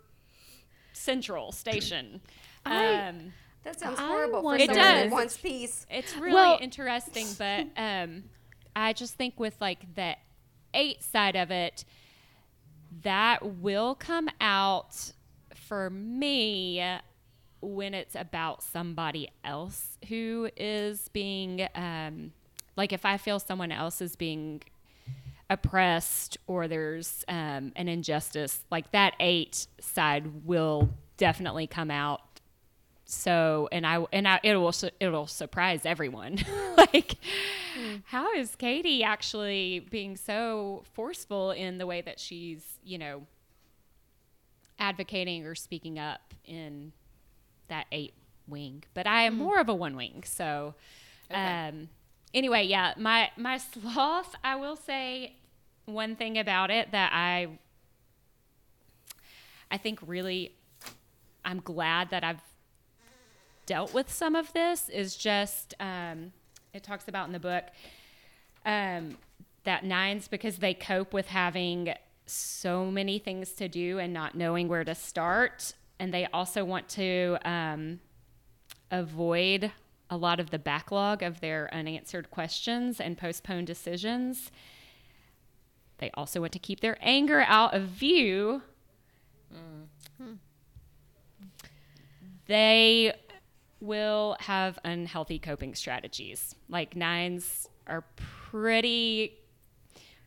central 1.01 1.51
station. 1.51 2.21
I- 2.65 3.07
um, 3.07 3.33
That 3.63 3.79
sounds 3.79 3.99
I 3.99 4.07
horrible 4.07 4.39
for 4.39 4.43
wonder- 4.43 4.63
It 4.63 4.67
someone 4.69 4.85
does. 4.85 5.03
who 5.05 5.11
wants 5.11 5.37
peace. 5.37 5.85
It's 5.89 6.15
really 6.15 6.33
Well- 6.33 6.57
interesting, 6.61 7.27
but 7.37 7.67
um, 7.77 8.23
I 8.75 8.93
just 8.93 9.15
think 9.15 9.39
with 9.39 9.59
like 9.61 9.95
the 9.95 10.15
eight 10.73 11.03
side 11.03 11.35
of 11.35 11.51
it, 11.51 11.85
that 13.03 13.43
will 13.45 13.95
come 13.95 14.29
out 14.39 15.13
for 15.55 15.89
me 15.89 16.83
when 17.61 17.93
it's 17.93 18.15
about 18.15 18.63
somebody 18.63 19.29
else 19.43 19.97
who 20.07 20.49
is 20.57 21.07
being, 21.09 21.67
um, 21.75 22.33
like 22.75 22.91
if 22.91 23.05
I 23.05 23.17
feel 23.17 23.39
someone 23.39 23.71
else 23.71 24.01
is 24.01 24.15
being 24.15 24.61
oppressed 25.51 26.37
or 26.47 26.67
there's 26.67 27.23
um, 27.27 27.71
an 27.75 27.87
injustice, 27.87 28.63
like 28.71 28.91
that 28.93 29.13
eight 29.19 29.67
side 29.79 30.45
will 30.45 30.89
definitely 31.17 31.67
come 31.67 31.91
out. 31.91 32.21
So 33.05 33.67
and 33.73 33.85
i 33.85 34.03
and 34.13 34.25
i 34.27 34.39
it 34.41 34.55
will 34.55 34.73
it 35.01 35.09
will 35.09 35.27
surprise 35.27 35.85
everyone. 35.85 36.39
Like 36.77 37.15
how 38.05 38.31
is 38.33 38.55
katie 38.55 39.03
actually 39.03 39.79
being 39.91 40.15
so 40.17 40.83
forceful 40.93 41.51
in 41.51 41.77
the 41.77 41.85
way 41.85 42.01
that 42.01 42.19
she's 42.19 42.63
you 42.83 42.97
know 42.97 43.23
advocating 44.79 45.45
or 45.45 45.55
speaking 45.55 45.99
up 45.99 46.33
in 46.45 46.91
that 47.67 47.85
eight 47.91 48.13
wing? 48.47 48.83
But 48.93 49.07
i 49.07 49.23
am 49.23 49.37
more 49.37 49.59
of 49.59 49.69
a 49.69 49.73
one 49.75 49.95
wing 49.95 50.23
so 50.25 50.73
Okay. 51.29 51.39
um 51.69 51.87
anyway 52.33 52.63
yeah 52.63 52.93
my 52.97 53.29
my 53.37 53.57
sloth 53.73 54.35
i 54.43 54.55
will 54.55 54.75
say 54.75 55.35
one 55.85 56.15
thing 56.15 56.37
about 56.37 56.69
it 56.69 56.91
that 56.91 57.11
i 57.13 57.47
i 59.69 59.77
think 59.77 59.99
really 60.05 60.55
i'm 61.43 61.59
glad 61.59 62.09
that 62.09 62.23
i've 62.23 62.41
dealt 63.65 63.93
with 63.93 64.11
some 64.11 64.35
of 64.35 64.51
this 64.53 64.89
is 64.89 65.15
just 65.15 65.73
um, 65.79 66.31
it 66.73 66.83
talks 66.83 67.07
about 67.07 67.27
in 67.27 67.33
the 67.33 67.39
book 67.39 67.65
um, 68.65 69.17
that 69.63 69.85
nines 69.85 70.27
because 70.27 70.57
they 70.57 70.73
cope 70.73 71.13
with 71.13 71.27
having 71.27 71.93
so 72.25 72.85
many 72.85 73.19
things 73.19 73.51
to 73.53 73.67
do 73.67 73.99
and 73.99 74.13
not 74.13 74.35
knowing 74.35 74.67
where 74.67 74.83
to 74.83 74.95
start. 74.95 75.73
And 75.99 76.13
they 76.13 76.25
also 76.33 76.63
want 76.65 76.87
to 76.89 77.37
um, 77.45 77.99
avoid 78.89 79.71
a 80.09 80.17
lot 80.17 80.39
of 80.39 80.49
the 80.49 80.59
backlog 80.59 81.23
of 81.23 81.39
their 81.39 81.69
unanswered 81.73 82.31
questions 82.31 82.99
and 82.99 83.17
postpone 83.17 83.65
decisions 83.65 84.51
they 86.01 86.11
also 86.15 86.41
want 86.41 86.51
to 86.51 86.59
keep 86.59 86.81
their 86.81 86.97
anger 86.99 87.45
out 87.47 87.73
of 87.73 87.83
view 87.83 88.61
they 92.51 93.13
will 93.79 94.35
have 94.41 94.77
unhealthy 94.83 95.39
coping 95.39 95.73
strategies. 95.73 96.53
Like 96.67 96.97
nines 96.97 97.69
are 97.87 98.03
pretty 98.15 99.37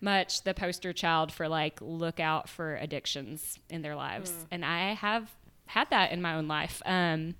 much 0.00 0.42
the 0.42 0.54
poster 0.54 0.94
child 0.94 1.30
for 1.30 1.48
like 1.48 1.78
look 1.82 2.20
out 2.20 2.48
for 2.48 2.76
addictions 2.76 3.58
in 3.68 3.82
their 3.82 3.94
lives. 3.94 4.32
And 4.50 4.64
I 4.64 4.94
have 4.94 5.30
had 5.66 5.90
that 5.90 6.12
in 6.12 6.22
my 6.22 6.34
own 6.34 6.48
life. 6.48 6.80
Um, 6.86 7.34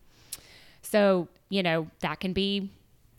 so, 0.82 1.28
you 1.48 1.62
know, 1.62 1.88
that 2.00 2.20
can 2.20 2.34
be 2.34 2.70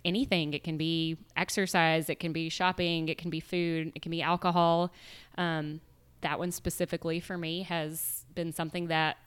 anything. 0.06 0.54
It 0.54 0.64
can 0.64 0.78
be 0.78 1.18
exercise, 1.36 2.10
it 2.10 2.20
can 2.20 2.32
be 2.32 2.50
shopping, 2.50 3.10
it 3.10 3.18
can 3.18 3.30
be 3.30 3.40
food, 3.40 3.92
it 3.96 4.02
can 4.02 4.12
be 4.12 4.22
alcohol. 4.22 4.92
Um, 5.38 5.82
that 6.22 6.40
one 6.40 6.52
specifically 6.52 7.20
for 7.20 7.38
me 7.38 7.64
has 7.64 8.26
been 8.34 8.54
something 8.54 8.88
that 8.88 9.18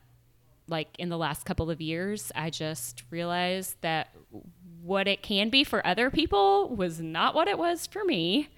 like 0.68 0.88
in 0.98 1.08
the 1.08 1.18
last 1.18 1.44
couple 1.44 1.70
of 1.70 1.80
years, 1.80 2.30
I 2.34 2.50
just 2.50 3.02
realized 3.10 3.76
that 3.80 4.08
what 4.82 5.08
it 5.08 5.22
can 5.22 5.48
be 5.48 5.64
for 5.64 5.86
other 5.86 6.10
people 6.10 6.68
was 6.68 7.00
not 7.00 7.34
what 7.34 7.48
it 7.48 7.58
was 7.58 7.86
for 7.86 8.04
me. 8.04 8.48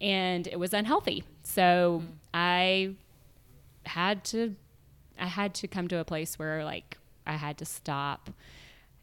And 0.00 0.46
it 0.46 0.58
was 0.58 0.72
unhealthy. 0.72 1.24
So 1.42 2.02
I 2.32 2.94
had 3.84 4.24
to 4.26 4.54
I 5.18 5.26
had 5.26 5.54
to 5.56 5.68
come 5.68 5.88
to 5.88 5.98
a 5.98 6.04
place 6.04 6.38
where 6.38 6.64
like 6.64 6.96
I 7.26 7.34
had 7.34 7.58
to 7.58 7.64
stop. 7.64 8.30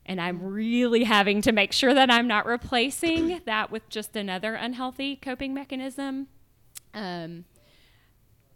And 0.07 0.21
I'm 0.21 0.41
really 0.41 1.03
having 1.03 1.41
to 1.43 1.51
make 1.51 1.73
sure 1.73 1.93
that 1.93 2.09
I'm 2.09 2.27
not 2.27 2.45
replacing 2.45 3.41
that 3.45 3.71
with 3.71 3.87
just 3.89 4.15
another 4.15 4.55
unhealthy 4.55 5.15
coping 5.15 5.53
mechanism. 5.53 6.27
Um, 6.93 7.45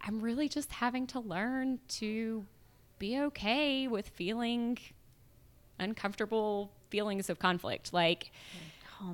I'm 0.02 0.22
really 0.22 0.50
just 0.50 0.72
having 0.72 1.08
to 1.08 1.20
learn 1.20 1.80
to 1.90 2.46
be 3.00 3.20
okay 3.20 3.88
with 3.88 4.10
feeling 4.10 4.78
uncomfortable 5.80 6.72
feelings 6.90 7.30
of 7.30 7.40
conflict. 7.40 7.94
Like, 7.94 8.32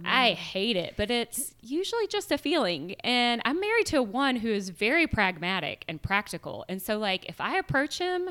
I 0.04 0.32
hate 0.34 0.76
it, 0.76 0.96
but 0.98 1.10
it's 1.10 1.54
usually 1.62 2.08
just 2.08 2.32
a 2.32 2.38
feeling. 2.38 2.96
And 3.04 3.42
I'm 3.46 3.60
married 3.60 3.86
to 3.88 4.04
one 4.04 4.36
who 4.38 4.50
is 4.50 4.70
very 4.70 5.08
pragmatic 5.08 5.86
and 5.88 6.02
practical. 6.02 6.66
And 6.68 6.82
so, 6.82 6.98
like, 6.98 7.26
if 7.26 7.40
I 7.40 7.58
approach 7.58 7.98
him 7.98 8.30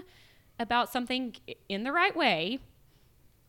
about 0.58 0.92
something 0.92 1.34
in 1.68 1.84
the 1.84 1.92
right 1.92 2.14
way, 2.14 2.60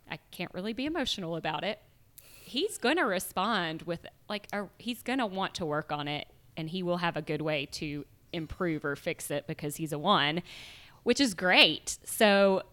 I 0.09 0.17
can't 0.31 0.53
really 0.53 0.73
be 0.73 0.85
emotional 0.85 1.35
about 1.35 1.63
it. 1.63 1.79
He's 2.21 2.77
going 2.77 2.95
to 2.97 3.03
respond 3.03 3.83
with, 3.83 4.05
like, 4.29 4.47
a, 4.53 4.67
he's 4.77 5.03
going 5.03 5.19
to 5.19 5.25
want 5.25 5.55
to 5.55 5.65
work 5.65 5.91
on 5.91 6.07
it 6.07 6.27
and 6.55 6.69
he 6.69 6.81
will 6.81 6.97
have 6.97 7.17
a 7.17 7.21
good 7.21 7.41
way 7.41 7.65
to 7.73 8.05
improve 8.33 8.85
or 8.85 8.95
fix 8.95 9.29
it 9.29 9.47
because 9.47 9.75
he's 9.75 9.91
a 9.91 9.99
one, 9.99 10.41
which 11.03 11.19
is 11.19 11.33
great. 11.33 11.97
So, 12.05 12.63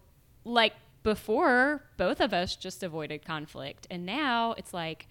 like, 0.43 0.73
before, 1.03 1.83
both 1.97 2.19
of 2.19 2.33
us 2.33 2.55
just 2.55 2.83
avoided 2.83 3.23
conflict. 3.25 3.85
And 3.91 4.05
now 4.05 4.53
it's 4.53 4.73
like, 4.73 5.07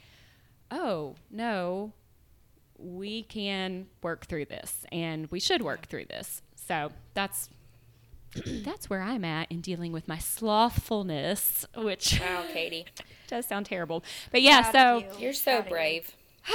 oh, 0.70 1.14
no, 1.31 1.93
we 2.79 3.22
can 3.22 3.87
work 4.03 4.27
through 4.27 4.47
this 4.47 4.85
and 4.91 5.31
we 5.31 5.41
should 5.41 5.62
work 5.62 5.87
through 5.87 6.07
this. 6.07 6.43
So 6.57 6.91
that's 7.14 7.49
that's 8.64 8.91
where 8.91 9.01
I'm 9.03 9.24
at 9.24 9.51
in 9.51 9.61
dealing 9.61 9.93
with 9.93 10.09
my 10.09 10.18
slothfulness, 10.18 11.64
which 11.76 12.20
Wow, 12.20 12.45
Katie. 12.53 12.87
does 13.26 13.47
sound 13.47 13.66
terrible. 13.66 14.05
But 14.30 14.43
yeah, 14.43 14.70
Proud 14.70 14.72
so 14.72 14.99
you. 14.99 15.24
You're 15.24 15.32
so 15.32 15.53
Proud 15.57 15.64
of 15.64 15.68
brave. 15.68 16.16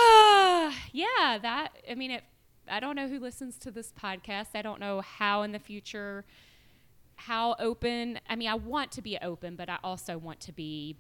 yeah, 0.91 1.39
that 1.41 1.69
I 1.89 1.95
mean 1.95 2.11
it 2.11 2.23
I 2.69 2.79
don't 2.79 2.95
know 2.95 3.07
who 3.07 3.19
listens 3.19 3.57
to 3.59 3.71
this 3.71 3.91
podcast. 3.91 4.47
I 4.53 4.61
don't 4.61 4.79
know 4.79 5.01
how 5.01 5.41
in 5.41 5.51
the 5.51 5.59
future 5.59 6.25
how 7.15 7.55
open. 7.59 8.19
I 8.29 8.35
mean, 8.35 8.47
I 8.47 8.55
want 8.55 8.91
to 8.93 9.01
be 9.01 9.17
open, 9.21 9.55
but 9.55 9.69
I 9.69 9.77
also 9.83 10.17
want 10.17 10.39
to 10.41 10.53
be 10.53 10.95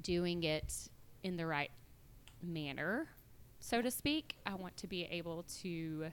doing 0.00 0.42
it 0.42 0.74
in 1.22 1.36
the 1.36 1.46
right 1.46 1.70
manner, 2.42 3.08
so 3.60 3.80
to 3.82 3.90
speak. 3.90 4.36
I 4.44 4.54
want 4.54 4.76
to 4.78 4.86
be 4.86 5.04
able 5.04 5.44
to 5.62 6.06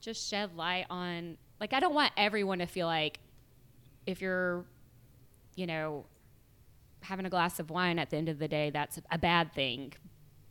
just 0.00 0.28
shed 0.28 0.56
light 0.56 0.86
on 0.88 1.36
like 1.60 1.72
I 1.72 1.80
don't 1.80 1.94
want 1.94 2.12
everyone 2.16 2.58
to 2.58 2.66
feel 2.66 2.86
like 2.86 3.20
if 4.06 4.20
you're 4.20 4.64
you 5.56 5.66
know 5.66 6.06
having 7.02 7.26
a 7.26 7.30
glass 7.30 7.58
of 7.58 7.70
wine 7.70 7.98
at 7.98 8.10
the 8.10 8.16
end 8.16 8.28
of 8.28 8.38
the 8.38 8.48
day 8.48 8.70
that's 8.70 9.00
a 9.10 9.18
bad 9.18 9.52
thing 9.54 9.92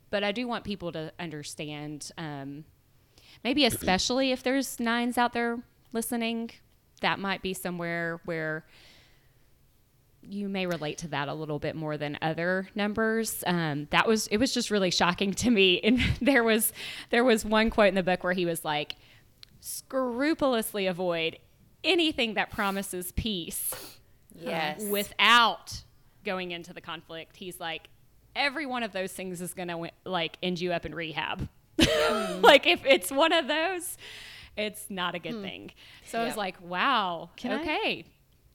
but 0.09 0.23
I 0.23 0.31
do 0.31 0.47
want 0.47 0.63
people 0.63 0.91
to 0.93 1.11
understand, 1.19 2.11
um, 2.17 2.65
maybe 3.43 3.65
especially 3.65 4.31
if 4.31 4.43
there's 4.43 4.79
nines 4.79 5.17
out 5.17 5.33
there 5.33 5.59
listening, 5.93 6.51
that 7.01 7.19
might 7.19 7.41
be 7.41 7.53
somewhere 7.53 8.19
where 8.25 8.65
you 10.21 10.49
may 10.49 10.65
relate 10.65 10.97
to 10.99 11.07
that 11.09 11.27
a 11.29 11.33
little 11.33 11.59
bit 11.59 11.75
more 11.75 11.97
than 11.97 12.17
other 12.21 12.67
numbers. 12.75 13.43
Um, 13.47 13.87
that 13.91 14.07
was 14.07 14.27
it 14.27 14.37
was 14.37 14.53
just 14.53 14.69
really 14.69 14.91
shocking 14.91 15.33
to 15.35 15.49
me. 15.49 15.79
And 15.83 15.99
there 16.21 16.43
was 16.43 16.73
there 17.09 17.23
was 17.23 17.45
one 17.45 17.69
quote 17.69 17.87
in 17.87 17.95
the 17.95 18.03
book 18.03 18.23
where 18.23 18.33
he 18.33 18.45
was 18.45 18.65
like, 18.65 18.95
scrupulously 19.59 20.87
avoid 20.87 21.37
anything 21.83 22.33
that 22.35 22.51
promises 22.51 23.11
peace 23.13 23.73
uh, 23.73 24.49
Yes. 24.49 24.83
without 24.83 25.83
going 26.23 26.51
into 26.51 26.73
the 26.73 26.81
conflict. 26.81 27.37
He's 27.37 27.59
like, 27.59 27.89
every 28.35 28.65
one 28.65 28.83
of 28.83 28.91
those 28.91 29.11
things 29.11 29.41
is 29.41 29.53
gonna 29.53 29.89
like 30.05 30.37
end 30.41 30.59
you 30.59 30.71
up 30.71 30.85
in 30.85 30.93
rehab. 30.93 31.47
like 32.41 32.67
if 32.67 32.85
it's 32.85 33.11
one 33.11 33.31
of 33.31 33.47
those, 33.47 33.97
it's 34.57 34.85
not 34.89 35.15
a 35.15 35.19
good 35.19 35.35
hmm. 35.35 35.41
thing. 35.41 35.71
So 36.05 36.19
I 36.19 36.25
was 36.25 36.37
like, 36.37 36.61
wow, 36.61 37.29
Can 37.35 37.51
I- 37.51 37.61
okay, 37.61 38.05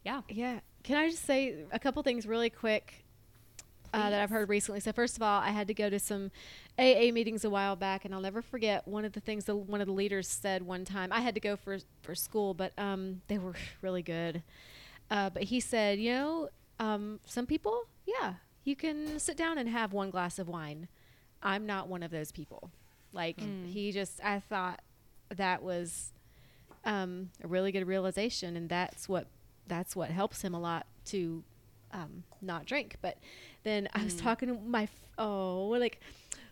yeah. 0.04 0.22
Yeah. 0.28 0.60
Can 0.82 0.98
I 0.98 1.08
just 1.08 1.24
say 1.24 1.64
a 1.72 1.78
couple 1.78 2.02
things 2.02 2.26
really 2.26 2.50
quick 2.50 3.03
uh, 3.94 4.10
that 4.10 4.20
I've 4.20 4.30
heard 4.30 4.48
recently? 4.48 4.80
So 4.80 4.92
first 4.92 5.16
of 5.16 5.22
all, 5.22 5.40
I 5.40 5.50
had 5.50 5.66
to 5.68 5.74
go 5.74 5.88
to 5.88 5.98
some 5.98 6.30
AA 6.78 7.10
meetings 7.12 7.44
a 7.44 7.50
while 7.50 7.76
back, 7.76 8.04
and 8.04 8.14
I'll 8.14 8.20
never 8.20 8.42
forget 8.42 8.86
one 8.86 9.04
of 9.04 9.12
the 9.12 9.20
things 9.20 9.44
that 9.46 9.56
one 9.56 9.80
of 9.80 9.86
the 9.86 9.92
leaders 9.92 10.28
said 10.28 10.62
one 10.62 10.84
time. 10.84 11.12
I 11.12 11.20
had 11.20 11.34
to 11.34 11.40
go 11.40 11.56
for 11.56 11.78
for 12.02 12.14
school, 12.14 12.54
but 12.54 12.72
um, 12.78 13.22
they 13.28 13.38
were 13.38 13.54
really 13.82 14.02
good. 14.02 14.42
Uh, 15.10 15.30
but 15.30 15.44
he 15.44 15.60
said, 15.60 15.98
you 15.98 16.12
know, 16.12 16.48
um, 16.78 17.20
some 17.26 17.46
people, 17.46 17.84
yeah, 18.06 18.34
you 18.64 18.74
can 18.74 19.18
sit 19.18 19.36
down 19.36 19.58
and 19.58 19.68
have 19.68 19.92
one 19.92 20.10
glass 20.10 20.38
of 20.38 20.48
wine. 20.48 20.88
I'm 21.42 21.66
not 21.66 21.88
one 21.88 22.02
of 22.02 22.10
those 22.10 22.32
people. 22.32 22.70
Like 23.12 23.38
he 23.38 23.92
just, 23.92 24.20
I 24.24 24.40
thought 24.40 24.80
that 25.36 25.62
was 25.62 26.12
um, 26.84 27.30
a 27.42 27.46
really 27.46 27.70
good 27.70 27.86
realization, 27.86 28.56
and 28.56 28.68
that's 28.68 29.08
what 29.08 29.26
that's 29.66 29.94
what 29.96 30.10
helps 30.10 30.42
him 30.42 30.54
a 30.54 30.60
lot 30.60 30.86
to 31.06 31.42
um, 31.94 32.24
not 32.42 32.66
drink. 32.66 32.96
But 33.00 33.16
then 33.62 33.88
I 33.94 34.04
was 34.04 34.14
talking 34.16 34.48
to 34.48 34.54
my 34.54 34.82
f- 34.84 34.90
oh 35.16 35.68
like 35.78 36.00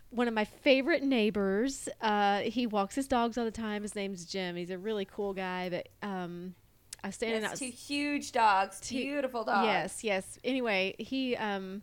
one 0.09 0.27
of 0.27 0.33
my 0.33 0.45
favorite 0.45 1.03
neighbors. 1.03 1.89
Uh, 2.01 2.39
he 2.39 2.65
walks 2.67 2.95
his 2.95 3.07
dogs 3.07 3.37
all 3.37 3.45
the 3.45 3.51
time. 3.51 3.81
His 3.83 3.95
name's 3.95 4.25
Jim. 4.25 4.55
He's 4.55 4.69
a 4.69 4.77
really 4.77 5.05
cool 5.05 5.33
guy. 5.33 5.69
But 5.69 5.89
um, 6.07 6.55
I 7.03 7.07
was 7.09 7.15
standing 7.15 7.43
out. 7.43 7.55
two 7.57 7.65
huge 7.69 8.31
dogs, 8.31 8.79
Two- 8.79 8.95
beautiful 8.95 9.43
dogs. 9.43 9.65
Yes, 9.67 10.03
yes. 10.03 10.39
Anyway, 10.43 10.95
he 10.97 11.35
um 11.35 11.81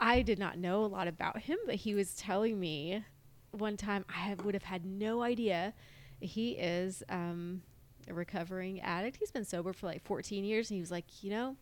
I 0.00 0.22
did 0.22 0.38
not 0.38 0.58
know 0.58 0.84
a 0.84 0.86
lot 0.86 1.08
about 1.08 1.40
him, 1.40 1.58
but 1.66 1.74
he 1.76 1.94
was 1.94 2.14
telling 2.14 2.58
me 2.58 3.04
one 3.52 3.76
time 3.76 4.04
I 4.08 4.18
have, 4.20 4.44
would 4.44 4.54
have 4.54 4.64
had 4.64 4.84
no 4.84 5.22
idea 5.22 5.74
he 6.20 6.52
is 6.52 7.02
um 7.08 7.62
a 8.08 8.14
recovering 8.14 8.80
addict. 8.80 9.16
He's 9.18 9.30
been 9.30 9.44
sober 9.44 9.72
for 9.72 9.86
like 9.86 10.02
14 10.04 10.44
years 10.44 10.70
and 10.70 10.76
he 10.76 10.80
was 10.80 10.90
like, 10.90 11.22
"You 11.22 11.30
know, 11.30 11.56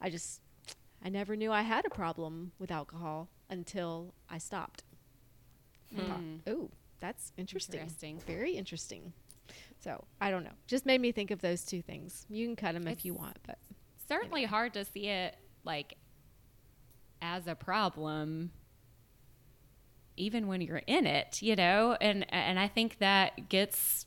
I 0.00 0.08
just 0.10 0.40
I 1.04 1.08
never 1.08 1.36
knew 1.36 1.52
I 1.52 1.62
had 1.62 1.86
a 1.86 1.90
problem 1.90 2.52
with 2.58 2.70
alcohol 2.70 3.28
until 3.48 4.14
I 4.28 4.38
stopped." 4.38 4.84
I 5.96 6.02
Oh, 6.46 6.70
that's 7.00 7.32
interesting. 7.36 7.80
Interesting. 7.80 8.20
Very 8.26 8.52
interesting. 8.56 9.12
So, 9.80 10.04
I 10.20 10.30
don't 10.30 10.44
know. 10.44 10.52
Just 10.66 10.84
made 10.84 11.00
me 11.00 11.12
think 11.12 11.30
of 11.30 11.40
those 11.40 11.64
two 11.64 11.80
things. 11.80 12.26
You 12.28 12.46
can 12.46 12.56
cut 12.56 12.72
them 12.74 12.86
if 12.88 13.04
you 13.04 13.14
want, 13.14 13.38
but 13.46 13.58
Certainly 14.08 14.44
hard 14.44 14.72
to 14.74 14.84
see 14.86 15.08
it 15.08 15.36
like 15.64 15.94
as 17.20 17.46
a 17.46 17.54
problem 17.54 18.50
even 20.16 20.48
when 20.48 20.60
you're 20.60 20.82
in 20.86 21.06
it, 21.06 21.42
you 21.42 21.54
know? 21.54 21.96
And 22.00 22.26
and 22.32 22.58
I 22.58 22.68
think 22.68 22.98
that 22.98 23.48
gets 23.48 24.06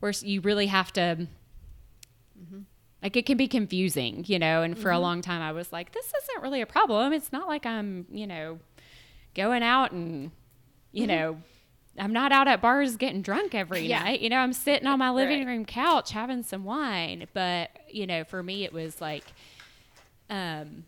where 0.00 0.12
you 0.20 0.40
really 0.40 0.66
have 0.66 0.92
to 0.94 1.28
mm-hmm. 2.38 2.60
Like 3.02 3.16
it 3.16 3.26
can 3.26 3.36
be 3.36 3.48
confusing, 3.48 4.24
you 4.26 4.38
know, 4.38 4.62
and 4.62 4.76
for 4.78 4.90
a 4.90 4.98
long 4.98 5.22
time 5.22 5.40
I 5.42 5.52
was 5.52 5.72
like 5.72 5.92
this 5.92 6.06
isn't 6.06 6.42
really 6.42 6.60
a 6.60 6.66
problem. 6.66 7.12
It's 7.12 7.32
not 7.32 7.46
like 7.48 7.64
I'm, 7.66 8.06
you 8.10 8.26
know, 8.26 8.58
going 9.34 9.62
out 9.62 9.92
and 9.92 10.30
you 10.92 11.06
know, 11.06 11.40
I'm 11.98 12.12
not 12.12 12.32
out 12.32 12.48
at 12.48 12.60
bars 12.62 12.96
getting 12.96 13.22
drunk 13.22 13.54
every 13.54 13.86
Yeah. 13.88 14.02
night. 14.02 14.20
You 14.20 14.28
know, 14.30 14.38
I'm 14.38 14.52
sitting 14.52 14.86
on 14.86 14.98
my 14.98 15.10
living 15.10 15.38
Right. 15.40 15.46
room 15.48 15.64
couch 15.64 16.12
having 16.12 16.42
some 16.42 16.64
wine. 16.64 17.26
But, 17.34 17.70
you 17.90 18.06
know, 18.06 18.24
for 18.24 18.42
me 18.42 18.64
it 18.64 18.72
was 18.72 19.00
like 19.00 19.24
um 20.30 20.84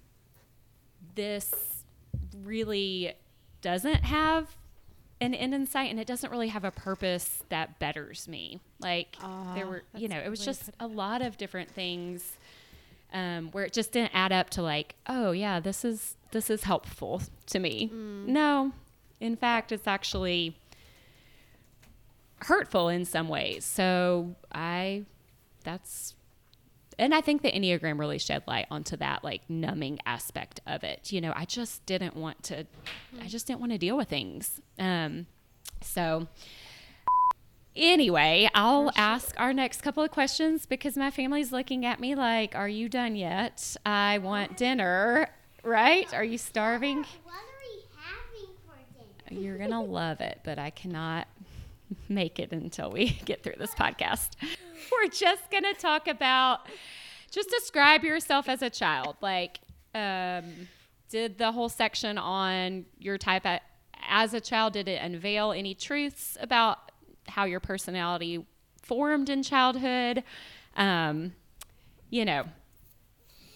this 1.15 1.85
really 2.43 3.13
doesn't 3.63 4.05
have 4.05 4.57
an 5.21 5.35
end 5.35 5.55
in 5.55 5.67
sight 5.67 5.91
and 5.91 6.01
it 6.01 6.07
doesn't 6.07 6.31
really 6.31 6.49
have 6.49 6.65
a 6.65 6.71
purpose 6.71 7.43
that 7.51 7.79
betters 7.79 8.27
me. 8.29 8.61
Like 8.81 9.17
there 9.55 9.67
Ah, 9.67 9.69
were 9.69 9.83
you 9.95 10.09
know, 10.09 10.19
it 10.19 10.29
was 10.31 10.45
just 10.45 10.71
a 10.81 10.87
lot 10.87 11.21
of 11.23 11.37
different 11.37 11.71
things 11.71 12.37
um, 13.13 13.49
where 13.51 13.65
it 13.65 13.73
just 13.73 13.93
didn't 13.93 14.13
add 14.15 14.33
up 14.33 14.51
to 14.51 14.63
like, 14.63 14.95
oh 15.09 15.33
yeah, 15.33 15.61
this 15.61 15.85
is 15.85 16.17
this 16.31 16.49
is 16.49 16.63
helpful 16.65 17.23
to 17.47 17.59
me. 17.59 17.91
Mm. 17.93 18.27
No, 18.27 18.73
in 19.21 19.37
fact, 19.37 19.73
it's 19.73 19.87
actually 19.87 20.57
hurtful 22.43 22.89
in 22.89 23.05
some 23.05 23.29
ways. 23.29 23.65
So 23.65 24.35
I, 24.53 25.05
that's, 25.65 26.15
and 27.01 27.15
I 27.15 27.23
think 27.23 27.43
the 27.43 27.51
Enneagram 27.51 27.99
really 27.99 28.19
shed 28.19 28.43
light 28.47 28.67
onto 28.71 28.97
that 28.99 29.25
like 29.25 29.49
numbing 29.49 29.99
aspect 30.05 30.61
of 30.67 30.85
it. 30.85 31.11
You 31.11 31.21
know, 31.21 31.33
I 31.35 31.47
just 31.47 31.85
didn't 31.87 32.15
want 32.15 32.43
to, 32.45 32.67
I 33.21 33.27
just 33.27 33.47
didn't 33.47 33.61
want 33.61 33.73
to 33.73 33.79
deal 33.79 33.97
with 33.97 34.09
things. 34.09 34.61
Um, 34.79 35.27
so 35.81 36.29
Anyway, 37.77 38.51
I'll 38.53 38.91
ask 38.97 39.35
our 39.39 39.55
next 39.55 39.83
couple 39.83 40.03
of 40.03 40.11
questions 40.11 40.67
because 40.67 40.97
my 40.97 41.11
family's 41.11 41.53
looking 41.53 41.87
at 41.87 42.01
me 42.01 42.15
like, 42.17 42.55
Are 42.55 42.69
you 42.69 42.89
done 42.89 43.15
yet? 43.15 43.77
I 43.87 44.19
want 44.19 44.57
dinner, 44.57 45.29
right? 45.63 46.13
Are 46.13 46.25
you 46.25 46.37
starving? 46.37 46.99
What 46.99 47.35
are 47.37 47.61
we 47.63 47.83
having 47.97 48.55
for 48.67 49.31
dinner? 49.31 49.41
You're 49.41 49.57
going 49.57 49.71
to 49.71 49.81
love 49.81 50.21
it, 50.21 50.41
but 50.45 50.59
I 50.59 50.71
cannot 50.71 51.29
make 52.09 52.39
it 52.39 52.53
until 52.53 52.91
we 52.91 53.11
get 53.25 53.43
through 53.43 53.57
this 53.59 53.75
podcast. 53.75 54.31
We're 54.93 55.09
just 55.09 55.51
going 55.51 55.65
to 55.65 55.75
talk 55.75 56.09
about 56.09 56.67
just 57.31 57.49
describe 57.51 58.03
yourself 58.03 58.49
as 58.49 58.61
a 58.63 58.71
child. 58.71 59.17
Like, 59.21 59.61
um, 59.95 60.69
did 61.09 61.39
the 61.39 61.53
whole 61.53 61.69
section 61.69 62.19
on 62.19 62.87
your 62.99 63.19
type 63.19 63.45
a- 63.45 63.61
as 64.09 64.35
a 64.35 64.41
child, 64.41 64.73
did 64.73 64.89
it 64.89 65.01
unveil 65.03 65.53
any 65.53 65.75
truths 65.75 66.37
about 66.41 66.91
how 67.29 67.45
your 67.45 67.61
personality 67.61 68.45
formed 68.83 69.29
in 69.29 69.43
childhood? 69.43 70.25
Um, 70.77 71.35
you 72.09 72.25
know, 72.25 72.45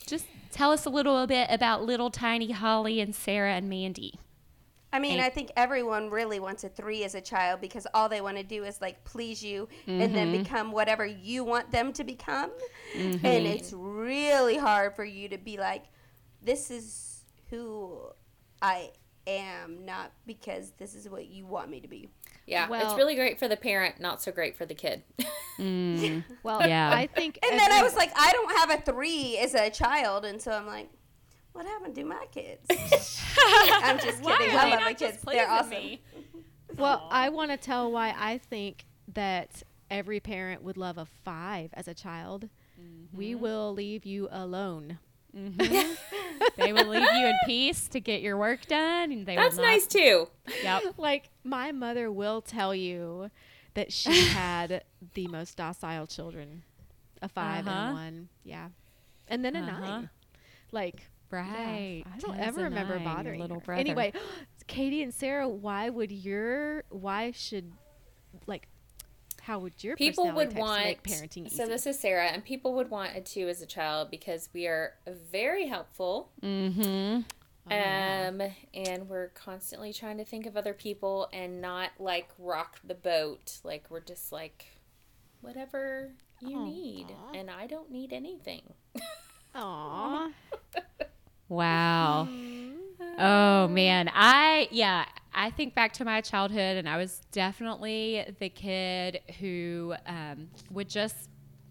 just 0.06 0.26
tell 0.52 0.70
us 0.70 0.84
a 0.86 0.90
little 0.90 1.26
bit 1.26 1.48
about 1.50 1.84
little 1.84 2.10
tiny 2.10 2.52
Holly 2.52 3.00
and 3.00 3.14
Sarah 3.14 3.54
and 3.54 3.68
Mandy. 3.68 4.14
I 4.94 5.00
mean, 5.00 5.14
And- 5.18 5.22
I 5.22 5.28
think 5.28 5.50
everyone 5.56 6.08
really 6.08 6.38
wants 6.38 6.62
a 6.64 6.68
three 6.68 7.02
as 7.04 7.14
a 7.16 7.20
child 7.20 7.60
because 7.60 7.86
all 7.92 8.08
they 8.08 8.20
want 8.20 8.36
to 8.36 8.44
do 8.44 8.62
is 8.64 8.80
like 8.80 9.02
please 9.04 9.42
you 9.42 9.68
and 9.86 10.00
Mm-hmm. 10.02 10.14
then 10.14 10.32
become 10.32 10.70
whatever 10.72 11.04
you 11.04 11.42
want 11.42 11.70
them 11.72 11.92
to 11.94 12.04
become. 12.04 12.50
Mm-hmm. 12.96 13.26
And 13.26 13.46
it's 13.46 13.72
really 13.72 14.56
hard 14.56 14.94
for 14.94 15.04
you 15.04 15.28
to 15.30 15.36
be 15.38 15.56
like, 15.58 15.84
this 16.42 16.70
is 16.70 17.24
who 17.50 17.98
I 18.62 18.92
am, 19.26 19.84
not 19.84 20.12
because 20.26 20.72
this 20.78 20.94
is 20.94 21.08
what 21.08 21.26
you 21.26 21.44
want 21.44 21.70
me 21.70 21.80
to 21.80 21.88
be. 21.88 22.08
Yeah, 22.46 22.68
it's 22.70 22.94
really 22.94 23.14
great 23.14 23.38
for 23.38 23.48
the 23.48 23.56
parent, 23.56 23.98
not 24.00 24.22
so 24.22 24.30
great 24.30 24.56
for 24.56 24.64
the 24.66 24.74
kid. 24.74 25.02
Well, 25.58 25.64
Yeah. 26.68 26.90
I 26.92 27.06
think 27.06 27.38
And 27.48 27.58
then 27.58 27.70
I 27.72 27.82
was 27.82 27.94
like, 27.94 28.10
I 28.16 28.32
don't 28.32 28.56
have 28.58 28.70
a 28.70 28.82
three 28.82 29.38
as 29.38 29.54
a 29.54 29.70
child. 29.70 30.24
And 30.24 30.42
so 30.42 30.50
I'm 30.50 30.66
like, 30.66 30.90
what 31.54 31.64
happened 31.66 31.94
to 31.94 32.04
my 32.04 32.26
kids? 32.30 32.60
I'm 32.70 33.98
just 33.98 34.22
kidding. 34.22 34.54
I 34.56 34.68
love 34.70 34.80
my 34.82 34.92
kids. 34.94 35.18
They're 35.24 35.48
awesome. 35.50 35.96
Well, 36.76 37.06
I 37.12 37.28
want 37.28 37.52
to 37.52 37.56
tell 37.56 37.92
why 37.92 38.12
I 38.18 38.38
think 38.38 38.84
that 39.14 39.62
every 39.92 40.18
parent 40.18 40.64
would 40.64 40.76
love 40.76 40.98
a 40.98 41.06
five 41.24 41.70
as 41.74 41.86
a 41.86 41.94
child. 41.94 42.48
Mm-hmm. 42.80 43.16
We 43.16 43.36
will 43.36 43.72
leave 43.72 44.04
you 44.04 44.26
alone. 44.32 44.98
they 45.32 46.72
will 46.72 46.86
leave 46.88 47.02
you 47.14 47.26
in 47.28 47.34
peace 47.46 47.86
to 47.88 48.00
get 48.00 48.22
your 48.22 48.36
work 48.36 48.66
done, 48.66 49.12
and 49.12 49.24
they 49.24 49.36
That's 49.36 49.56
nice 49.56 49.86
too. 49.86 50.28
Yep. 50.64 50.82
Like 50.98 51.30
my 51.44 51.70
mother 51.70 52.10
will 52.10 52.40
tell 52.40 52.74
you 52.74 53.30
that 53.74 53.92
she 53.92 54.26
had 54.28 54.82
the 55.14 55.28
most 55.28 55.56
docile 55.56 56.08
children, 56.08 56.64
a 57.22 57.28
5 57.28 57.68
Uh-huh. 57.68 57.76
and 57.78 57.94
one, 57.94 58.28
yeah, 58.42 58.68
and 59.28 59.44
then 59.44 59.54
a 59.54 59.60
Uh-huh. 59.60 59.80
nine. 59.80 60.10
Like 60.72 61.06
yeah, 61.38 61.64
Right. 61.66 62.04
I 62.14 62.18
don't 62.18 62.38
ever 62.38 62.62
remember 62.64 62.96
nine, 62.96 63.04
bothering 63.04 63.40
little 63.40 63.58
her. 63.60 63.64
brother. 63.64 63.80
Anyway, 63.80 64.12
Katie 64.66 65.02
and 65.02 65.12
Sarah, 65.12 65.48
why 65.48 65.88
would 65.90 66.10
your 66.12 66.84
why 66.90 67.30
should 67.32 67.72
like 68.46 68.68
how 69.42 69.58
would 69.58 69.84
your 69.84 69.94
People 69.96 70.32
would 70.32 70.56
want. 70.56 70.84
make 70.84 71.02
parenting 71.02 71.46
easy? 71.46 71.56
So 71.56 71.66
this 71.66 71.86
is 71.86 71.98
Sarah, 72.00 72.28
and 72.28 72.42
people 72.44 72.74
would 72.76 72.88
want 72.90 73.14
a 73.14 73.20
two 73.20 73.46
as 73.48 73.60
a 73.60 73.66
child 73.66 74.10
because 74.10 74.48
we 74.54 74.66
are 74.66 74.94
very 75.06 75.66
helpful. 75.66 76.30
Mm-hmm. 76.42 77.20
Oh, 77.70 77.74
Um, 77.74 78.42
and 78.74 79.08
we're 79.08 79.28
constantly 79.28 79.92
trying 79.92 80.16
to 80.18 80.24
think 80.24 80.46
of 80.46 80.56
other 80.56 80.72
people 80.74 81.28
and 81.32 81.60
not 81.60 81.90
like 81.98 82.28
rock 82.38 82.78
the 82.84 82.94
boat. 82.94 83.58
Like 83.64 83.84
we're 83.90 84.00
just 84.00 84.32
like, 84.32 84.64
whatever 85.42 86.12
you 86.40 86.60
need, 86.64 87.06
Aw. 87.10 87.32
and 87.38 87.50
I 87.50 87.66
don't 87.66 87.90
need 87.90 88.12
anything. 88.14 88.62
Aw. 89.54 90.30
Wow. 91.48 92.28
Oh 93.18 93.68
man, 93.68 94.10
I 94.12 94.68
yeah, 94.72 95.04
I 95.32 95.50
think 95.50 95.74
back 95.74 95.92
to 95.94 96.04
my 96.04 96.20
childhood, 96.20 96.76
and 96.76 96.88
I 96.88 96.96
was 96.96 97.20
definitely 97.32 98.24
the 98.40 98.48
kid 98.48 99.20
who 99.38 99.94
um, 100.06 100.48
would 100.70 100.88
just 100.88 101.28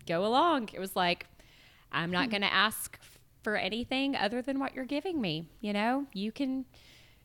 go 0.07 0.25
along. 0.25 0.69
It 0.73 0.79
was 0.79 0.95
like, 0.95 1.25
I'm 1.91 2.11
not 2.11 2.29
going 2.29 2.41
to 2.43 2.53
ask 2.53 2.97
for 3.41 3.57
anything 3.57 4.15
other 4.15 4.41
than 4.41 4.57
what 4.59 4.73
you're 4.73 4.85
giving 4.85 5.19
me. 5.19 5.49
You 5.59 5.73
know, 5.73 6.05
you 6.13 6.31
can 6.31 6.63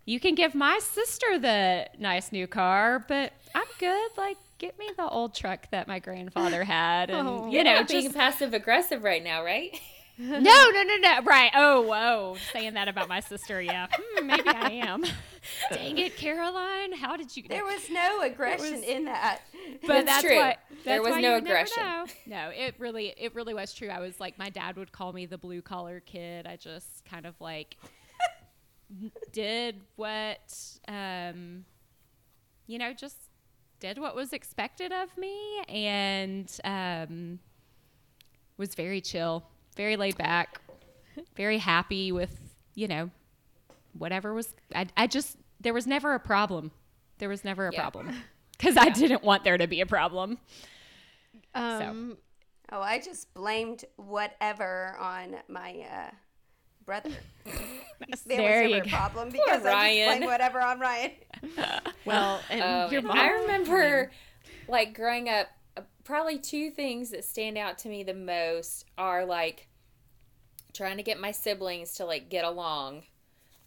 you 0.05 0.18
can 0.18 0.34
give 0.34 0.55
my 0.55 0.78
sister 0.80 1.38
the 1.38 1.88
nice 1.99 2.32
new 2.32 2.46
car, 2.49 3.05
but 3.07 3.32
I'm 3.55 3.66
good. 3.78 4.11
Like, 4.16 4.36
get 4.59 4.76
me 4.78 4.88
the 4.96 5.09
old 5.09 5.34
truck 5.34 5.70
that 5.70 5.86
my 5.86 5.99
grandfather 6.01 6.64
had, 6.64 7.11
and 7.11 7.28
Oh. 7.28 7.51
you 7.53 7.62
know, 7.62 7.84
just 7.84 8.14
passive 8.14 8.53
aggressive 8.53 9.05
right 9.05 9.22
now, 9.22 9.44
right? 9.44 9.78
no, 10.19 10.39
no, 10.41 10.83
no, 10.83 10.97
no. 10.97 11.21
Right. 11.25 11.51
Oh, 11.55 11.83
whoa. 11.83 12.37
Saying 12.53 12.75
that 12.75 12.89
about 12.89 13.09
my 13.09 13.21
sister. 13.21 13.61
Yeah. 13.62 13.87
Hmm, 13.93 14.27
maybe 14.27 14.49
I 14.49 14.71
am. 14.85 15.05
Dang 15.73 15.97
it, 15.99 16.16
Caroline. 16.16 16.93
How 16.93 17.16
did 17.16 17.37
you? 17.37 17.45
There 17.49 17.64
was 17.64 17.89
no 17.91 18.21
aggression 18.23 18.73
was- 18.75 18.83
in 18.83 19.05
that. 19.07 19.41
but 19.83 19.89
That's 19.89 20.07
that's 20.07 20.23
true. 20.25 20.37
what. 20.37 20.59
There 20.85 21.03
was 21.03 21.12
why 21.12 21.21
no 21.21 21.29
you 21.29 21.35
would 21.37 21.45
never 21.45 21.57
aggression. 21.57 22.16
No, 22.27 22.51
it 22.51 22.75
really, 22.79 23.14
it 23.16 23.35
really 23.35 23.55
was 23.55 23.73
true. 23.75 23.89
I 23.89 24.01
was 24.01 24.19
like, 24.21 24.39
my 24.39 24.49
dad 24.51 24.77
would 24.77 24.93
call 24.93 25.12
me 25.12 25.27
the 25.27 25.39
blue 25.39 25.61
collar 25.62 26.01
kid. 26.01 26.47
I 26.47 26.57
just 26.57 27.05
kind 27.05 27.27
of 27.27 27.35
like 27.41 27.77
did 29.33 29.81
what, 29.97 30.55
um, 30.87 31.64
you 32.66 32.79
know, 32.79 32.93
just 32.93 33.16
did 33.81 33.99
what 33.99 34.14
was 34.16 34.33
expected 34.33 34.93
of 34.93 35.16
me, 35.19 35.37
and 35.69 36.51
um, 36.64 37.39
was 38.57 38.75
very 38.75 39.01
chill, 39.01 39.45
very 39.79 39.97
laid 39.97 40.18
back, 40.18 40.61
very 41.37 41.57
happy 41.59 42.12
with, 42.12 42.39
you 42.74 42.87
know, 42.89 43.11
whatever 43.97 44.35
was. 44.35 44.55
I, 44.74 44.89
I 44.97 45.07
just 45.07 45.39
there 45.61 45.72
was 45.72 45.87
never 45.87 46.12
a 46.14 46.20
problem. 46.20 46.72
There 47.18 47.31
was 47.31 47.45
never 47.45 47.66
a 47.68 47.72
Yeah. 47.72 47.89
problem 47.89 48.14
because 48.59 48.76
I 48.76 48.91
didn't 48.91 49.24
want 49.24 49.45
there 49.45 49.57
to 49.57 49.66
be 49.66 49.81
a 49.81 49.87
problem. 49.87 50.39
Um, 51.55 52.18
Oh, 52.70 52.83
I 52.83 52.99
just 52.99 53.33
blamed 53.33 53.87
whatever 53.97 54.95
on 55.01 55.37
my 55.49 55.87
uh, 55.91 56.11
brother. 56.85 57.11
there 58.26 58.43
There 58.43 58.62
was 58.62 58.70
you 58.70 58.76
never 58.76 58.83
a 58.83 58.85
go. 58.85 58.91
problem 58.91 59.31
because 59.31 59.64
I 59.64 59.72
Ryan. 59.72 59.97
just 59.97 60.18
blamed 60.18 60.24
whatever 60.26 60.61
on 60.61 60.79
Ryan. 60.81 61.12
well, 62.05 62.43
and 62.51 62.61
Um, 62.62 62.93
your 62.93 63.03
mom. 63.03 63.16
I 63.16 63.29
remember, 63.31 64.11
like 64.68 64.95
growing 64.95 65.29
up, 65.31 65.47
uh, 65.79 65.83
probably 66.05 66.39
two 66.39 66.70
things 66.70 67.11
that 67.11 67.24
stand 67.24 67.57
out 67.57 67.79
to 67.79 67.89
me 67.89 68.03
the 68.03 68.12
most 68.14 68.85
are 68.99 69.24
like 69.24 69.68
trying 70.79 70.97
to 70.97 71.03
get 71.03 71.20
my 71.20 71.33
siblings 71.33 71.95
to 71.95 72.05
like 72.05 72.31
get 72.31 72.45
along, 72.45 73.03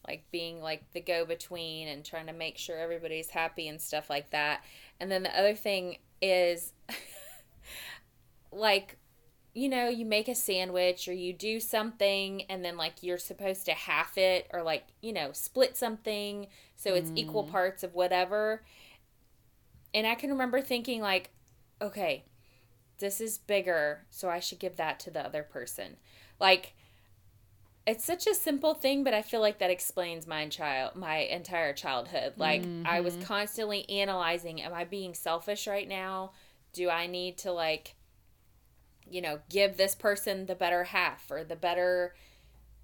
like 0.08 0.24
being 0.32 0.62
like 0.62 0.90
the 0.94 1.02
go 1.02 1.26
between 1.26 1.90
and 1.90 2.06
trying 2.06 2.28
to 2.28 2.34
make 2.34 2.58
sure 2.58 2.78
everybody's 2.78 3.30
happy 3.30 3.68
and 3.68 3.82
stuff 3.82 4.10
like 4.10 4.30
that. 4.30 4.64
And 5.00 5.12
then 5.12 5.24
the 5.24 5.38
other 5.38 5.54
thing 5.54 5.98
is 6.22 6.72
like 8.52 8.98
you 9.54 9.68
know, 9.68 9.90
you 9.90 10.06
make 10.06 10.30
a 10.30 10.36
sandwich 10.36 11.10
or 11.10 11.14
you 11.14 11.34
do 11.34 11.60
something 11.60 12.44
and 12.44 12.64
then 12.64 12.78
like 12.78 13.04
you're 13.04 13.18
supposed 13.18 13.66
to 13.66 13.74
half 13.74 14.18
it 14.18 14.48
or 14.54 14.64
like, 14.64 14.86
you 15.02 15.12
know, 15.12 15.32
split 15.34 15.76
something 15.76 16.48
so 16.78 16.94
it's 16.94 17.12
equal 17.16 17.44
mm. 17.44 17.52
parts 17.52 17.84
of 17.84 17.94
whatever. 17.94 18.64
And 19.94 20.08
I 20.08 20.16
can 20.16 20.30
remember 20.30 20.62
thinking 20.62 21.02
like, 21.02 21.32
okay, 21.82 22.24
this 23.00 23.20
is 23.20 23.40
bigger, 23.40 24.06
so 24.10 24.30
I 24.30 24.40
should 24.40 24.60
give 24.60 24.78
that 24.78 25.02
to 25.02 25.12
the 25.12 25.20
other 25.20 25.44
person. 25.44 25.98
Like 26.40 26.74
it's 27.92 28.06
such 28.06 28.26
a 28.26 28.34
simple 28.34 28.74
thing, 28.74 29.04
but 29.04 29.14
I 29.14 29.22
feel 29.22 29.42
like 29.42 29.60
that 29.60 29.70
explains 29.70 30.26
my 30.26 30.48
child 30.48 30.96
my 30.96 31.18
entire 31.18 31.74
childhood. 31.74 32.34
Like 32.38 32.64
I 32.86 33.02
was 33.02 33.16
mm-hmm. 33.16 33.24
constantly 33.24 33.88
analyzing, 33.90 34.62
am 34.62 34.74
I 34.74 34.86
being 34.86 35.14
selfish 35.14 35.68
right 35.68 35.88
now? 35.88 36.32
Do 36.72 36.90
I 36.90 37.08
need 37.08 37.38
to 37.40 37.52
like 37.52 37.96
you 39.10 39.22
know, 39.22 39.40
give 39.50 39.76
this 39.76 39.94
person 39.94 40.46
the 40.46 40.56
better 40.56 40.86
half 40.86 41.30
or 41.30 41.44
the 41.44 41.58
better 41.58 42.16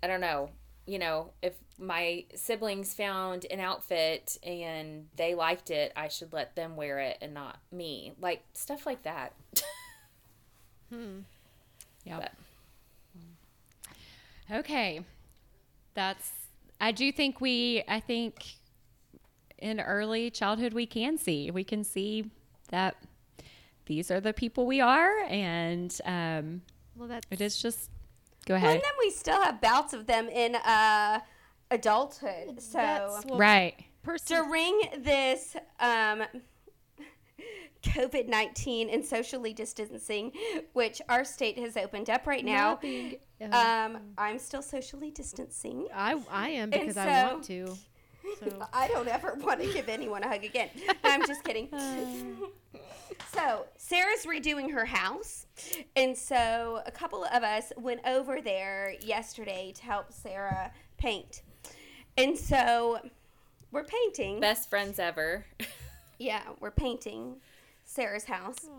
I 0.04 0.08
don't 0.08 0.20
know, 0.20 0.50
you 0.86 1.00
know, 1.00 1.32
if 1.42 1.54
my 1.80 2.26
siblings 2.36 2.94
found 2.94 3.46
an 3.50 3.62
outfit 3.62 4.38
and 4.44 5.08
they 5.16 5.36
liked 5.36 5.70
it, 5.72 5.94
I 5.96 6.10
should 6.10 6.34
let 6.34 6.58
them 6.58 6.76
wear 6.76 7.00
it 7.00 7.18
and 7.22 7.34
not 7.34 7.60
me. 7.72 8.12
Like 8.20 8.44
stuff 8.54 8.86
like 8.86 9.04
that. 9.04 9.34
Hmm. 10.90 11.20
Yep. 12.06 12.20
But- 12.22 12.32
Okay. 14.52 15.02
That's 15.94 16.32
I 16.80 16.92
do 16.92 17.12
think 17.12 17.42
we 17.42 17.84
I 17.88 18.00
think 18.00 18.36
in 19.58 19.80
early 19.80 20.30
childhood 20.30 20.74
we 20.74 20.86
can 20.86 21.18
see. 21.18 21.50
We 21.52 21.64
can 21.64 21.84
see 21.84 22.30
that 22.70 22.96
these 23.86 24.12
are 24.12 24.20
the 24.20 24.34
people 24.34 24.66
we 24.66 24.82
are 24.82 25.24
and 25.30 25.96
um 26.06 26.62
well, 26.96 27.08
that's 27.08 27.28
it 27.32 27.42
is 27.42 27.62
just 27.62 27.90
go 28.46 28.54
Well, 28.56 28.64
ahead. 28.64 28.76
and 28.76 28.84
then 28.84 28.92
we 29.00 29.12
still 29.12 29.42
have 29.42 29.62
bouts 29.62 29.94
of 29.94 30.08
them 30.08 30.30
in 30.30 30.56
uh, 30.56 31.20
adulthood. 31.70 32.62
So 32.62 32.78
that's 32.80 33.26
well, 33.26 33.38
right. 33.38 33.76
person. 34.04 34.38
during 34.38 34.80
this 35.00 35.56
um, 35.80 36.24
COVID 37.84 38.28
19 38.28 38.90
and 38.90 39.06
socially 39.06 39.54
distancing, 39.54 40.32
which 40.74 41.02
our 41.10 41.24
state 41.24 41.58
has 41.60 41.78
opened 41.78 42.10
up 42.10 42.26
right 42.26 42.44
now, 42.44 42.80
Not 42.82 42.84
being, 43.40 43.54
uh, 43.54 43.90
um, 43.96 43.98
I'm 44.18 44.40
still 44.40 44.62
socially 44.62 45.12
distancing. 45.12 45.88
I 45.94 46.20
I 46.32 46.50
am 46.50 46.64
and 46.64 46.72
because 46.72 46.98
I 46.98 47.26
want 47.26 47.44
to. 47.46 47.76
So 48.42 48.68
I 48.74 48.90
don't 48.90 49.08
ever 49.08 49.36
want 49.40 49.62
to 49.62 49.72
give 49.72 49.88
anyone 49.88 50.22
a 50.22 50.28
hug 50.28 50.44
again. 50.44 50.70
I'm 51.02 51.26
just 51.26 51.46
kidding. 51.46 51.70
so, 53.34 53.66
Sarah's 53.78 54.26
redoing 54.26 54.70
her 54.74 54.84
house. 54.84 55.46
And 55.96 56.16
so, 56.16 56.82
a 56.86 56.92
couple 56.92 57.24
of 57.24 57.44
us 57.44 57.72
went 57.78 58.02
over 58.06 58.42
there 58.42 58.96
yesterday 59.00 59.72
to 59.78 59.84
help 59.84 60.12
Sarah 60.12 60.72
paint. 60.98 61.42
And 62.18 62.38
so, 62.38 63.00
we're 63.72 63.86
painting. 63.86 64.42
Best 64.42 64.70
friends 64.70 65.00
ever. 65.00 65.46
Yeah, 66.20 66.42
we're 66.60 66.72
painting 66.72 67.36
Sarah's 67.86 68.26
house. 68.26 68.70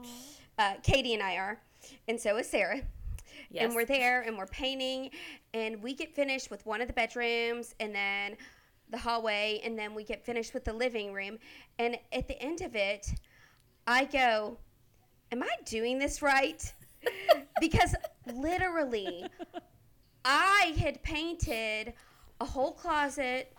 Uh, 0.59 0.75
Katie 0.83 1.15
and 1.15 1.23
I 1.23 1.37
are. 1.37 1.61
And 2.07 2.21
so 2.21 2.37
is 2.37 2.49
Sarah. 2.49 2.83
Yes. 3.51 3.65
And 3.65 3.75
we're 3.75 3.85
there 3.85 4.23
and 4.23 4.37
we're 4.37 4.47
painting 4.47 5.11
and 5.55 5.83
we 5.83 5.95
get 5.95 6.15
finished 6.15 6.51
with 6.51 6.65
one 6.67 6.81
of 6.81 6.87
the 6.87 6.93
bedrooms 6.93 7.75
and 7.81 7.95
then 7.95 8.37
the 8.91 8.99
hallway 8.99 9.61
and 9.65 9.79
then 9.79 9.95
we 9.95 10.05
get 10.05 10.25
finished 10.25 10.55
with 10.55 10.65
the 10.65 10.73
living 10.73 11.13
room. 11.13 11.39
And 11.79 11.97
at 12.13 12.29
the 12.29 12.41
end 12.43 12.61
of 12.61 12.77
it, 12.77 13.07
I 13.87 14.05
go, 14.05 14.59
Am 15.31 15.43
I 15.43 15.51
doing 15.67 15.99
this 15.99 16.23
right? 16.23 16.73
because 17.61 17.95
literally, 18.35 19.27
I 20.25 20.75
had 20.79 21.03
painted 21.03 21.93
a 22.41 22.45
whole 22.45 22.73
closet, 22.73 23.53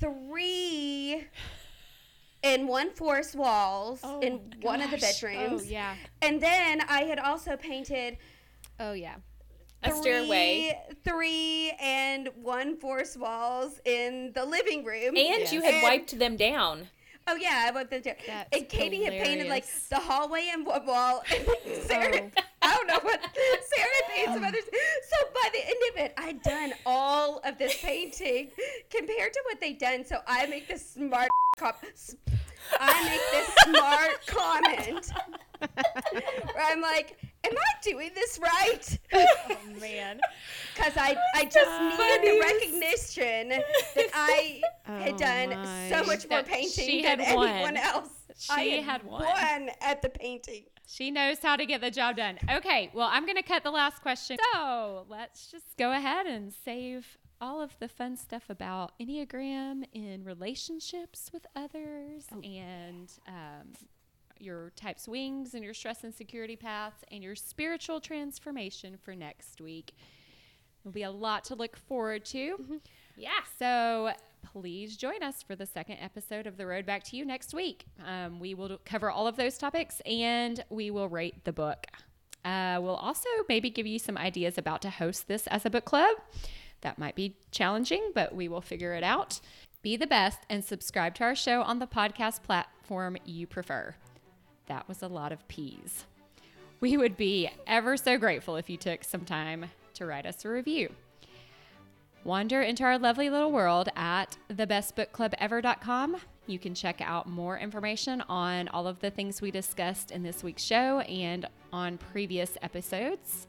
three 0.00 1.24
and 2.42 2.68
one 2.68 2.90
forest 2.90 3.34
walls 3.34 4.00
oh 4.04 4.20
in 4.20 4.40
one 4.62 4.80
of 4.80 4.90
the 4.90 4.96
oh, 4.96 5.00
bedrooms. 5.00 5.62
Oh 5.62 5.64
yeah. 5.64 5.94
And 6.22 6.40
then 6.40 6.82
I 6.88 7.02
had 7.02 7.18
also 7.18 7.56
painted 7.56 8.16
Oh 8.80 8.92
yeah. 8.92 9.16
a 9.82 9.92
stairway. 9.92 10.78
three 11.04 11.72
and 11.80 12.28
one 12.36 12.76
forest 12.78 13.16
walls 13.18 13.80
in 13.84 14.32
the 14.34 14.44
living 14.44 14.84
room. 14.84 15.16
And 15.16 15.50
you 15.52 15.62
had 15.62 15.74
And- 15.74 15.82
wiped 15.82 16.18
them 16.18 16.36
down. 16.36 16.88
Oh 17.30 17.34
yeah, 17.36 17.66
I 17.66 17.70
wiped 17.72 17.90
them 17.90 18.00
down. 18.00 18.14
That's 18.26 18.48
and 18.56 18.68
Katie 18.70 19.04
had 19.04 19.12
painted 19.22 19.48
like 19.48 19.66
the 19.90 19.96
hallway 19.96 20.48
and 20.52 20.64
one 20.64 20.86
wall. 20.86 21.22
And 21.34 21.44
oh. 21.46 21.80
Sarah, 21.86 22.30
Oh. 22.36 22.42
I 22.62 22.74
don't 22.74 22.86
know 22.86 22.98
what 23.02 23.20
Sarah 23.34 23.88
had 24.00 24.14
painted 24.14 24.34
some 24.34 24.44
others. 24.44 24.64
So 24.64 25.16
by 25.34 25.48
the 25.52 25.66
end 25.66 25.76
of 25.92 26.04
it, 26.04 26.14
I'd 26.16 26.42
done 26.42 26.72
all 26.86 27.40
of 27.44 27.58
this 27.58 27.76
painting 27.82 28.50
compared 28.90 29.32
to 29.34 29.40
what 29.44 29.60
they'd 29.60 29.78
done. 29.78 30.04
So 30.06 30.18
I 30.26 30.46
make 30.46 30.68
this 30.68 30.90
smart 30.90 31.28
cop. 31.58 31.84
I 32.80 33.04
make 33.04 33.20
this 33.30 33.54
smart 33.76 34.26
comment 34.26 35.10
where 36.54 36.64
I'm 36.66 36.80
like, 36.80 37.18
"Am 37.44 37.52
I 37.56 37.80
doing 37.82 38.10
this 38.14 38.38
right?" 38.38 38.98
Oh 39.12 39.80
man. 39.80 40.20
Because 40.74 40.92
I, 40.96 41.16
I 41.34 41.44
just 41.44 41.80
needed 41.80 42.22
the 42.22 42.40
recognition 42.40 43.48
that 43.48 44.10
I 44.14 44.60
had 44.84 45.14
Oh 45.14 45.16
done 45.18 45.50
my. 45.50 45.88
so 45.90 46.04
much 46.04 46.28
more 46.28 46.42
That 46.42 46.46
painting 46.46 46.84
she 46.86 47.02
than 47.02 47.18
had 47.20 47.34
won. 47.36 47.48
anyone 47.48 47.76
else. 47.76 48.10
I 48.50 48.62
She 48.64 48.82
had 48.82 49.02
won. 49.04 49.22
won 49.24 49.70
at 49.80 50.02
the 50.02 50.08
painting. 50.08 50.64
She 50.86 51.10
knows 51.10 51.38
how 51.42 51.56
to 51.56 51.66
get 51.66 51.80
the 51.80 51.90
job 51.90 52.16
done. 52.16 52.38
Okay, 52.50 52.90
well, 52.94 53.08
I'm 53.10 53.24
going 53.24 53.36
to 53.36 53.42
cut 53.42 53.62
the 53.62 53.70
last 53.70 54.00
question. 54.02 54.38
So 54.54 55.04
let's 55.08 55.50
just 55.50 55.76
go 55.76 55.92
ahead 55.92 56.26
and 56.26 56.52
save 56.52 57.18
all 57.40 57.60
of 57.60 57.76
the 57.78 57.88
fun 57.88 58.16
stuff 58.16 58.44
about 58.48 58.92
Enneagram 59.00 59.84
in 59.92 60.24
relationships 60.24 61.30
with 61.32 61.46
others 61.54 62.24
and 62.42 63.10
um, 63.26 63.72
your 64.40 64.70
type 64.76 64.98
swings 64.98 65.54
and 65.54 65.64
your 65.64 65.74
stress 65.74 66.04
and 66.04 66.14
security 66.14 66.56
paths 66.56 67.04
and 67.10 67.22
your 67.22 67.34
spiritual 67.34 68.00
transformation 68.00 68.96
for 68.96 69.14
next 69.14 69.60
week. 69.60 69.94
It'll 70.82 70.92
be 70.92 71.02
a 71.02 71.10
lot 71.10 71.44
to 71.44 71.54
look 71.54 71.76
forward 71.76 72.24
to. 72.26 72.80
Yeah. 73.16 73.30
So 73.58 74.12
please 74.42 74.96
join 74.96 75.22
us 75.22 75.42
for 75.42 75.56
the 75.56 75.66
second 75.66 75.98
episode 76.00 76.46
of 76.46 76.56
The 76.56 76.66
Road 76.66 76.86
Back 76.86 77.02
to 77.04 77.16
You 77.16 77.24
next 77.24 77.52
week. 77.52 77.86
Um, 78.06 78.38
we 78.40 78.54
will 78.54 78.78
cover 78.84 79.10
all 79.10 79.26
of 79.26 79.36
those 79.36 79.58
topics 79.58 80.00
and 80.06 80.64
we 80.70 80.90
will 80.90 81.08
rate 81.08 81.44
the 81.44 81.52
book. 81.52 81.86
Uh, 82.44 82.78
we'll 82.80 82.96
also 82.96 83.28
maybe 83.48 83.68
give 83.68 83.86
you 83.86 83.98
some 83.98 84.16
ideas 84.16 84.56
about 84.56 84.80
to 84.82 84.90
host 84.90 85.28
this 85.28 85.46
as 85.48 85.66
a 85.66 85.70
book 85.70 85.84
club. 85.84 86.16
That 86.82 86.98
might 86.98 87.16
be 87.16 87.36
challenging, 87.50 88.12
but 88.14 88.34
we 88.34 88.48
will 88.48 88.60
figure 88.60 88.94
it 88.94 89.02
out. 89.02 89.40
Be 89.82 89.96
the 89.96 90.06
best 90.06 90.40
and 90.48 90.64
subscribe 90.64 91.14
to 91.16 91.24
our 91.24 91.34
show 91.34 91.62
on 91.62 91.78
the 91.78 91.86
podcast 91.86 92.42
platform 92.42 93.16
you 93.24 93.46
prefer. 93.46 93.94
That 94.68 94.86
was 94.88 95.02
a 95.02 95.08
lot 95.08 95.32
of 95.32 95.46
peas. 95.48 96.04
We 96.80 96.96
would 96.96 97.16
be 97.16 97.50
ever 97.66 97.96
so 97.96 98.18
grateful 98.18 98.56
if 98.56 98.70
you 98.70 98.76
took 98.76 99.02
some 99.02 99.24
time 99.24 99.66
to 99.94 100.06
write 100.06 100.26
us 100.26 100.44
a 100.44 100.48
review. 100.48 100.90
Wander 102.24 102.62
into 102.62 102.84
our 102.84 102.98
lovely 102.98 103.30
little 103.30 103.50
world 103.50 103.88
at 103.96 104.36
thebestbookclubever.com. 104.52 106.16
You 106.46 106.58
can 106.58 106.74
check 106.74 107.00
out 107.00 107.28
more 107.28 107.58
information 107.58 108.22
on 108.28 108.68
all 108.68 108.86
of 108.86 109.00
the 109.00 109.10
things 109.10 109.40
we 109.40 109.50
discussed 109.50 110.10
in 110.10 110.22
this 110.22 110.42
week's 110.42 110.62
show 110.62 111.00
and 111.00 111.46
on 111.72 111.98
previous 111.98 112.56
episodes. 112.62 113.46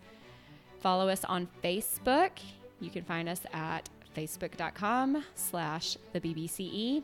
Follow 0.79 1.09
us 1.09 1.23
on 1.25 1.47
Facebook. 1.63 2.31
You 2.79 2.89
can 2.89 3.03
find 3.03 3.29
us 3.29 3.41
at 3.53 3.89
facebook.com 4.15 5.23
slash 5.35 5.97
the 6.13 6.21
BBCE 6.21 7.03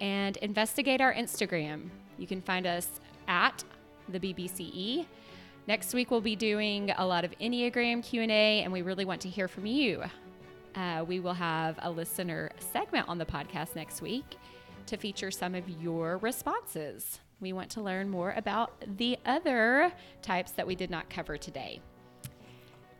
and 0.00 0.36
investigate 0.38 1.00
our 1.00 1.12
Instagram. 1.14 1.88
You 2.18 2.26
can 2.26 2.42
find 2.42 2.66
us 2.66 2.88
at 3.28 3.62
the 4.08 4.18
BBCE. 4.18 5.06
Next 5.68 5.94
week 5.94 6.10
we'll 6.10 6.20
be 6.20 6.34
doing 6.34 6.90
a 6.96 7.06
lot 7.06 7.24
of 7.24 7.30
Enneagram 7.38 8.02
Q&A 8.02 8.62
and 8.62 8.72
we 8.72 8.82
really 8.82 9.04
want 9.04 9.20
to 9.20 9.28
hear 9.28 9.46
from 9.46 9.66
you. 9.66 10.02
Uh, 10.74 11.04
we 11.06 11.20
will 11.20 11.34
have 11.34 11.78
a 11.82 11.90
listener 11.90 12.50
segment 12.72 13.08
on 13.08 13.18
the 13.18 13.26
podcast 13.26 13.76
next 13.76 14.00
week 14.00 14.36
to 14.86 14.96
feature 14.96 15.30
some 15.30 15.54
of 15.54 15.68
your 15.68 16.16
responses. 16.18 17.20
We 17.40 17.52
want 17.52 17.70
to 17.70 17.82
learn 17.82 18.08
more 18.08 18.32
about 18.36 18.72
the 18.96 19.18
other 19.26 19.92
types 20.22 20.52
that 20.52 20.66
we 20.66 20.74
did 20.74 20.90
not 20.90 21.08
cover 21.10 21.36
today. 21.36 21.80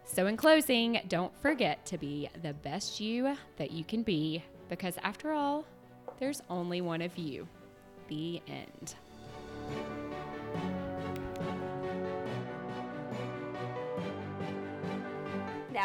So, 0.04 0.26
in 0.26 0.36
closing, 0.36 1.00
don't 1.08 1.36
forget 1.42 1.84
to 1.86 1.98
be 1.98 2.30
the 2.42 2.54
best 2.54 2.98
you 2.98 3.36
that 3.56 3.72
you 3.72 3.84
can 3.84 4.02
be 4.02 4.42
because, 4.68 4.94
after 5.02 5.32
all, 5.32 5.64
there's 6.18 6.40
only 6.48 6.80
one 6.80 7.02
of 7.02 7.16
you. 7.18 7.46
The 8.08 8.40
end. 8.46 8.94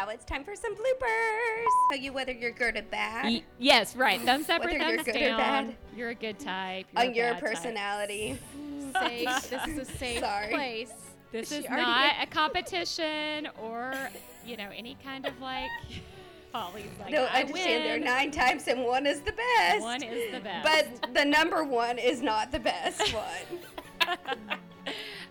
Now 0.04 0.10
it's 0.10 0.24
time 0.26 0.44
for 0.44 0.54
some 0.54 0.74
bloopers. 0.74 1.64
Tell 1.90 1.98
you 1.98 2.12
whether 2.12 2.32
you're 2.32 2.50
good 2.50 2.76
or 2.76 2.82
bad 2.82 3.24
Y- 3.24 3.42
yes, 3.58 3.96
right. 3.96 4.20
Thumbs 4.20 4.50
up 4.50 4.60
or 4.60 4.66
Whether 4.66 4.76
you're 4.78 4.96
thumbs 4.96 5.04
good 5.06 5.16
or 5.16 5.18
down. 5.20 5.38
bad. 5.38 5.76
You're 5.96 6.10
a 6.10 6.14
good 6.14 6.38
type. 6.38 6.86
You're 6.92 7.02
a 7.02 7.06
on 7.06 7.14
your 7.14 7.32
bad 7.32 7.40
type. 7.40 7.50
personality. 7.50 8.38
Safe. 9.00 9.48
this 9.50 9.66
is 9.66 9.78
a 9.78 9.84
safe 9.98 10.20
Sorry. 10.20 10.48
place. 10.52 10.92
This 11.32 11.48
She 11.48 11.54
is 11.56 11.64
already 11.66 11.82
not 11.86 12.14
a 12.22 12.26
competition 12.26 13.48
or, 13.62 13.94
you 14.46 14.58
know, 14.58 14.68
any 14.76 14.98
kind 15.02 15.24
of 15.26 15.40
like 15.40 15.70
Holly's 16.52 16.84
like 17.00 17.10
no, 17.10 17.24
I 17.24 17.38
I 17.38 17.40
understand 17.40 17.84
there 17.86 17.96
are 17.96 17.98
nine 17.98 18.30
types 18.30 18.68
and 18.68 18.84
one 18.84 19.06
is 19.06 19.20
the 19.20 19.32
best. 19.32 19.80
One 19.80 20.02
is 20.02 20.32
the 20.34 20.40
best. 20.40 21.00
But 21.00 21.14
the 21.14 21.24
number 21.24 21.64
one 21.64 21.98
is 21.98 22.20
not 22.20 22.52
the 22.52 22.60
best 22.60 23.00
one. 23.14 24.18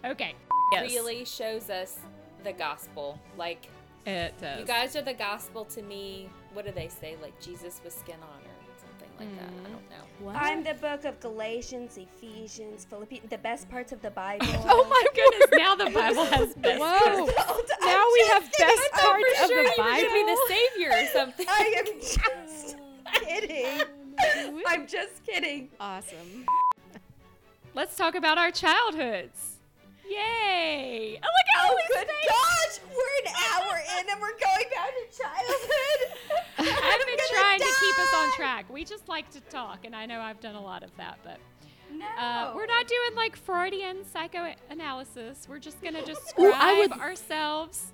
okay. 0.03 0.33
Yes. 0.71 0.91
Really 0.91 1.25
shows 1.25 1.69
us 1.69 1.99
the 2.43 2.53
gospel. 2.53 3.19
Like, 3.37 3.67
It 4.05 4.33
does. 4.39 4.59
you 4.59 4.65
guys 4.65 4.95
are 4.95 5.01
the 5.01 5.13
gospel 5.13 5.65
to 5.65 5.81
me. 5.81 6.29
What 6.53 6.65
do 6.65 6.71
they 6.71 6.89
say? 6.89 7.15
Like, 7.21 7.39
Jesus 7.39 7.79
with 7.83 7.93
skin 7.93 8.17
on 8.21 8.41
or 8.41 8.63
something 8.77 9.09
like 9.17 9.39
that. 9.39 9.49
I 9.49 9.69
mm. 9.69 9.71
don't 9.71 9.89
know. 9.89 10.03
What? 10.19 10.35
I'm 10.35 10.63
the 10.63 10.73
book 10.75 11.05
of 11.05 11.19
Galatians, 11.19 11.97
Ephesians, 11.97 12.85
Philippians, 12.85 13.29
the 13.29 13.37
best 13.37 13.69
parts 13.69 13.91
of 13.91 14.01
the 14.01 14.11
Bible. 14.11 14.45
oh 14.65 14.87
my 14.89 15.03
goodness! 15.13 15.49
Now 15.53 15.75
the 15.75 15.89
Bible 15.91 16.25
has 16.25 16.53
best. 16.55 16.79
Whoa. 16.79 17.27
Hold 17.27 17.29
on, 17.29 17.87
Now 17.87 18.05
we 18.13 18.27
have 18.29 18.43
just 18.43 18.57
kidding. 18.57 18.75
best 18.75 18.89
I'm 18.93 18.99
parts 19.05 19.37
for 19.37 19.43
of 19.43 19.49
sure 19.49 19.63
the 19.63 19.71
you 19.77 19.83
were 19.83 19.89
You're 19.89 20.09
gonna 20.09 20.25
be 20.25 20.31
the 20.31 20.39
savior 20.47 20.91
or 20.91 21.05
something. 21.13 21.45
I 21.49 21.73
am 21.77 22.01
just 22.01 22.77
kidding. 23.25 23.81
I'm 24.67 24.87
just 24.87 25.25
kidding. 25.25 25.69
Awesome. 25.79 26.45
Let's 27.73 27.95
talk 27.95 28.15
about 28.15 28.37
our 28.37 28.51
childhoods. 28.51 29.52
Yay! 30.09 31.19
Oh, 31.23 31.27
look 31.27 31.47
at 31.55 31.71
Oh, 31.71 31.77
good 31.87 32.07
gosh! 32.27 32.79
We're 32.89 33.29
an 33.29 33.35
hour 33.51 33.79
in 33.99 34.09
and 34.09 34.21
we're 34.21 34.37
going 34.37 34.65
back 34.75 34.89
to 34.91 35.17
childhood. 35.17 36.19
I've 36.59 37.05
been 37.05 37.17
trying 37.31 37.59
to 37.59 37.65
keep 37.79 37.99
us 37.99 38.13
on 38.15 38.31
track. 38.35 38.71
We 38.71 38.83
just 38.83 39.07
like 39.07 39.29
to 39.31 39.39
talk, 39.41 39.85
and 39.85 39.95
I 39.95 40.05
know 40.05 40.19
I've 40.19 40.39
done 40.41 40.55
a 40.55 40.61
lot 40.61 40.83
of 40.83 40.95
that, 40.97 41.19
but 41.23 41.39
No. 41.91 42.05
uh, 42.19 42.51
we're 42.55 42.65
not 42.65 42.87
doing 42.87 43.15
like 43.15 43.35
Freudian 43.35 44.03
psychoanalysis. 44.05 45.47
We're 45.49 45.59
just 45.59 45.81
gonna 45.81 46.03
describe 46.05 46.75
Ooh, 46.75 46.79
would- 46.79 46.91
ourselves. 46.93 47.93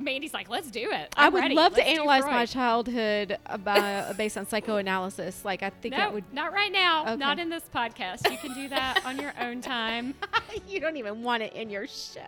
Mandy's 0.00 0.32
like, 0.34 0.48
let's 0.48 0.70
do 0.70 0.90
it. 0.90 1.14
I 1.16 1.26
I'm 1.26 1.32
would 1.32 1.40
ready. 1.42 1.54
love 1.54 1.72
to 1.74 1.78
Let's 1.78 1.90
do 1.90 1.96
analyze 2.00 2.24
my 2.24 2.46
childhood 2.46 3.38
about, 3.46 4.16
based 4.16 4.38
on 4.38 4.46
psychoanalysis. 4.46 5.44
Like 5.44 5.62
I 5.62 5.70
think 5.70 5.92
No, 5.92 5.98
that 5.98 6.12
would. 6.14 6.24
not 6.32 6.52
right 6.52 6.72
now. 6.72 7.02
Okay. 7.02 7.16
Not 7.16 7.38
in 7.38 7.48
this 7.48 7.64
podcast. 7.74 8.30
You 8.30 8.38
can 8.38 8.54
do 8.54 8.68
that 8.68 9.02
on 9.04 9.18
your 9.18 9.32
own 9.40 9.60
time. 9.60 10.14
you 10.68 10.80
don't 10.80 10.96
even 10.96 11.22
want 11.22 11.42
it 11.42 11.52
in 11.54 11.70
your 11.70 11.86
show. 11.86 12.20